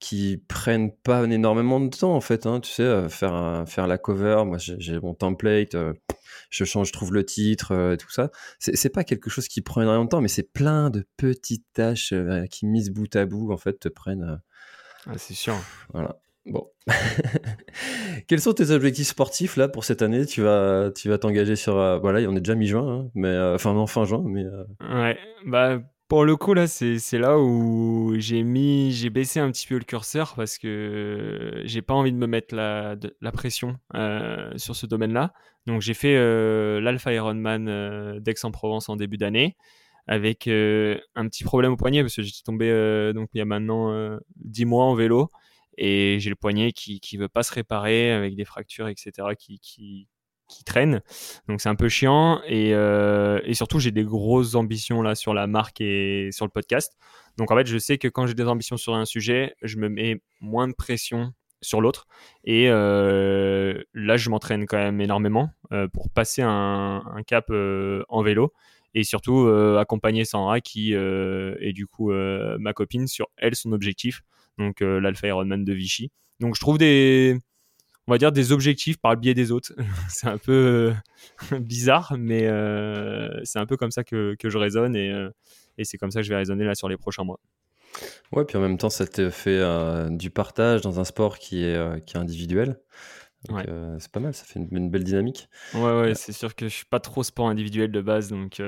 qui 0.00 0.42
prennent 0.48 0.92
pas 0.92 1.24
énormément 1.24 1.80
de 1.80 1.88
temps 1.88 2.14
en 2.14 2.20
fait. 2.20 2.46
Hein, 2.46 2.60
tu 2.60 2.70
sais, 2.70 3.08
faire 3.08 3.64
faire 3.66 3.86
la 3.86 3.98
cover, 3.98 4.44
moi 4.44 4.58
j'ai 4.58 5.00
mon 5.00 5.14
template 5.14 5.76
je 6.50 6.64
change, 6.64 6.88
je 6.88 6.92
trouve 6.92 7.12
le 7.12 7.24
titre, 7.24 7.72
euh, 7.72 7.96
tout 7.96 8.10
ça. 8.10 8.30
C'est 8.58 8.88
pas 8.90 9.04
quelque 9.04 9.30
chose 9.30 9.48
qui 9.48 9.60
prend 9.60 9.82
énormément 9.82 10.04
de 10.04 10.10
temps, 10.10 10.20
mais 10.20 10.28
c'est 10.28 10.52
plein 10.52 10.90
de 10.90 11.06
petites 11.16 11.66
tâches 11.72 12.12
euh, 12.12 12.46
qui, 12.46 12.66
mises 12.66 12.90
bout 12.90 13.14
à 13.16 13.26
bout, 13.26 13.52
en 13.52 13.56
fait, 13.56 13.78
te 13.78 13.88
prennent. 13.88 14.24
Euh, 14.24 14.36
ah, 15.06 15.18
c'est 15.18 15.34
sûr. 15.34 15.56
Voilà. 15.92 16.18
Bon. 16.46 16.68
Quels 18.28 18.40
sont 18.40 18.52
tes 18.52 18.70
objectifs 18.70 19.08
sportifs 19.08 19.56
là 19.56 19.68
pour 19.68 19.84
cette 19.84 20.02
année? 20.02 20.26
Tu 20.26 20.42
vas, 20.42 20.90
tu 20.94 21.08
vas 21.08 21.18
t'engager 21.18 21.56
sur. 21.56 21.74
voilà, 22.00 22.28
on 22.28 22.36
est 22.36 22.40
déjà 22.40 22.54
mi-juin, 22.54 22.88
hein, 22.88 23.10
mais 23.14 23.36
enfin 23.54 23.74
non 23.74 23.86
fin 23.86 24.04
juin, 24.04 24.22
mais. 24.24 24.44
Ouais. 24.80 25.18
Bah 25.44 25.80
pour 26.08 26.24
le 26.24 26.36
coup, 26.36 26.54
là, 26.54 26.68
c'est 26.68 27.18
là 27.18 27.38
où 27.38 28.14
j'ai 28.18 28.44
mis, 28.44 28.92
j'ai 28.92 29.10
baissé 29.10 29.40
un 29.40 29.50
petit 29.50 29.66
peu 29.66 29.76
le 29.76 29.84
curseur 29.84 30.34
parce 30.36 30.56
que 30.56 31.62
j'ai 31.64 31.82
pas 31.82 31.94
envie 31.94 32.12
de 32.12 32.16
me 32.16 32.28
mettre 32.28 32.54
la, 32.54 32.94
la 33.20 33.32
pression 33.32 33.76
euh, 33.94 34.52
sur 34.56 34.76
ce 34.76 34.86
domaine-là. 34.86 35.32
Donc, 35.66 35.82
j'ai 35.82 35.94
fait 35.94 36.16
euh, 36.16 36.80
l'Alpha 36.80 37.12
Ironman 37.12 37.66
euh, 37.68 38.20
d'Aix-en-Provence 38.20 38.88
en 38.88 38.94
début 38.94 39.16
d'année 39.16 39.56
avec 40.06 40.46
euh, 40.46 40.96
un 41.16 41.26
petit 41.26 41.42
problème 41.42 41.72
au 41.72 41.76
poignet 41.76 42.02
parce 42.02 42.14
que 42.14 42.22
j'étais 42.22 42.44
tombé 42.44 42.70
donc 43.12 43.28
il 43.34 43.38
y 43.38 43.40
a 43.40 43.44
maintenant 43.44 44.16
10 44.36 44.64
mois 44.64 44.84
en 44.84 44.94
vélo 44.94 45.32
et 45.78 46.18
j'ai 46.20 46.30
le 46.30 46.36
poignet 46.36 46.72
qui 46.72 47.00
qui 47.00 47.16
veut 47.16 47.28
pas 47.28 47.42
se 47.42 47.52
réparer 47.52 48.12
avec 48.12 48.36
des 48.36 48.44
fractures, 48.44 48.88
etc. 48.88 49.12
qui, 49.38 49.58
qui 49.60 50.08
qui 50.48 50.64
traîne. 50.64 51.02
Donc 51.48 51.60
c'est 51.60 51.68
un 51.68 51.74
peu 51.74 51.88
chiant 51.88 52.40
et, 52.46 52.72
euh, 52.74 53.40
et 53.44 53.54
surtout 53.54 53.78
j'ai 53.78 53.90
des 53.90 54.04
grosses 54.04 54.54
ambitions 54.54 55.02
là 55.02 55.14
sur 55.14 55.34
la 55.34 55.46
marque 55.46 55.80
et 55.80 56.30
sur 56.32 56.44
le 56.44 56.50
podcast. 56.50 56.96
Donc 57.36 57.50
en 57.50 57.56
fait 57.56 57.66
je 57.66 57.78
sais 57.78 57.98
que 57.98 58.08
quand 58.08 58.26
j'ai 58.26 58.34
des 58.34 58.46
ambitions 58.46 58.76
sur 58.76 58.94
un 58.94 59.04
sujet, 59.04 59.54
je 59.62 59.76
me 59.78 59.88
mets 59.88 60.20
moins 60.40 60.68
de 60.68 60.74
pression 60.74 61.32
sur 61.62 61.80
l'autre 61.80 62.06
et 62.44 62.68
euh, 62.68 63.82
là 63.94 64.16
je 64.16 64.30
m'entraîne 64.30 64.66
quand 64.66 64.76
même 64.76 65.00
énormément 65.00 65.50
euh, 65.72 65.88
pour 65.88 66.10
passer 66.10 66.42
un, 66.42 67.02
cap 67.26 67.50
en 67.50 68.22
vélo 68.22 68.52
et 68.94 69.04
surtout 69.04 69.48
accompagner 69.78 70.24
Sandra 70.24 70.60
qui 70.60 70.92
est 70.92 71.72
du 71.72 71.86
coup 71.86 72.12
ma 72.12 72.72
copine 72.72 73.06
sur 73.06 73.26
elle 73.36 73.56
son 73.56 73.72
objectif 73.72 74.22
donc 74.58 74.80
l'Alpha 74.80 75.28
Ironman 75.28 75.64
de 75.64 75.72
Vichy. 75.72 76.10
Donc 76.40 76.54
je 76.54 76.60
trouve 76.60 76.78
des 76.78 77.38
on 78.06 78.12
va 78.12 78.18
dire, 78.18 78.32
des 78.32 78.52
objectifs 78.52 78.98
par 78.98 79.12
le 79.14 79.20
biais 79.20 79.34
des 79.34 79.50
autres. 79.50 79.72
c'est 80.08 80.28
un 80.28 80.38
peu 80.38 80.94
euh, 81.52 81.58
bizarre, 81.58 82.14
mais 82.18 82.46
euh, 82.46 83.40
c'est 83.44 83.58
un 83.58 83.66
peu 83.66 83.76
comme 83.76 83.90
ça 83.90 84.04
que, 84.04 84.36
que 84.38 84.48
je 84.48 84.58
raisonne 84.58 84.96
et, 84.96 85.10
euh, 85.10 85.30
et 85.78 85.84
c'est 85.84 85.98
comme 85.98 86.10
ça 86.10 86.20
que 86.20 86.24
je 86.24 86.30
vais 86.30 86.36
raisonner 86.36 86.64
là 86.64 86.74
sur 86.74 86.88
les 86.88 86.96
prochains 86.96 87.24
mois. 87.24 87.40
Ouais, 88.32 88.44
puis 88.44 88.58
en 88.58 88.60
même 88.60 88.76
temps, 88.76 88.90
ça 88.90 89.06
te 89.06 89.30
fait 89.30 89.62
du 90.10 90.30
partage 90.30 90.82
dans 90.82 91.00
un 91.00 91.04
sport 91.04 91.38
qui 91.38 91.64
est, 91.64 92.04
qui 92.04 92.16
est 92.16 92.20
individuel. 92.20 92.78
C'est 93.98 94.12
pas 94.12 94.20
mal, 94.20 94.34
ça 94.34 94.44
fait 94.44 94.58
une, 94.58 94.90
belle 94.90 95.04
dynamique. 95.04 95.48
Ouais, 95.74 96.00
ouais, 96.00 96.14
c'est 96.14 96.32
sûr 96.32 96.54
que 96.54 96.68
je 96.68 96.74
suis 96.74 96.84
pas 96.84 97.00
trop 97.00 97.22
sport 97.22 97.48
individuel 97.48 97.90
de 97.90 98.00
base, 98.00 98.28
donc 98.30 98.60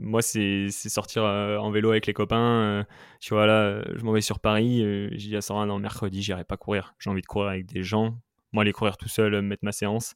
moi 0.00 0.22
c'est 0.22 0.70
sortir 0.70 1.24
en 1.24 1.70
vélo 1.70 1.90
avec 1.90 2.06
les 2.06 2.12
copains. 2.12 2.86
tu 3.20 3.34
vois 3.34 3.46
là, 3.46 3.82
je 3.94 4.04
m'en 4.04 4.12
vais 4.12 4.20
sur 4.20 4.40
Paris, 4.40 4.78
j'ai 5.12 5.28
dit 5.28 5.36
à 5.36 5.40
Sarah 5.40 5.66
non 5.66 5.78
mercredi 5.78 6.22
j'irai 6.22 6.44
pas 6.44 6.56
courir, 6.56 6.94
j'ai 6.98 7.10
envie 7.10 7.22
de 7.22 7.26
courir 7.26 7.48
avec 7.48 7.66
des 7.66 7.82
gens 7.82 8.16
moi, 8.54 8.62
aller 8.62 8.72
courir 8.72 8.96
tout 8.96 9.08
seul, 9.08 9.42
mettre 9.42 9.64
ma 9.64 9.72
séance, 9.72 10.14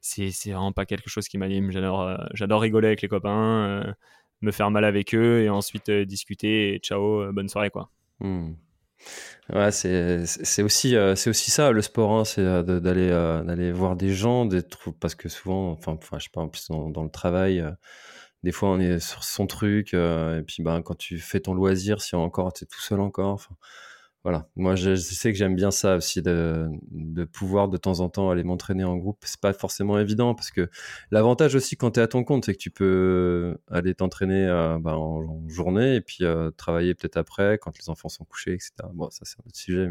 c'est 0.00 0.30
vraiment 0.44 0.72
pas 0.72 0.86
quelque 0.86 1.08
chose 1.10 1.26
qui 1.26 1.38
m'anime. 1.38 1.72
J'adore, 1.72 2.02
euh, 2.02 2.16
j'adore 2.34 2.60
rigoler 2.60 2.88
avec 2.88 3.02
les 3.02 3.08
copains, 3.08 3.66
euh, 3.66 3.92
me 4.42 4.52
faire 4.52 4.70
mal 4.70 4.84
avec 4.84 5.14
eux 5.14 5.40
et 5.42 5.48
ensuite 5.48 5.88
euh, 5.88 6.04
discuter 6.04 6.74
et 6.74 6.78
ciao, 6.78 7.32
bonne 7.32 7.48
soirée 7.48 7.70
quoi. 7.70 7.90
Hmm. 8.20 8.52
Ouais, 9.54 9.70
c'est 9.72 10.62
aussi 10.62 10.94
euh, 10.94 11.14
c'est 11.14 11.30
aussi 11.30 11.50
ça 11.50 11.72
le 11.72 11.80
sport, 11.80 12.12
hein, 12.12 12.24
c'est 12.26 12.42
euh, 12.42 12.62
d'aller 12.80 13.08
euh, 13.10 13.42
d'aller 13.42 13.72
voir 13.72 13.96
des 13.96 14.10
gens, 14.12 14.46
parce 15.00 15.14
que 15.14 15.30
souvent, 15.30 15.70
enfin, 15.72 15.98
je 16.18 16.24
sais 16.24 16.30
pas, 16.30 16.42
en 16.42 16.48
plus 16.48 16.68
dans, 16.68 17.02
le 17.02 17.10
travail, 17.10 17.64
des 18.42 18.52
fois 18.52 18.70
on 18.70 18.80
est 18.80 19.00
sur 19.00 19.24
son 19.24 19.46
truc, 19.46 19.94
et 19.94 20.42
puis 20.46 20.62
ben 20.62 20.82
quand 20.82 20.96
tu 20.96 21.18
fais 21.18 21.40
ton 21.40 21.54
loisir, 21.54 22.02
si 22.02 22.14
encore 22.14 22.52
t'es 22.52 22.66
tout 22.66 22.80
seul 22.80 23.00
encore, 23.00 23.48
voilà, 24.24 24.48
moi 24.56 24.74
je, 24.74 24.96
sais 24.96 25.32
que 25.32 25.38
j'aime 25.38 25.54
bien 25.54 25.70
ça 25.70 25.96
aussi 25.96 26.22
de, 26.22 26.68
de, 26.90 27.24
pouvoir 27.24 27.68
de 27.68 27.76
temps 27.76 28.00
en 28.00 28.08
temps 28.08 28.30
aller 28.30 28.42
m'entraîner 28.42 28.84
en 28.84 28.96
groupe. 28.96 29.18
C'est 29.24 29.40
pas 29.40 29.52
forcément 29.52 29.98
évident 29.98 30.34
parce 30.34 30.50
que 30.50 30.68
l'avantage 31.10 31.54
aussi 31.54 31.76
quand 31.76 31.92
tu 31.92 32.00
es 32.00 32.02
à 32.02 32.08
ton 32.08 32.24
compte, 32.24 32.44
c'est 32.44 32.54
que 32.54 32.58
tu 32.58 32.70
peux 32.70 33.56
aller 33.70 33.94
t'entraîner 33.94 34.46
euh, 34.46 34.78
bah, 34.80 34.96
en, 34.96 35.48
journée 35.48 35.94
et 35.94 36.00
puis 36.00 36.24
euh, 36.24 36.50
travailler 36.50 36.94
peut-être 36.94 37.16
après 37.16 37.58
quand 37.58 37.78
les 37.78 37.90
enfants 37.90 38.08
sont 38.08 38.24
couchés, 38.24 38.54
etc. 38.54 38.72
Bon, 38.92 39.08
ça 39.10 39.20
c'est 39.22 39.38
un 39.38 39.46
autre 39.46 39.56
sujet, 39.56 39.88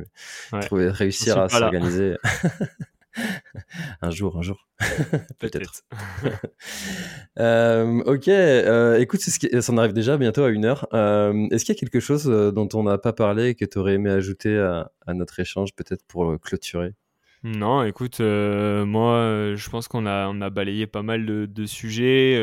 mais 0.52 0.60
trouver, 0.60 0.90
réussir 0.90 1.38
à 1.40 1.48
s'organiser. 1.48 2.18
un 4.02 4.12
jour, 4.12 4.38
un 4.38 4.42
jour. 4.42 4.68
Peut-être. 5.40 5.84
euh, 7.40 8.02
ok, 8.06 8.28
euh, 8.28 9.00
écoute, 9.00 9.22
ce 9.22 9.62
ça 9.62 9.74
en 9.74 9.78
arrive 9.78 9.94
déjà 9.94 10.18
bientôt 10.18 10.44
à 10.44 10.50
une 10.50 10.66
heure. 10.66 10.88
Euh, 10.94 11.48
est-ce 11.52 11.66
qu'il 11.66 11.76
y 11.76 11.78
a 11.78 11.80
quelque 11.80 12.00
chose 12.00 12.26
dont 12.26 12.70
on 12.74 12.84
n'a 12.84 12.98
pas 12.98 13.14
parlé 13.14 13.50
et 13.50 13.56
que 13.56 13.66
tu 13.66 13.78
aurais 13.78 13.94
aimé 13.94 14.10
ajouter 14.10 14.58
à, 14.58 15.14
notre 15.14 15.40
échange, 15.40 15.74
peut-être 15.76 16.06
pour 16.08 16.40
clôturer? 16.40 16.94
Non, 17.44 17.84
écoute, 17.84 18.20
moi, 18.20 19.54
je 19.56 19.70
pense 19.70 19.88
qu'on 19.88 20.06
a, 20.06 20.28
on 20.28 20.42
a 20.42 20.50
balayé 20.50 20.88
pas 20.88 21.04
mal 21.04 21.26
de, 21.26 21.66
sujets. 21.66 22.38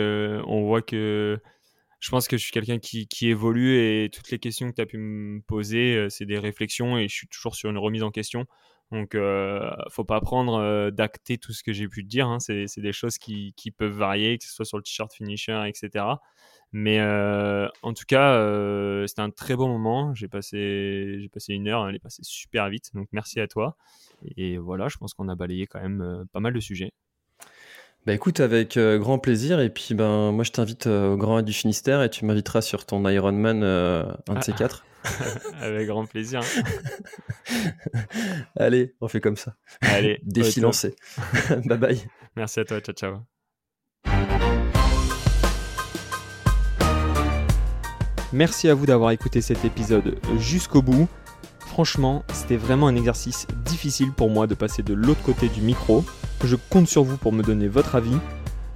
on 0.47 0.65
voit 0.65 0.83
que 0.83 1.39
je 2.01 2.11
pense 2.11 2.29
que 2.29 2.37
je 2.37 2.43
suis 2.43 2.53
quelqu'un 2.53 2.79
qui, 2.79 3.09
qui, 3.09 3.29
évolue 3.31 3.79
et 3.79 4.11
toutes 4.11 4.31
les 4.31 4.39
questions 4.39 4.71
que 4.71 4.75
tu 4.75 4.83
as 4.83 4.87
pu 4.87 4.99
me 4.99 5.41
poser, 5.41 6.07
c'est 6.11 6.27
des 6.27 6.39
réflexions 6.39 6.99
et 6.99 7.09
je 7.09 7.15
suis 7.15 7.29
toujours 7.29 7.55
sur 7.55 7.71
une 7.71 7.79
remise 7.79 8.03
en 8.03 8.11
question. 8.11 8.47
Donc, 8.93 9.15
euh, 9.15 9.71
faut 9.91 10.05
pas 10.05 10.21
prendre 10.21 10.55
euh, 10.61 10.91
d'acter 10.91 11.39
tout 11.39 11.53
ce 11.53 11.63
que 11.63 11.73
j'ai 11.73 11.89
pu 11.89 12.05
te 12.05 12.09
dire. 12.09 12.29
Hein. 12.29 12.39
C'est, 12.39 12.67
des 12.79 12.93
choses 12.93 13.19
qui, 13.19 13.53
qui, 13.57 13.71
peuvent 13.71 13.97
varier, 13.97 14.39
que 14.39 14.45
ce 14.45 14.53
soit 14.53 14.65
sur 14.65 14.77
le 14.77 14.83
t-shirt 14.83 15.13
finisher, 15.13 15.65
etc. 15.67 16.05
Mais 16.73 17.01
euh, 17.01 17.69
en 17.83 17.93
tout 17.95 18.05
cas, 18.07 18.35
euh, 18.35 19.07
c'était 19.07 19.23
un 19.23 19.31
très 19.31 19.57
beau 19.57 19.67
moment. 19.67 20.15
J'ai 20.15 20.29
passé, 20.29 21.17
j'ai 21.21 21.29
passé 21.29 21.55
une 21.55 21.69
heure, 21.69 21.89
elle 21.89 21.97
est 21.97 22.01
passée 22.01 22.23
super 22.23 22.69
vite. 22.69 22.91
Donc, 22.95 23.09
merci 23.13 23.41
à 23.41 23.49
toi. 23.49 23.77
Et 24.37 24.59
voilà, 24.59 24.89
je 24.89 24.97
pense 24.97 25.15
qu'on 25.15 25.29
a 25.29 25.35
balayé 25.35 25.67
quand 25.67 25.81
même 25.81 26.25
pas 26.33 26.41
mal 26.41 26.53
de 26.53 26.61
sujets. 26.61 26.93
Bah 28.07 28.13
écoute, 28.13 28.41
avec 28.41 28.79
grand 28.79 29.19
plaisir. 29.19 29.61
Et 29.61 29.71
puis, 29.71 29.95
ben, 29.95 30.31
moi, 30.31 30.45
je 30.45 30.53
t'invite 30.53 30.87
au 30.87 31.17
Grand 31.17 31.41
du 31.41 31.55
Finistère 31.55 32.03
et 32.03 32.11
tu 32.11 32.27
m'inviteras 32.27 32.61
sur 32.61 32.85
ton 32.85 33.09
Ironman, 33.09 33.65
un 33.65 34.35
de 34.35 34.43
ces 34.43 34.53
ah. 34.53 34.59
quatre. 34.59 34.85
Avec 35.61 35.87
grand 35.87 36.07
plaisir. 36.07 36.41
Allez, 38.57 38.95
on 39.01 39.09
fait 39.09 39.21
comme 39.21 39.37
ça. 39.37 39.55
Allez, 39.81 40.21
défi 40.25 40.61
lancé. 40.61 40.95
bye 41.65 41.79
bye. 41.79 42.01
Merci 42.37 42.61
à 42.61 42.65
toi, 42.65 42.81
ciao 42.81 42.95
ciao. 42.95 43.19
Merci 48.33 48.69
à 48.69 48.75
vous 48.75 48.87
d'avoir 48.87 49.13
écouté 49.13 49.41
cet 49.41 49.65
épisode 49.65 50.19
jusqu'au 50.39 50.83
bout. 50.83 51.09
Franchement, 51.61 52.25
c'était 52.33 52.57
vraiment 52.57 52.89
un 52.89 52.97
exercice 52.97 53.47
difficile 53.65 54.13
pour 54.13 54.29
moi 54.29 54.47
de 54.47 54.55
passer 54.55 54.83
de 54.83 54.95
l'autre 54.95 55.23
côté 55.23 55.49
du 55.49 55.61
micro. 55.61 56.05
Je 56.45 56.57
compte 56.57 56.89
sur 56.89 57.05
vous 57.05 57.17
pour 57.17 57.33
me 57.33 57.43
donner 57.43 57.69
votre 57.69 57.95
avis. 57.95 58.17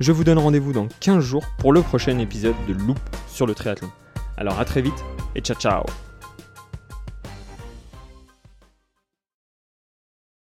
Je 0.00 0.12
vous 0.12 0.22
donne 0.22 0.38
rendez-vous 0.38 0.72
dans 0.72 0.86
15 1.00 1.24
jours 1.24 1.44
pour 1.58 1.72
le 1.72 1.82
prochain 1.82 2.18
épisode 2.18 2.54
de 2.68 2.72
Loop 2.72 2.98
sur 3.28 3.46
le 3.46 3.54
triathlon. 3.54 3.90
Alors 4.36 4.60
à 4.60 4.64
très 4.64 4.80
vite 4.80 5.04
et 5.34 5.40
ciao 5.40 5.56
ciao 5.56 6.07